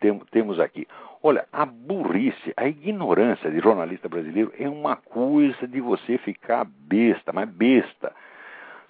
tem, 0.00 0.18
temos 0.32 0.58
aqui. 0.58 0.84
Olha, 1.22 1.46
a 1.52 1.64
burrice, 1.64 2.52
a 2.56 2.66
ignorância 2.66 3.48
de 3.52 3.60
jornalista 3.60 4.08
brasileiro 4.08 4.52
é 4.58 4.68
uma 4.68 4.96
coisa 4.96 5.68
de 5.68 5.80
você 5.80 6.18
ficar 6.18 6.64
besta, 6.64 7.32
mas 7.32 7.48
besta. 7.48 8.12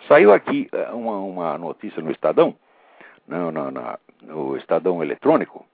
Saiu 0.09 0.33
aqui 0.33 0.71
eh, 0.73 0.91
uma, 0.93 1.19
uma 1.19 1.59
notícia 1.59 2.01
no 2.01 2.11
Estadão, 2.11 2.57
no, 3.29 3.53
no, 4.23 4.57
Estadão 4.57 5.03
Eletrônico, 5.03 5.67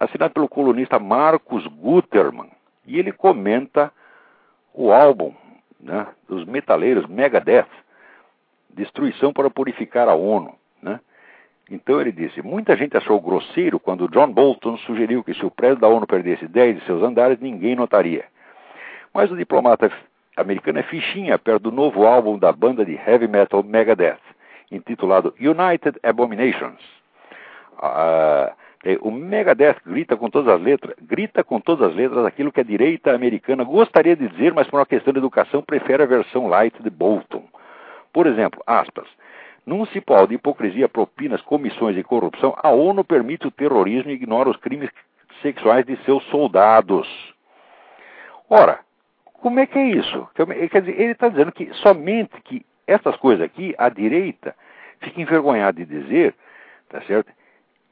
assinado 0.00 0.34
pelo 0.34 0.48
colunista 0.48 0.98
Marcos 0.98 1.64
Guterman, 1.68 2.50
e 2.86 2.98
ele 2.98 3.12
comenta 3.12 3.92
o 4.74 4.92
álbum 4.92 5.34
né, 5.80 6.06
dos 6.28 6.44
metaleiros 6.44 7.06
Megadeth, 7.06 7.66
Destruição 8.70 9.32
para 9.32 9.50
Purificar 9.50 10.08
a 10.08 10.14
ONU. 10.14 10.54
Né? 10.82 10.98
Então 11.70 12.00
ele 12.00 12.12
disse: 12.12 12.40
muita 12.42 12.76
gente 12.76 12.96
achou 12.96 13.20
grosseiro 13.20 13.78
quando 13.78 14.08
John 14.08 14.32
Bolton 14.32 14.76
sugeriu 14.78 15.22
que 15.22 15.34
se 15.34 15.44
o 15.44 15.50
prédio 15.50 15.80
da 15.80 15.88
ONU 15.88 16.06
perdesse 16.06 16.46
10 16.46 16.80
de 16.80 16.86
seus 16.86 17.02
andares, 17.02 17.38
ninguém 17.40 17.76
notaria. 17.76 18.24
Mas 19.12 19.30
o 19.30 19.36
diplomata 19.36 19.92
americano 20.36 20.78
é 20.78 20.82
fichinha 20.84 21.38
perto 21.38 21.64
do 21.64 21.72
novo 21.72 22.06
álbum 22.06 22.38
da 22.38 22.50
banda 22.50 22.84
de 22.84 22.94
heavy 22.94 23.28
metal 23.28 23.62
Megadeth, 23.62 24.20
intitulado 24.70 25.34
United 25.38 25.98
Abominations. 26.02 26.80
Uh, 27.74 28.61
o 29.00 29.10
Megadeth 29.10 29.76
grita 29.86 30.16
com 30.16 30.28
todas 30.28 30.52
as 30.52 30.60
letras, 30.60 30.96
grita 31.00 31.44
com 31.44 31.60
todas 31.60 31.90
as 31.90 31.94
letras 31.94 32.24
aquilo 32.24 32.50
que 32.50 32.60
a 32.60 32.64
direita 32.64 33.14
americana 33.14 33.62
gostaria 33.62 34.16
de 34.16 34.26
dizer, 34.28 34.52
mas 34.52 34.66
por 34.66 34.80
uma 34.80 34.86
questão 34.86 35.12
de 35.12 35.20
educação 35.20 35.62
prefere 35.62 36.02
a 36.02 36.06
versão 36.06 36.48
light 36.48 36.82
de 36.82 36.90
Bolton. 36.90 37.44
Por 38.12 38.26
exemplo, 38.26 38.60
aspas, 38.66 39.06
num 39.64 39.86
cipó 39.86 40.26
de 40.26 40.34
hipocrisia, 40.34 40.88
propinas, 40.88 41.40
comissões 41.42 41.96
e 41.96 42.02
corrupção, 42.02 42.56
a 42.60 42.70
ONU 42.70 43.04
permite 43.04 43.46
o 43.46 43.52
terrorismo 43.52 44.10
e 44.10 44.14
ignora 44.14 44.50
os 44.50 44.56
crimes 44.56 44.90
sexuais 45.40 45.86
de 45.86 45.96
seus 46.04 46.24
soldados. 46.24 47.06
Ora, 48.50 48.80
como 49.34 49.60
é 49.60 49.66
que 49.66 49.78
é 49.78 49.86
isso? 49.90 50.28
Quer 50.34 50.80
dizer, 50.80 51.00
ele 51.00 51.12
está 51.12 51.28
dizendo 51.28 51.52
que 51.52 51.72
somente 51.74 52.40
que 52.42 52.66
essas 52.86 53.16
coisas 53.16 53.44
aqui, 53.44 53.74
a 53.78 53.88
direita 53.88 54.54
fica 55.00 55.20
envergonhada 55.20 55.84
de 55.84 55.86
dizer, 55.86 56.34
tá 56.88 57.00
certo? 57.02 57.32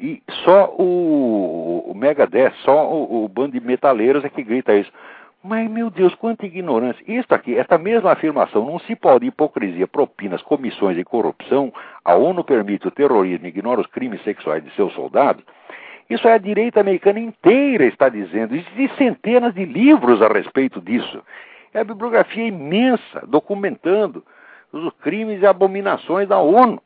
E 0.03 0.22
só 0.44 0.74
o, 0.78 1.90
o 1.90 1.94
Megadeth, 1.94 2.53
só 2.64 2.90
o, 2.90 3.24
o 3.24 3.28
bando 3.28 3.53
de 3.53 3.61
metaleiros 3.61 4.24
é 4.24 4.30
que 4.30 4.42
grita 4.42 4.74
isso. 4.74 4.90
Mas, 5.42 5.70
meu 5.70 5.90
Deus, 5.90 6.14
quanta 6.14 6.44
ignorância. 6.44 7.03
Isso 7.07 7.32
aqui, 7.34 7.57
esta 7.57 7.78
mesma 7.78 8.12
afirmação, 8.12 8.64
não 8.64 8.78
se 8.78 8.94
pode 8.94 9.26
hipocrisia, 9.26 9.86
propinas, 9.86 10.42
comissões 10.42 10.98
e 10.98 11.05
corrupção, 11.05 11.72
a 12.05 12.14
ONU 12.14 12.44
permite 12.44 12.88
o 12.88 12.90
terrorismo 12.90 13.46
e 13.46 13.48
ignora 13.48 13.80
os 13.80 13.86
crimes 13.86 14.22
sexuais 14.22 14.62
de 14.62 14.70
seus 14.74 14.92
soldados. 14.94 15.42
Isso 16.11 16.26
é 16.26 16.32
a 16.32 16.38
direita 16.38 16.80
americana 16.80 17.20
inteira 17.20 17.84
está 17.84 18.09
dizendo. 18.09 18.55
Existem 18.55 18.90
centenas 18.98 19.55
de 19.55 19.64
livros 19.64 20.20
a 20.20 20.28
respeito 20.28 20.80
disso. 20.80 21.22
É 21.72 21.80
a 21.80 21.84
bibliografia 21.84 22.46
imensa, 22.46 23.26
documentando 23.26 24.24
os 24.72 24.92
crimes 25.03 25.40
e 25.40 25.46
abominações 25.46 26.28
da 26.28 26.38
ONU. 26.38 26.82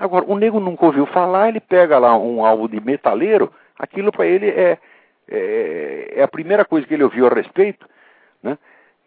Agora, 0.00 0.24
o 0.26 0.38
nego 0.38 0.58
nunca 0.58 0.86
ouviu 0.86 1.04
falar, 1.04 1.50
ele 1.50 1.60
pega 1.60 1.98
lá 1.98 2.16
um 2.16 2.42
álbum 2.42 2.66
de 2.66 2.80
metaleiro, 2.80 3.52
aquilo 3.78 4.10
para 4.10 4.24
ele 4.24 4.48
é, 4.48 4.78
é, 5.28 6.14
é, 6.16 6.22
a 6.22 6.26
primeira 6.26 6.64
coisa 6.64 6.86
que 6.86 6.94
ele 6.94 7.04
ouviu 7.04 7.26
a 7.26 7.28
respeito, 7.28 7.86
né? 8.42 8.56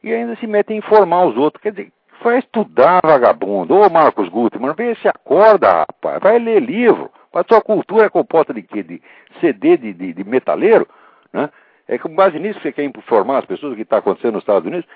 e 0.03 0.13
ainda 0.13 0.35
se 0.35 0.45
mete 0.45 0.71
a 0.71 0.75
informar 0.75 1.25
os 1.25 1.35
outros. 1.35 1.63
Quer 1.63 1.71
dizer, 1.71 1.91
vai 2.21 2.37
estudar, 2.37 3.01
vagabundo. 3.03 3.75
Ô 3.75 3.89
Marcos 3.89 4.29
Gutmann, 4.29 4.75
vê 4.75 4.93
se 4.95 5.07
acorda, 5.07 5.79
rapaz. 5.79 6.19
Vai 6.21 6.37
ler 6.37 6.61
livro. 6.61 7.09
A 7.33 7.43
sua 7.43 7.59
cultura 7.59 8.05
é 8.05 8.09
composta 8.09 8.53
de 8.53 8.61
quê? 8.61 8.83
De 8.83 9.01
CD 9.41 9.75
de, 9.75 9.93
de, 9.93 10.13
de 10.13 10.23
metaleiro? 10.23 10.87
Né? 11.33 11.49
É 11.87 11.97
com 11.97 12.13
base 12.13 12.37
nisso 12.37 12.59
que 12.59 12.67
você 12.67 12.71
quer 12.71 12.83
informar 12.83 13.39
as 13.39 13.45
pessoas 13.45 13.73
o 13.73 13.75
que 13.75 13.81
está 13.81 13.97
acontecendo 13.97 14.35
nos 14.35 14.43
Estados 14.43 14.67
Unidos? 14.67 14.87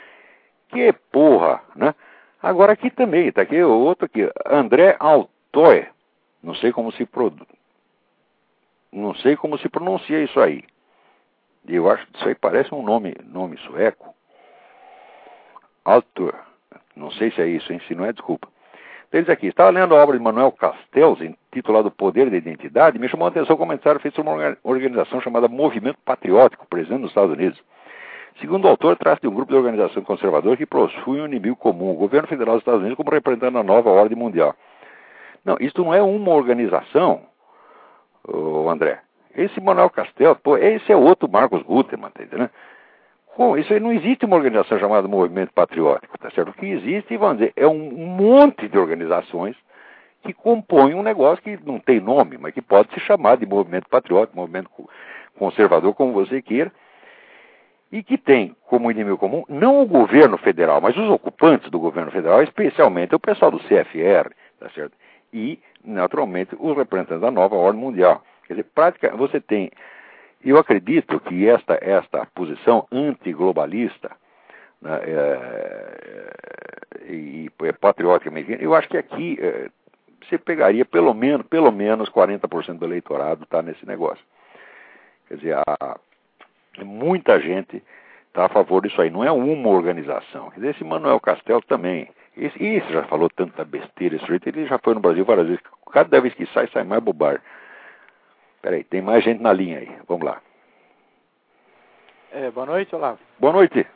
Que 0.70 0.94
porra, 1.12 1.60
né? 1.76 1.96
Agora 2.42 2.74
aqui 2.74 2.92
também, 2.92 3.30
está 3.30 3.42
aqui 3.42 3.60
o 3.64 3.72
outro 3.72 4.06
aqui, 4.06 4.30
André 4.46 4.96
Altoy. 5.58 5.88
Não 6.44 6.54
sei 6.54 6.72
como 6.72 6.92
se 6.92 7.04
produz. 7.04 7.48
Não 8.92 9.16
sei 9.16 9.36
como 9.36 9.58
se 9.58 9.68
pronuncia 9.68 10.24
isso 10.24 10.40
aí. 10.40 10.64
Eu 11.68 11.90
acho 11.90 12.06
que 12.08 12.18
isso 12.18 12.28
aí 12.28 12.36
parece 12.36 12.74
um 12.74 12.84
nome, 12.84 13.16
nome 13.26 13.58
sueco. 13.58 14.14
Altor. 15.84 16.36
Não 16.96 17.12
sei 17.12 17.32
se 17.32 17.42
é 17.42 17.48
isso, 17.48 17.74
hein? 17.74 17.82
Se 17.88 17.96
não 17.96 18.06
é, 18.06 18.14
desculpa. 18.14 18.48
Eles 19.12 19.30
aqui, 19.30 19.48
estava 19.48 19.72
lendo 19.72 19.96
a 19.96 20.04
obra 20.04 20.18
de 20.18 20.24
Manuel 20.24 20.52
Castells, 20.52 21.20
intitulado 21.22 21.90
Poder 21.90 22.30
da 22.30 22.38
Identidade, 22.38 23.00
me 23.00 23.08
chamou 23.10 23.26
a 23.26 23.30
atenção 23.30 23.56
o 23.56 23.60
comentário 23.60 24.00
feito 24.00 24.16
sobre 24.16 24.32
uma 24.32 24.58
organização 24.64 25.22
chamada 25.22 25.48
Movimento 25.48 25.98
Patriótico, 26.06 26.68
presente 26.68 27.00
nos 27.00 27.12
Estados 27.12 27.32
Unidos. 27.32 27.60
Segundo 28.40 28.66
o 28.66 28.68
autor, 28.68 28.98
trata 28.98 29.22
de 29.22 29.28
um 29.28 29.34
grupo 29.34 29.52
de 29.52 29.58
organização 29.58 30.04
conservadora 30.04 30.58
que 30.58 30.66
possui 30.66 31.22
um 31.22 31.26
inimigo 31.26 31.56
comum, 31.56 31.92
o 31.92 31.96
governo 31.96 32.28
federal 32.28 32.56
dos 32.56 32.62
Estados 32.62 32.82
Unidos, 32.82 32.98
como 32.98 33.10
representando 33.10 33.58
a 33.58 33.64
nova 33.64 33.90
ordem 33.90 34.18
mundial. 34.18 34.54
Não, 35.44 35.58
isso 35.60 35.82
não 35.82 35.94
é 35.94 36.02
uma 36.02 36.32
organização, 36.32 37.22
André. 38.70 39.00
Esse 39.36 39.62
Manuel 39.62 39.90
Castells, 39.90 40.38
pô, 40.44 40.58
esse 40.58 40.92
é 40.92 40.96
outro 40.96 41.30
Marcos 41.30 41.62
Gutermann, 41.62 42.12
tá 42.12 42.24
entendendo? 42.24 42.50
Bom, 43.38 43.56
isso 43.56 43.72
aí 43.72 43.80
não 43.80 43.94
existe 43.94 44.26
uma 44.26 44.36
organização 44.36 44.80
chamada 44.80 45.08
Movimento 45.08 45.54
Patriótico, 45.54 46.18
tá 46.18 46.32
certo? 46.32 46.50
O 46.50 46.54
que 46.54 46.66
existe, 46.66 47.16
vamos 47.18 47.38
dizer, 47.38 47.54
é 47.56 47.68
um 47.68 47.92
monte 47.92 48.68
de 48.68 48.78
organizações 48.80 49.56
que 50.24 50.34
compõem 50.34 50.96
um 50.96 51.04
negócio 51.04 51.44
que 51.44 51.58
não 51.64 51.80
tem 51.80 52.00
nome, 52.00 52.38
mas 52.40 52.52
que 52.54 52.64
pode 52.64 52.92
se 52.94 53.00
chamar 53.02 53.38
de 53.38 53.46
Movimento 53.46 53.88
Patriótico, 53.88 54.36
Movimento 54.36 54.72
Conservador, 55.38 55.94
como 55.94 56.14
você 56.14 56.42
queira, 56.42 56.72
e 57.92 58.02
que 58.02 58.18
tem 58.18 58.56
como 58.66 58.90
inimigo 58.90 59.18
comum 59.18 59.44
não 59.48 59.82
o 59.82 59.86
governo 59.86 60.38
federal, 60.40 60.82
mas 60.82 60.98
os 60.98 61.10
ocupantes 61.10 61.70
do 61.70 61.80
governo 61.80 62.12
federal, 62.12 62.42
especialmente 62.42 63.14
o 63.14 63.20
pessoal 63.20 63.52
do 63.52 63.60
CFR, 63.60 64.34
tá 64.60 64.68
certo? 64.72 64.94
E, 65.34 65.60
naturalmente, 65.84 66.56
os 66.60 66.76
representantes 66.76 67.22
da 67.22 67.32
nova 67.32 67.56
ordem 67.56 67.82
mundial. 67.82 68.24
Quer 68.48 68.54
dizer, 68.54 68.66
prática, 68.74 69.16
você 69.16 69.42
tem 69.42 69.72
eu 70.44 70.58
acredito 70.58 71.20
que 71.20 71.48
esta, 71.48 71.78
esta 71.82 72.26
posição 72.28 72.88
antiglobalista 72.92 74.12
né, 74.82 75.00
é, 75.04 76.32
é, 77.10 77.12
e 77.12 77.52
é 77.64 77.72
patriótica 77.72 78.30
americana, 78.30 78.62
eu 78.62 78.76
acho 78.76 78.88
que 78.88 78.98
aqui 78.98 79.38
é, 79.42 79.70
você 80.22 80.38
pegaria 80.38 80.86
pelo 80.86 81.14
menos, 81.14 81.46
pelo 81.48 81.72
menos 81.72 82.10
40% 82.10 82.78
do 82.78 82.86
eleitorado 82.86 83.44
está 83.44 83.62
nesse 83.62 83.86
negócio. 83.86 84.24
Quer 85.28 85.36
dizer, 85.36 85.58
a, 85.58 86.00
muita 86.84 87.40
gente 87.40 87.84
está 88.28 88.46
a 88.46 88.50
favor 88.50 88.82
disso 88.82 89.02
aí, 89.02 89.10
não 89.10 89.24
é 89.24 89.32
uma 89.32 89.70
organização. 89.70 90.50
Quer 90.52 90.60
dizer, 90.60 90.76
esse 90.76 90.84
Manuel 90.84 91.20
Castelo 91.20 91.62
também. 91.62 92.10
Esse, 92.38 92.64
esse 92.64 92.94
já 92.94 93.04
falou 93.04 93.30
tanta 93.30 93.66
besteira, 93.66 94.16
esse 94.16 94.26
jeito, 94.28 94.48
ele 94.48 94.68
já 94.68 94.78
foi 94.78 94.94
no 94.94 95.00
Brasil 95.00 95.26
várias 95.26 95.48
vezes. 95.48 95.64
Cada 95.92 96.22
vez 96.22 96.34
que 96.36 96.46
sai, 96.48 96.68
sai 96.68 96.84
mais 96.84 97.02
bobagem. 97.02 97.42
Peraí, 98.62 98.84
tem 98.84 99.02
mais 99.02 99.24
gente 99.24 99.42
na 99.42 99.52
linha 99.52 99.80
aí. 99.80 99.92
Vamos 100.08 100.26
lá. 100.26 100.40
É, 102.32 102.52
boa 102.52 102.66
noite, 102.66 102.96
Olavo. 102.96 103.20
Boa 103.40 103.54
noite. 103.54 103.88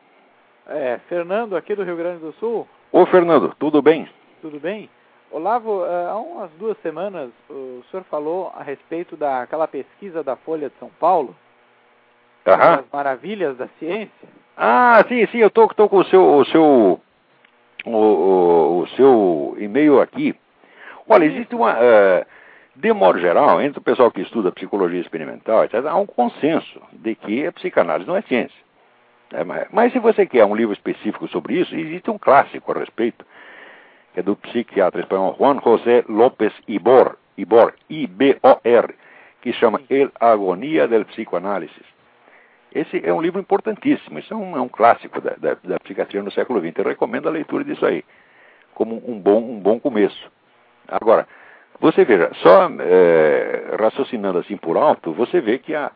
É, 0.68 1.00
Fernando, 1.08 1.56
aqui 1.56 1.76
do 1.76 1.84
Rio 1.84 1.98
Grande 1.98 2.22
do 2.22 2.32
Sul. 2.34 2.68
Ô, 2.92 3.06
Fernando, 3.06 3.54
tudo 3.60 3.82
bem? 3.82 4.10
Tudo 4.42 4.60
bem. 4.60 4.90
Olavo, 5.30 5.86
é, 5.86 6.10
há 6.10 6.18
umas 6.18 6.52
duas 6.52 6.78
semanas 6.82 7.30
o 7.50 7.84
senhor 7.90 8.04
falou 8.06 8.52
a 8.56 8.64
respeito 8.64 9.16
daquela 9.16 9.68
pesquisa 9.68 10.24
da 10.24 10.36
Folha 10.36 10.70
de 10.70 10.76
São 10.78 10.90
Paulo. 11.00 11.36
Aham. 12.46 12.80
As 12.80 12.86
maravilhas 12.92 13.56
da 13.58 13.68
ciência. 13.80 14.30
Ah, 14.58 15.04
sim, 15.08 15.26
sim, 15.28 15.38
eu 15.38 15.50
tô, 15.50 15.68
tô 15.70 15.88
com 15.88 15.98
o 15.98 16.06
seu, 16.06 16.38
o 16.38 16.46
seu, 16.46 17.02
o, 17.86 17.92
o, 17.92 18.80
o 18.82 18.88
seu 18.90 19.56
e-mail 19.60 20.02
aqui. 20.02 20.36
Olha, 21.08 21.26
existe 21.26 21.56
uma... 21.56 21.74
Uh, 21.74 22.26
de 22.76 22.94
modo 22.94 23.20
geral, 23.20 23.62
entre 23.62 23.80
o 23.80 23.84
pessoal 23.84 24.10
que 24.10 24.22
estuda 24.22 24.52
psicologia 24.52 25.02
experimental, 25.02 25.64
etc., 25.64 25.86
há 25.86 25.96
um 25.96 26.06
consenso 26.06 26.82
de 26.94 27.16
que 27.16 27.46
a 27.46 27.52
psicanálise 27.52 28.08
não 28.08 28.16
é 28.16 28.22
ciência. 28.22 28.58
É, 29.34 29.44
mas, 29.44 29.68
mas, 29.72 29.94
se 29.94 30.00
você 30.00 30.26
quer 30.26 30.46
um 30.46 30.56
livro 30.56 30.74
específico 30.74 31.28
sobre 31.28 31.60
isso, 31.60 31.76
existe 31.76 32.10
um 32.10 32.18
clássico 32.18 32.72
a 32.72 32.80
respeito, 32.80 33.26
que 34.14 34.20
é 34.20 34.24
do 34.24 34.36
psiquiatra 34.36 35.02
espanhol 35.02 35.36
Juan 35.38 35.60
José 35.62 36.04
López 36.08 36.54
Ibor, 36.68 37.18
Ibor, 37.38 37.74
I-B-O-R, 37.90 38.96
que 39.42 39.54
chama 39.54 39.82
El 39.90 40.12
Agonia 40.20 40.88
del 40.88 41.06
Psicoanálisis. 41.06 41.91
Esse 42.74 43.02
é 43.06 43.14
um 43.14 43.22
livro 43.22 43.40
importantíssimo, 43.40 44.18
isso 44.20 44.34
é 44.34 44.38
um, 44.38 44.56
é 44.56 44.62
um 44.62 44.70
clássico 44.70 45.20
da, 45.20 45.32
da, 45.38 45.58
da, 45.62 45.80
psiquiatria 45.80 46.24
no 46.24 46.32
século 46.32 46.62
XX. 46.62 46.78
Eu 46.78 46.86
recomendo 46.86 47.28
a 47.28 47.32
leitura 47.32 47.64
disso 47.64 47.86
aí, 47.86 48.04
como 48.74 48.96
um 49.06 49.20
bom, 49.20 49.40
um 49.40 49.60
bom 49.60 49.80
começo. 49.80 50.32
Agora, 50.88 51.28
você 51.80 52.06
veja, 52.06 52.32
só 52.36 52.70
é, 52.80 53.76
raciocinando 53.78 54.40
assim 54.40 54.56
por 54.56 54.78
alto, 54.78 55.12
você 55.12 55.42
vê 55.42 55.58
que 55.58 55.76
a, 55.76 55.92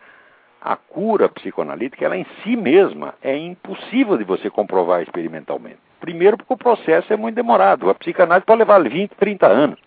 a 0.61 0.75
cura 0.75 1.29
psicoanalítica, 1.29 2.03
ela 2.03 2.17
em 2.17 2.25
si 2.43 2.57
mesma, 2.57 3.13
é 3.21 3.37
impossível 3.37 4.17
de 4.17 4.23
você 4.23 4.49
comprovar 4.49 5.01
experimentalmente. 5.01 5.77
Primeiro, 6.01 6.37
porque 6.37 6.53
o 6.53 6.57
processo 6.57 7.13
é 7.13 7.15
muito 7.15 7.35
demorado. 7.35 7.89
A 7.89 7.95
psicanálise 7.95 8.45
pode 8.45 8.59
levar 8.59 8.83
20, 8.83 9.11
30 9.11 9.47
anos. 9.47 9.79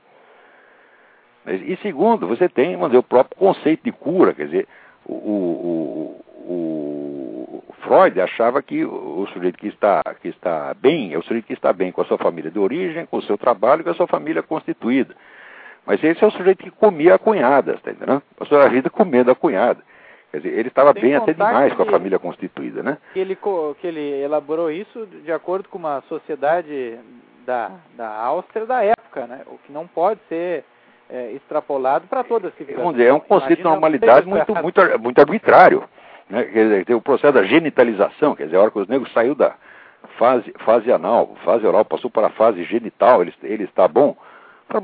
E 1.46 1.76
segundo, 1.82 2.26
você 2.26 2.48
tem 2.48 2.76
dizer, 2.76 2.98
o 2.98 3.02
próprio 3.02 3.36
conceito 3.36 3.84
de 3.84 3.92
cura, 3.92 4.34
quer 4.34 4.46
dizer, 4.46 4.68
o, 5.04 5.14
o, 5.14 6.24
o, 6.48 7.62
Freud 7.82 8.20
achava 8.20 8.62
que 8.62 8.84
o, 8.84 9.26
sujeito 9.32 9.58
que 9.58 9.68
está, 9.68 10.02
que 10.20 10.28
está 10.28 10.74
bem 10.74 11.12
é 11.12 11.18
o 11.18 11.22
sujeito 11.22 11.46
que 11.46 11.52
está 11.52 11.72
bem 11.72 11.92
com 11.92 12.00
a 12.00 12.04
sua 12.04 12.18
família 12.18 12.50
de 12.50 12.58
origem, 12.58 13.06
com 13.06 13.18
o 13.18 13.22
seu 13.22 13.38
trabalho, 13.38 13.84
com 13.84 13.90
a 13.90 13.94
sua 13.94 14.06
família 14.06 14.42
constituída. 14.42 15.14
Mas 15.86 16.02
esse 16.02 16.22
é 16.22 16.26
o 16.26 16.30
sujeito 16.30 16.64
que 16.64 16.70
comia 16.70 17.14
a 17.14 17.18
cunhada, 17.18 17.74
está 17.74 17.90
entendendo? 17.90 18.22
Passou 18.36 18.58
a 18.58 18.68
vida 18.68 18.90
comendo 18.90 19.30
a 19.30 19.34
cunhada. 19.34 19.80
Quer 20.30 20.38
dizer, 20.38 20.58
ele 20.58 20.68
estava 20.68 20.92
bem 20.92 21.14
até 21.14 21.32
demais 21.32 21.72
com 21.72 21.82
a 21.82 21.86
família 21.86 22.18
constituída, 22.18 22.82
né? 22.82 22.98
Que 23.14 23.20
ele, 23.20 23.36
que 23.80 23.86
ele 23.86 24.22
elaborou 24.22 24.70
isso 24.70 25.06
de 25.06 25.32
acordo 25.32 25.68
com 25.70 25.78
uma 25.78 26.02
sociedade 26.02 26.98
da, 27.46 27.70
da 27.96 28.08
Áustria 28.08 28.66
da 28.66 28.84
época, 28.84 29.26
né? 29.26 29.40
O 29.46 29.56
que 29.58 29.72
não 29.72 29.86
pode 29.86 30.20
ser 30.28 30.64
é, 31.08 31.32
extrapolado 31.32 32.06
para 32.06 32.22
todas 32.22 32.52
as 32.52 32.58
civilizações. 32.58 32.84
Vamos 32.84 32.98
dizer, 32.98 33.08
é 33.08 33.14
um 33.14 33.20
conceito 33.20 33.58
de 33.58 33.64
normalidade 33.64 34.26
muito, 34.26 34.54
muito, 34.54 34.80
muito 35.00 35.18
arbitrário. 35.18 35.84
Né? 36.28 36.44
Quer 36.44 36.64
dizer, 36.64 36.84
tem 36.84 36.96
o 36.96 37.00
processo 37.00 37.32
da 37.32 37.44
genitalização, 37.44 38.34
quer 38.34 38.44
dizer, 38.44 38.56
a 38.56 38.60
hora 38.60 38.70
que 38.70 38.78
os 38.78 38.88
negros 38.88 39.12
saiu 39.12 39.34
da 39.34 39.54
fase, 40.18 40.52
fase 40.64 40.92
anal, 40.92 41.36
fase 41.44 41.66
oral, 41.66 41.84
passou 41.84 42.10
para 42.10 42.28
a 42.28 42.30
fase 42.30 42.64
genital, 42.64 43.22
ele, 43.22 43.34
ele 43.42 43.64
está 43.64 43.88
bom. 43.88 44.16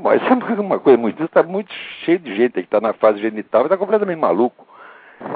Mas 0.01 0.21
é 0.23 0.59
uma 0.59 0.79
coisa 0.79 0.97
muito. 0.97 1.23
Está 1.23 1.43
muito 1.43 1.71
cheio 2.03 2.17
de 2.17 2.35
gente 2.35 2.53
que 2.53 2.59
está 2.61 2.81
na 2.81 2.93
fase 2.93 3.19
genital 3.19 3.61
e 3.61 3.65
está 3.65 3.77
completamente 3.77 4.17
maluco. 4.17 4.65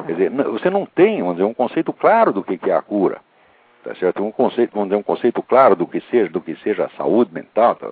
Quer 0.07 0.13
dizer, 0.13 0.31
você 0.31 0.69
não 0.69 0.85
tem, 0.87 1.19
vamos 1.19 1.35
dizer, 1.35 1.45
um 1.45 1.53
conceito 1.53 1.93
claro 1.93 2.33
do 2.33 2.43
que 2.43 2.59
é 2.69 2.73
a 2.73 2.81
cura. 2.81 3.21
Tá 3.83 3.93
certo? 3.95 4.23
Um 4.23 4.31
conceito, 4.31 4.71
vamos 4.73 4.89
dizer, 4.89 4.99
um 4.99 5.03
conceito 5.03 5.41
claro 5.43 5.75
do 5.75 5.87
que 5.87 6.01
seja, 6.09 6.29
do 6.29 6.41
que 6.41 6.55
seja 6.57 6.85
a 6.85 6.89
saúde 6.97 7.31
mental. 7.31 7.75
Tá? 7.75 7.91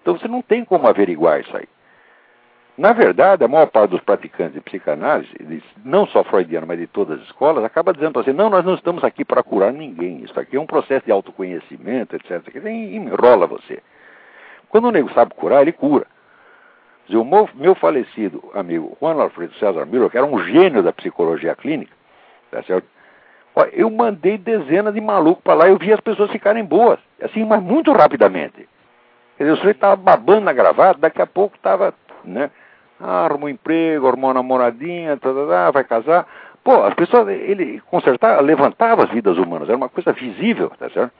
Então 0.00 0.18
você 0.18 0.26
não 0.26 0.40
tem 0.40 0.64
como 0.64 0.88
averiguar 0.88 1.40
isso 1.40 1.54
aí. 1.54 1.68
Na 2.80 2.94
verdade, 2.94 3.44
a 3.44 3.48
maior 3.48 3.66
parte 3.66 3.90
dos 3.90 4.00
praticantes 4.00 4.54
de 4.54 4.60
psicanálise, 4.62 5.28
não 5.84 6.06
só 6.06 6.24
freudiano, 6.24 6.66
mas 6.66 6.78
de 6.78 6.86
todas 6.86 7.20
as 7.20 7.26
escolas, 7.26 7.62
acaba 7.62 7.92
dizendo 7.92 8.12
para 8.14 8.22
você, 8.22 8.32
não, 8.32 8.48
nós 8.48 8.64
não 8.64 8.72
estamos 8.72 9.04
aqui 9.04 9.22
para 9.22 9.42
curar 9.42 9.70
ninguém. 9.70 10.24
Isso 10.24 10.40
aqui 10.40 10.56
é 10.56 10.60
um 10.60 10.64
processo 10.64 11.04
de 11.04 11.12
autoconhecimento, 11.12 12.16
etc. 12.16 12.40
Que 12.50 12.58
enrola 12.70 13.46
você. 13.46 13.82
Quando 14.70 14.88
o 14.88 14.90
nego 14.90 15.12
sabe 15.12 15.34
curar, 15.34 15.60
ele 15.60 15.72
cura. 15.72 16.06
O 17.10 17.22
meu, 17.22 17.50
meu 17.54 17.74
falecido 17.74 18.42
amigo 18.54 18.96
Juan 18.98 19.20
Alfredo 19.20 19.52
César 19.56 19.84
Miller, 19.84 20.08
que 20.08 20.16
era 20.16 20.26
um 20.26 20.42
gênio 20.44 20.82
da 20.82 20.90
psicologia 20.90 21.54
clínica, 21.54 21.92
tá 22.50 22.62
certo? 22.62 22.88
Eu 23.74 23.90
mandei 23.90 24.38
dezenas 24.38 24.94
de 24.94 25.02
malucos 25.02 25.44
para 25.44 25.52
lá 25.52 25.68
e 25.68 25.72
eu 25.72 25.76
vi 25.76 25.92
as 25.92 26.00
pessoas 26.00 26.30
ficarem 26.30 26.64
boas, 26.64 26.98
assim, 27.20 27.44
mas 27.44 27.62
muito 27.62 27.92
rapidamente. 27.92 28.66
Quer 29.36 29.44
dizer, 29.44 29.52
o 29.52 29.56
sujeito 29.56 29.76
estava 29.76 29.96
babando 29.96 30.46
na 30.46 30.54
gravata, 30.54 30.98
daqui 30.98 31.20
a 31.20 31.26
pouco 31.26 31.56
estava, 31.56 31.92
né? 32.24 32.50
Arruma 33.00 33.46
um 33.46 33.48
emprego, 33.48 34.06
arruma 34.06 34.28
uma 34.28 34.34
namoradinha, 34.34 35.16
tá, 35.16 35.32
tá, 35.32 35.46
tá, 35.46 35.70
vai 35.70 35.84
casar. 35.84 36.26
Pô, 36.62 36.82
as 36.82 36.94
pessoas, 36.94 37.28
ele 37.28 37.80
consertava, 37.90 38.40
levantava 38.40 39.04
as 39.04 39.10
vidas 39.10 39.38
humanas, 39.38 39.68
era 39.68 39.76
uma 39.76 39.88
coisa 39.88 40.12
visível, 40.12 40.70
tá 40.78 40.90
certo? 40.90 41.12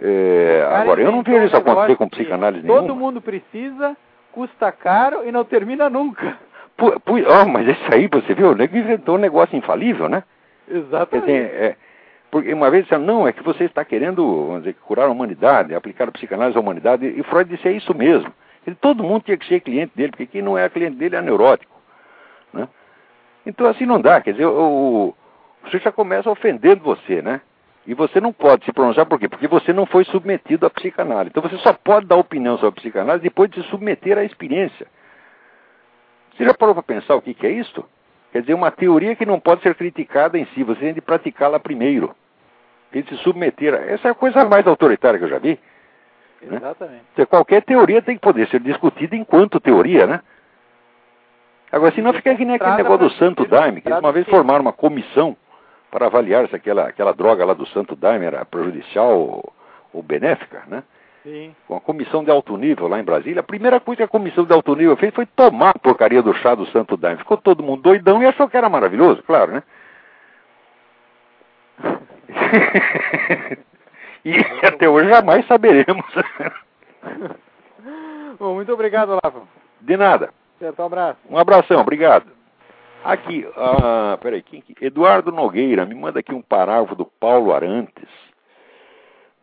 É, 0.00 0.66
agora, 0.80 1.02
eu 1.02 1.12
não 1.12 1.22
vejo 1.22 1.44
isso 1.44 1.56
acontecer 1.56 1.96
com 1.96 2.08
psicanálise 2.08 2.62
nenhuma. 2.66 2.88
Todo 2.88 2.96
mundo 2.96 3.20
precisa, 3.20 3.94
custa 4.32 4.72
caro 4.72 5.26
e 5.26 5.30
não 5.30 5.44
termina 5.44 5.90
nunca. 5.90 6.38
Pô, 6.76 6.98
pô, 7.00 7.16
oh, 7.16 7.48
mas 7.48 7.68
isso 7.68 7.84
aí, 7.92 8.08
você 8.10 8.32
viu, 8.32 8.52
o 8.52 8.54
nego 8.54 8.74
inventou 8.74 9.16
um 9.16 9.18
negócio 9.18 9.54
infalível, 9.54 10.08
né? 10.08 10.22
Exatamente. 10.66 11.30
É, 11.30 11.76
porque 12.30 12.54
uma 12.54 12.70
vez 12.70 12.84
disseram, 12.84 13.04
não, 13.04 13.28
é 13.28 13.32
que 13.32 13.42
você 13.42 13.64
está 13.64 13.84
querendo, 13.84 14.56
dizer, 14.60 14.74
curar 14.86 15.06
a 15.06 15.10
humanidade, 15.10 15.74
aplicar 15.74 16.08
a 16.08 16.12
psicanálise 16.12 16.56
à 16.56 16.60
humanidade, 16.60 17.06
e 17.06 17.22
Freud 17.24 17.54
disse, 17.54 17.68
é 17.68 17.72
isso 17.72 17.94
mesmo. 17.94 18.32
Todo 18.80 19.02
mundo 19.02 19.24
tinha 19.24 19.36
que 19.36 19.46
ser 19.46 19.60
cliente 19.60 19.92
dele, 19.94 20.10
porque 20.10 20.26
quem 20.26 20.42
não 20.42 20.56
é 20.56 20.68
cliente 20.68 20.96
dele 20.96 21.16
é 21.16 21.22
neurótico. 21.22 21.74
Né? 22.52 22.68
Então 23.44 23.66
assim 23.66 23.86
não 23.86 24.00
dá, 24.00 24.20
quer 24.20 24.32
dizer, 24.32 24.46
o, 24.46 25.14
você 25.64 25.78
já 25.78 25.90
começa 25.90 26.30
ofendendo 26.30 26.82
você, 26.82 27.22
né? 27.22 27.40
E 27.86 27.94
você 27.94 28.20
não 28.20 28.32
pode 28.32 28.64
se 28.64 28.72
pronunciar 28.72 29.06
por 29.06 29.18
quê? 29.18 29.28
Porque 29.28 29.48
você 29.48 29.72
não 29.72 29.86
foi 29.86 30.04
submetido 30.04 30.66
à 30.66 30.70
psicanálise. 30.70 31.30
Então 31.30 31.42
você 31.42 31.56
só 31.58 31.72
pode 31.72 32.06
dar 32.06 32.16
opinião 32.16 32.56
sobre 32.56 32.68
a 32.68 32.80
psicanálise 32.80 33.22
depois 33.22 33.50
de 33.50 33.62
se 33.62 33.68
submeter 33.68 34.18
à 34.18 34.24
experiência. 34.24 34.86
Você 36.36 36.44
já 36.44 36.54
parou 36.54 36.74
para 36.74 36.82
pensar 36.82 37.16
o 37.16 37.22
que, 37.22 37.34
que 37.34 37.46
é 37.46 37.50
isso? 37.50 37.84
Quer 38.32 38.42
dizer, 38.42 38.54
uma 38.54 38.70
teoria 38.70 39.16
que 39.16 39.26
não 39.26 39.40
pode 39.40 39.62
ser 39.62 39.74
criticada 39.74 40.38
em 40.38 40.44
si, 40.46 40.62
você 40.62 40.80
tem 40.80 40.94
de 40.94 41.00
praticá-la 41.00 41.58
primeiro. 41.58 42.14
Tem 42.92 43.02
de 43.02 43.08
se 43.08 43.16
submeter. 43.22 43.74
A... 43.74 43.78
Essa 43.78 44.08
é 44.08 44.10
a 44.10 44.14
coisa 44.14 44.44
mais 44.44 44.66
autoritária 44.66 45.18
que 45.18 45.24
eu 45.24 45.28
já 45.28 45.38
vi. 45.38 45.58
Né? 46.42 46.56
Exatamente. 46.56 47.04
Né? 47.16 47.26
Qualquer 47.26 47.62
teoria 47.62 48.02
tem 48.02 48.16
que 48.16 48.22
poder 48.22 48.48
ser 48.48 48.60
discutida 48.60 49.14
enquanto 49.16 49.60
teoria, 49.60 50.06
né? 50.06 50.20
Agora, 51.72 51.92
se 51.92 52.02
não 52.02 52.12
fica 52.12 52.34
que 52.34 52.44
nem 52.44 52.56
aquele 52.56 52.76
negócio 52.76 53.08
do 53.08 53.14
Santo 53.14 53.46
Daime, 53.46 53.80
que 53.80 53.92
uma 53.92 54.10
vez 54.10 54.26
formaram 54.26 54.62
uma 54.62 54.72
comissão 54.72 55.36
para 55.90 56.06
avaliar 56.06 56.48
se 56.48 56.56
aquela, 56.56 56.88
aquela 56.88 57.12
droga 57.12 57.44
lá 57.44 57.54
do 57.54 57.66
Santo 57.66 57.94
Daime 57.94 58.26
era 58.26 58.44
prejudicial 58.44 59.18
ou, 59.18 59.52
ou 59.92 60.02
benéfica, 60.02 60.62
né? 60.66 60.82
Sim. 61.22 61.54
Com 61.68 61.76
a 61.76 61.80
comissão 61.80 62.24
de 62.24 62.30
alto 62.30 62.56
nível 62.56 62.88
lá 62.88 62.98
em 62.98 63.04
Brasília, 63.04 63.40
a 63.40 63.44
primeira 63.44 63.78
coisa 63.78 63.98
que 63.98 64.02
a 64.02 64.08
comissão 64.08 64.44
de 64.44 64.52
alto 64.52 64.74
nível 64.74 64.96
fez 64.96 65.14
foi 65.14 65.26
tomar 65.26 65.70
a 65.70 65.78
porcaria 65.78 66.22
do 66.22 66.34
chá 66.34 66.54
do 66.54 66.66
Santo 66.66 66.96
Daime. 66.96 67.18
Ficou 67.18 67.36
todo 67.36 67.62
mundo 67.62 67.82
doidão 67.82 68.22
e 68.22 68.26
achou 68.26 68.48
que 68.48 68.56
era 68.56 68.68
maravilhoso, 68.68 69.22
claro, 69.22 69.52
né? 69.52 69.62
E 74.24 74.32
até 74.66 74.88
hoje 74.88 75.08
jamais 75.08 75.46
saberemos. 75.46 76.06
Bom, 78.38 78.54
muito 78.54 78.72
obrigado, 78.72 79.10
Olavo. 79.10 79.48
De 79.80 79.96
nada. 79.96 80.30
Certo, 80.58 80.80
um 80.80 80.86
abraço. 80.86 81.18
Um 81.28 81.38
abração, 81.38 81.80
obrigado. 81.80 82.26
Aqui, 83.02 83.46
ah, 83.56 84.18
peraí, 84.20 84.42
quem, 84.42 84.62
Eduardo 84.80 85.32
Nogueira 85.32 85.86
me 85.86 85.94
manda 85.94 86.20
aqui 86.20 86.34
um 86.34 86.42
parágrafo 86.42 86.94
do 86.94 87.06
Paulo 87.06 87.52
Arantes, 87.52 88.08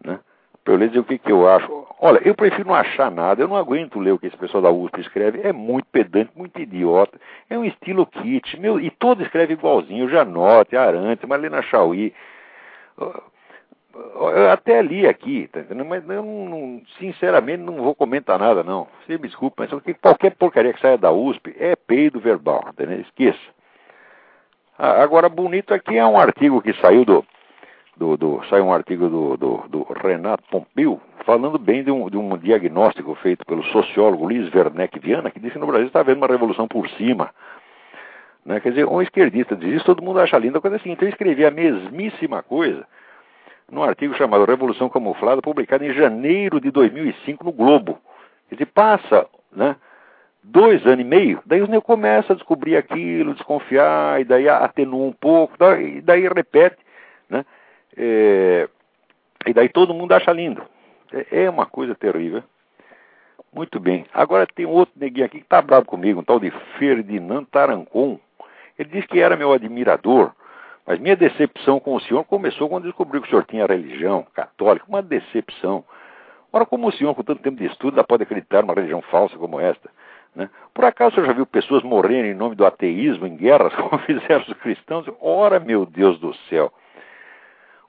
né? 0.04 0.20
Para 0.64 0.74
eu 0.74 0.78
ler 0.78 0.90
dizer 0.90 1.00
o 1.00 1.04
que, 1.04 1.18
que 1.18 1.32
eu 1.32 1.50
acho. 1.50 1.88
Olha, 2.00 2.22
eu 2.24 2.36
prefiro 2.36 2.68
não 2.68 2.76
achar 2.76 3.10
nada, 3.10 3.42
eu 3.42 3.48
não 3.48 3.56
aguento 3.56 4.00
ler 4.00 4.12
o 4.12 4.20
que 4.20 4.28
esse 4.28 4.38
pessoal 4.38 4.62
da 4.62 4.70
USP 4.70 5.02
escreve, 5.02 5.42
é 5.42 5.52
muito 5.52 5.88
pedante, 5.92 6.30
muito 6.36 6.60
idiota, 6.60 7.20
é 7.50 7.58
um 7.58 7.66
estilo 7.66 8.06
kit, 8.06 8.60
meu, 8.60 8.80
e 8.80 8.92
todo 8.92 9.24
escreve 9.24 9.54
igualzinho, 9.54 10.08
Janote, 10.08 10.78
Arantes, 10.78 11.28
Marlena 11.28 11.64
Chauí 11.64 12.14
eu 13.98 14.52
até 14.52 14.82
li 14.82 15.08
aqui, 15.08 15.48
tá 15.52 15.60
entendendo? 15.60 15.88
mas 15.88 16.08
eu 16.08 16.24
não, 16.24 16.82
sinceramente 17.00 17.64
não 17.64 17.76
vou 17.76 17.96
comentar 17.96 18.38
nada, 18.38 18.64
não. 18.64 18.88
Você 19.06 19.14
me 19.14 19.28
desculpe, 19.28 19.56
mas 19.58 19.72
qualquer 20.02 20.36
porcaria 20.36 20.74
que 20.74 20.80
saia 20.80 20.98
da 20.98 21.12
USP 21.12 21.56
é 21.58 21.76
peido 21.76 22.20
verbal, 22.20 22.62
tá 22.62 22.84
entendeu? 22.84 23.02
Esqueça. 23.02 23.40
Ah, 24.78 25.02
agora, 25.02 25.28
bonito 25.28 25.74
aqui 25.74 25.98
é 25.98 26.06
um 26.06 26.20
artigo 26.20 26.62
que 26.62 26.74
saiu 26.74 27.04
do. 27.04 27.26
do, 27.96 28.18
do 28.18 28.42
saiu 28.50 28.66
um 28.66 28.74
artigo 28.74 29.10
do, 29.10 29.38
do, 29.38 29.58
do, 29.68 29.84
Renato 29.94 30.44
Pompeu, 30.52 31.02
falando 31.26 31.58
bem 31.58 31.84
de 31.84 31.90
um, 31.90 32.08
de 32.10 32.18
um 32.18 32.38
diagnóstico 32.38 33.16
feito 33.16 33.44
pelo 33.46 33.64
sociólogo 33.64 34.26
Luiz 34.26 34.54
Werneck 34.54 35.00
Viana, 35.00 35.32
que 35.32 35.40
disse 35.40 35.54
que 35.54 35.60
no 35.60 35.68
Brasil 35.68 35.88
está 35.88 36.02
havendo 36.02 36.18
uma 36.18 36.28
revolução 36.28 36.68
por 36.68 36.88
cima. 36.92 37.32
Né? 38.46 38.60
Quer 38.60 38.70
dizer, 38.70 38.86
um 38.86 39.02
esquerdista 39.02 39.56
diz 39.56 39.78
isso, 39.78 39.86
todo 39.86 40.04
mundo 40.04 40.20
acha 40.20 40.38
lindo. 40.38 40.60
A 40.60 40.62
coisa 40.62 40.78
assim, 40.78 40.92
então 40.92 41.08
eu 41.08 41.12
escrevi 41.12 41.44
a 41.44 41.52
mesmíssima 41.52 42.44
coisa 42.44 42.86
num 43.72 43.84
artigo 43.84 44.16
chamado 44.16 44.46
Revolução 44.46 44.90
Camuflada, 44.90 45.42
publicado 45.42 45.84
em 45.84 45.94
janeiro 45.94 46.60
de 46.60 46.72
2005 46.72 47.44
no 47.44 47.52
Globo. 47.52 48.00
Ele 48.52 48.66
passa 48.66 49.28
né, 49.52 49.76
dois 50.42 50.86
anos 50.86 51.02
e 51.02 51.04
meio, 51.04 51.42
daí 51.46 51.62
os 51.62 51.84
começam 51.84 52.34
a 52.34 52.38
descobrir 52.38 52.78
aquilo, 52.78 53.34
desconfiar, 53.34 54.22
e 54.22 54.24
daí 54.24 54.48
atenua 54.48 55.08
um 55.08 55.14
pouco, 55.14 55.56
e 55.80 56.02
daí 56.02 56.28
repete, 56.28 56.78
né, 57.30 57.46
é, 57.96 58.70
e 59.46 59.54
daí 59.54 59.70
todo 59.70 59.94
mundo 59.94 60.14
acha 60.14 60.32
lindo. 60.32 60.64
É, 61.12 61.44
é 61.44 61.50
uma 61.50 61.66
coisa 61.66 61.96
terrível. 61.96 62.44
Muito 63.54 63.80
bem. 63.80 64.06
Agora 64.14 64.46
tem 64.46 64.66
outro 64.66 64.94
neguinho 64.98 65.26
aqui 65.26 65.40
que 65.40 65.44
está 65.44 65.62
bravo 65.62 65.86
comigo, 65.86 66.20
um 66.20 66.24
tal 66.24 66.40
de 66.40 66.52
Ferdinand 66.78 67.46
Tarancon. 67.46 68.20
Ele 68.78 68.90
diz 68.90 69.06
que 69.08 69.20
era 69.20 69.36
meu 69.36 69.52
admirador, 69.52 70.32
mas 70.88 71.00
minha 71.00 71.18
decepção 71.18 71.82
com 71.82 71.96
o 71.96 72.00
senhor 72.00 72.24
começou 72.24 72.70
quando 72.70 72.86
descobri 72.86 73.20
que 73.20 73.28
o 73.28 73.30
senhor 73.30 73.46
tinha 73.46 73.66
religião 73.66 74.26
católica, 74.34 74.86
uma 74.88 75.02
decepção. 75.02 75.84
Ora, 76.52 76.66
como 76.66 76.88
o 76.88 76.92
senhor, 76.94 77.14
com 77.14 77.24
tanto 77.24 77.42
tempo 77.42 77.58
de 77.58 77.66
estudo, 77.66 78.02
pode 78.06 78.24
acreditar 78.24 78.62
numa 78.62 78.74
religião 78.74 79.02
falsa 79.02 79.38
como 79.38 79.60
esta? 79.60 79.90
Né? 80.34 80.50
Por 80.74 80.86
acaso 80.86 81.16
você 81.16 81.26
já 81.26 81.34
viu 81.34 81.46
pessoas 81.46 81.84
morrendo 81.84 82.28
em 82.28 82.34
nome 82.34 82.56
do 82.56 82.66
ateísmo 82.66 83.28
em 83.28 83.36
guerras, 83.36 83.76
como 83.76 84.00
fizeram 84.04 84.46
os 84.48 84.54
cristãos? 84.54 85.06
Ora, 85.20 85.60
meu 85.60 85.86
Deus 85.86 86.18
do 86.20 86.34
céu! 86.50 86.72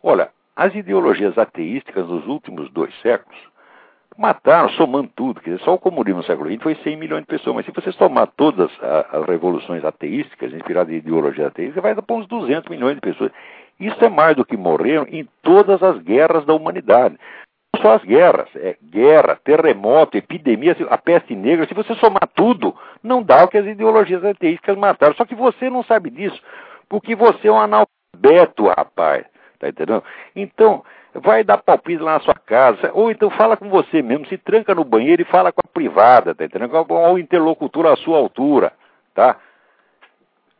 Olha, 0.03 0.31
as 0.57 0.75
ideologias 0.75 1.39
ateísticas 1.39 2.09
nos 2.09 2.27
últimos 2.27 2.69
dois 2.71 2.93
séculos 3.01 3.39
mataram, 4.19 4.69
somando 4.71 5.09
tudo, 5.15 5.41
quer 5.41 5.53
dizer, 5.53 5.63
só 5.63 5.75
o 5.75 5.79
comunismo 5.79 6.19
no 6.19 6.27
século 6.27 6.51
XX 6.51 6.61
foi 6.61 6.75
100 6.75 6.97
milhões 6.97 7.21
de 7.21 7.29
pessoas, 7.29 7.55
mas 7.55 7.65
se 7.65 7.71
você 7.71 7.93
somar 7.93 8.27
todas 8.37 8.69
as 8.83 9.25
revoluções 9.27 9.85
ateísticas, 9.85 10.53
inspiradas 10.53 10.93
em 10.93 10.97
ideologia 10.97 11.47
ateística, 11.47 11.81
vai 11.81 11.95
dar 11.95 12.03
para 12.03 12.17
uns 12.17 12.27
200 12.27 12.69
milhões 12.69 12.97
de 12.97 13.01
pessoas. 13.01 13.31
Isso 13.79 14.05
é 14.05 14.09
mais 14.09 14.35
do 14.35 14.45
que 14.45 14.57
morreram 14.57 15.07
em 15.09 15.27
todas 15.41 15.81
as 15.85 15.99
guerras 16.03 16.45
da 16.45 16.53
humanidade. 16.53 17.17
Não 17.73 17.81
só 17.81 17.95
as 17.95 18.03
guerras, 18.03 18.49
é 18.57 18.77
guerra, 18.83 19.39
terremoto, 19.45 20.17
epidemia, 20.17 20.77
a 20.91 20.99
peste 20.99 21.37
negra, 21.37 21.69
se 21.69 21.75
você 21.75 21.95
somar 21.95 22.29
tudo, 22.35 22.75
não 23.05 23.23
dá 23.23 23.45
o 23.45 23.49
que 23.49 23.57
as 23.57 23.67
ideologias 23.67 24.25
ateísticas 24.25 24.77
mataram. 24.77 25.15
Só 25.15 25.25
que 25.25 25.37
você 25.37 25.71
não 25.71 25.85
sabe 25.85 26.11
disso, 26.11 26.43
porque 26.89 27.15
você 27.15 27.47
é 27.47 27.53
um 27.53 27.61
analfabeto, 27.61 28.67
rapaz. 28.67 29.25
Tá 29.61 29.69
entendendo? 29.69 30.03
Então, 30.35 30.85
vai 31.19 31.45
dar 31.45 31.59
palpite 31.59 32.03
lá 32.03 32.15
na 32.15 32.21
sua 32.21 32.35
casa, 32.35 32.91
ou 32.93 33.11
então 33.11 33.31
fala 33.31 33.57
com 33.57 33.69
você 33.69 34.03
mesmo, 34.03 34.27
se 34.27 34.39
tranca 34.39 34.75
no 34.75 34.85
banheiro 34.85 35.23
e 35.23 35.25
fala 35.25 35.53
com 35.53 35.61
a 35.65 35.73
privada, 35.73 36.35
tá 36.35 36.45
entendendo? 36.45 36.71
Com 36.87 37.13
o 37.13 37.19
interlocutor 37.19 37.87
à 37.87 37.97
sua 37.97 38.19
altura, 38.19 38.73
tá? 39.15 39.37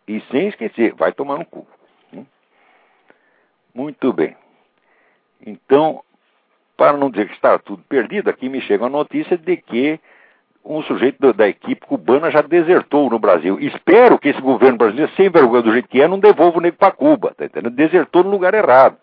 E 0.07 0.21
sem 0.31 0.49
esquecer, 0.49 0.95
vai 0.95 1.13
tomar 1.13 1.39
no 1.39 1.45
cu. 1.45 1.67
Hum? 2.13 2.25
Muito 3.75 4.13
bem. 4.13 4.37
Então, 5.47 6.03
para 6.77 6.97
não 6.97 7.11
dizer 7.11 7.29
que 7.29 7.35
está 7.35 7.59
tudo 7.59 7.83
perdido, 7.89 8.31
aqui 8.31 8.49
me 8.49 8.61
chega 8.61 8.87
a 8.87 8.91
notícia 8.91 9.37
de 9.37 9.57
que 9.57 10.01
um 10.65 10.83
sujeito 10.83 11.33
da 11.33 11.49
equipe 11.49 11.87
cubana 11.87 12.31
já 12.31 12.43
desertou 12.43 13.09
no 13.11 13.19
Brasil. 13.19 13.59
Espero 13.61 14.19
que 14.19 14.29
esse 14.29 14.41
governo 14.41 14.77
brasileiro, 14.77 15.11
sem 15.17 15.31
vergonha 15.31 15.63
do 15.63 15.73
jeito 15.73 15.89
que 15.89 16.01
é, 16.01 16.07
não 16.07 16.19
devolva 16.19 16.59
o 16.59 16.61
negro 16.61 16.79
para 16.79 16.93
Cuba, 16.93 17.35
tá 17.37 17.47
entendendo? 17.47 17.75
Desertou 17.75 18.23
no 18.23 18.31
lugar 18.31 18.53
errado. 18.55 18.97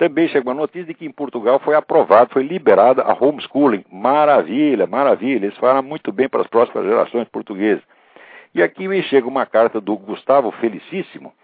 Também 0.00 0.28
chegou 0.28 0.52
a 0.52 0.54
notícia 0.54 0.86
de 0.86 0.94
que 0.94 1.04
em 1.04 1.12
Portugal 1.12 1.58
foi 1.58 1.74
aprovado, 1.74 2.32
foi 2.32 2.42
liberada 2.42 3.02
a 3.02 3.12
homeschooling. 3.12 3.84
Maravilha, 3.92 4.86
maravilha. 4.86 5.46
Isso 5.46 5.60
fará 5.60 5.82
muito 5.82 6.10
bem 6.10 6.26
para 6.26 6.40
as 6.40 6.46
próximas 6.46 6.86
gerações 6.86 7.28
portuguesas. 7.28 7.82
E 8.54 8.62
aqui 8.62 8.88
me 8.88 9.02
chega 9.02 9.28
uma 9.28 9.44
carta 9.44 9.78
do 9.78 9.94
Gustavo 9.98 10.50
Felicíssimo, 10.52 11.34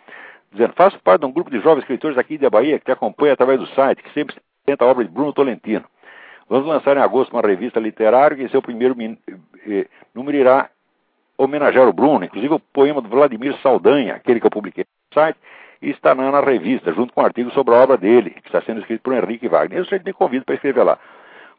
dizendo: 0.50 0.72
Faço 0.72 0.98
parte 1.00 1.20
de 1.20 1.26
um 1.26 1.32
grupo 1.32 1.50
de 1.50 1.60
jovens 1.60 1.82
escritores 1.82 2.16
aqui 2.16 2.38
da 2.38 2.48
Bahia 2.48 2.78
que 2.78 2.86
te 2.86 2.92
acompanha 2.92 3.34
através 3.34 3.60
do 3.60 3.66
site, 3.74 4.02
que 4.02 4.10
sempre 4.14 4.34
tenta 4.64 4.86
a 4.86 4.88
obra 4.88 5.04
de 5.04 5.10
Bruno 5.10 5.34
Tolentino. 5.34 5.84
Vamos 6.48 6.66
lançar 6.66 6.96
em 6.96 7.00
agosto 7.00 7.34
uma 7.34 7.42
revista 7.42 7.78
literária 7.78 8.38
que 8.38 8.48
seu 8.48 8.62
primeiro 8.62 8.96
eh, 9.66 9.86
número 10.14 10.34
irá 10.34 10.70
homenagear 11.36 11.86
o 11.86 11.92
Bruno, 11.92 12.24
inclusive 12.24 12.54
o 12.54 12.58
poema 12.58 13.02
do 13.02 13.08
Vladimir 13.10 13.54
Saldanha, 13.60 14.14
aquele 14.14 14.40
que 14.40 14.46
eu 14.46 14.50
publiquei 14.50 14.84
no 14.84 15.20
site, 15.20 15.38
e 15.80 15.90
está 15.90 16.14
na, 16.14 16.40
revista, 16.40 16.92
junto 16.92 17.12
com 17.12 17.20
um 17.20 17.24
artigo 17.24 17.50
sobre 17.50 17.74
a 17.74 17.78
obra 17.78 17.96
dele, 17.96 18.30
que 18.30 18.48
está 18.48 18.62
sendo 18.62 18.80
escrito 18.80 19.02
por 19.02 19.12
Henrique 19.12 19.48
Wagner. 19.48 19.84
Gente 19.84 20.04
me 20.04 20.12
convida 20.12 20.44
para 20.44 20.54
escrever 20.54 20.82
lá. 20.82 20.98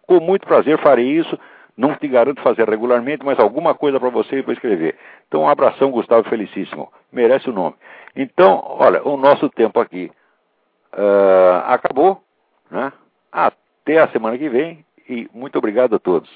Com 0.05 0.19
muito 0.19 0.47
prazer 0.47 0.77
farei 0.79 1.07
isso. 1.07 1.37
Não 1.75 1.93
te 1.95 2.07
garanto 2.07 2.41
fazer 2.41 2.67
regularmente, 2.67 3.23
mas 3.23 3.39
alguma 3.39 3.75
coisa 3.75 3.99
para 3.99 4.09
você 4.09 4.41
para 4.41 4.53
escrever. 4.53 4.95
Então, 5.27 5.41
um 5.41 5.49
abração, 5.49 5.91
Gustavo 5.91 6.27
Felicíssimo. 6.27 6.91
Merece 7.11 7.49
o 7.49 7.53
nome. 7.53 7.75
Então, 8.15 8.63
olha, 8.65 9.07
o 9.07 9.15
nosso 9.15 9.47
tempo 9.49 9.79
aqui 9.79 10.11
uh, 10.93 11.63
acabou. 11.67 12.19
Né? 12.71 12.91
Até 13.31 13.99
a 13.99 14.07
semana 14.07 14.37
que 14.37 14.49
vem 14.49 14.83
e 15.07 15.29
muito 15.33 15.57
obrigado 15.57 15.95
a 15.95 15.99
todos. 15.99 16.29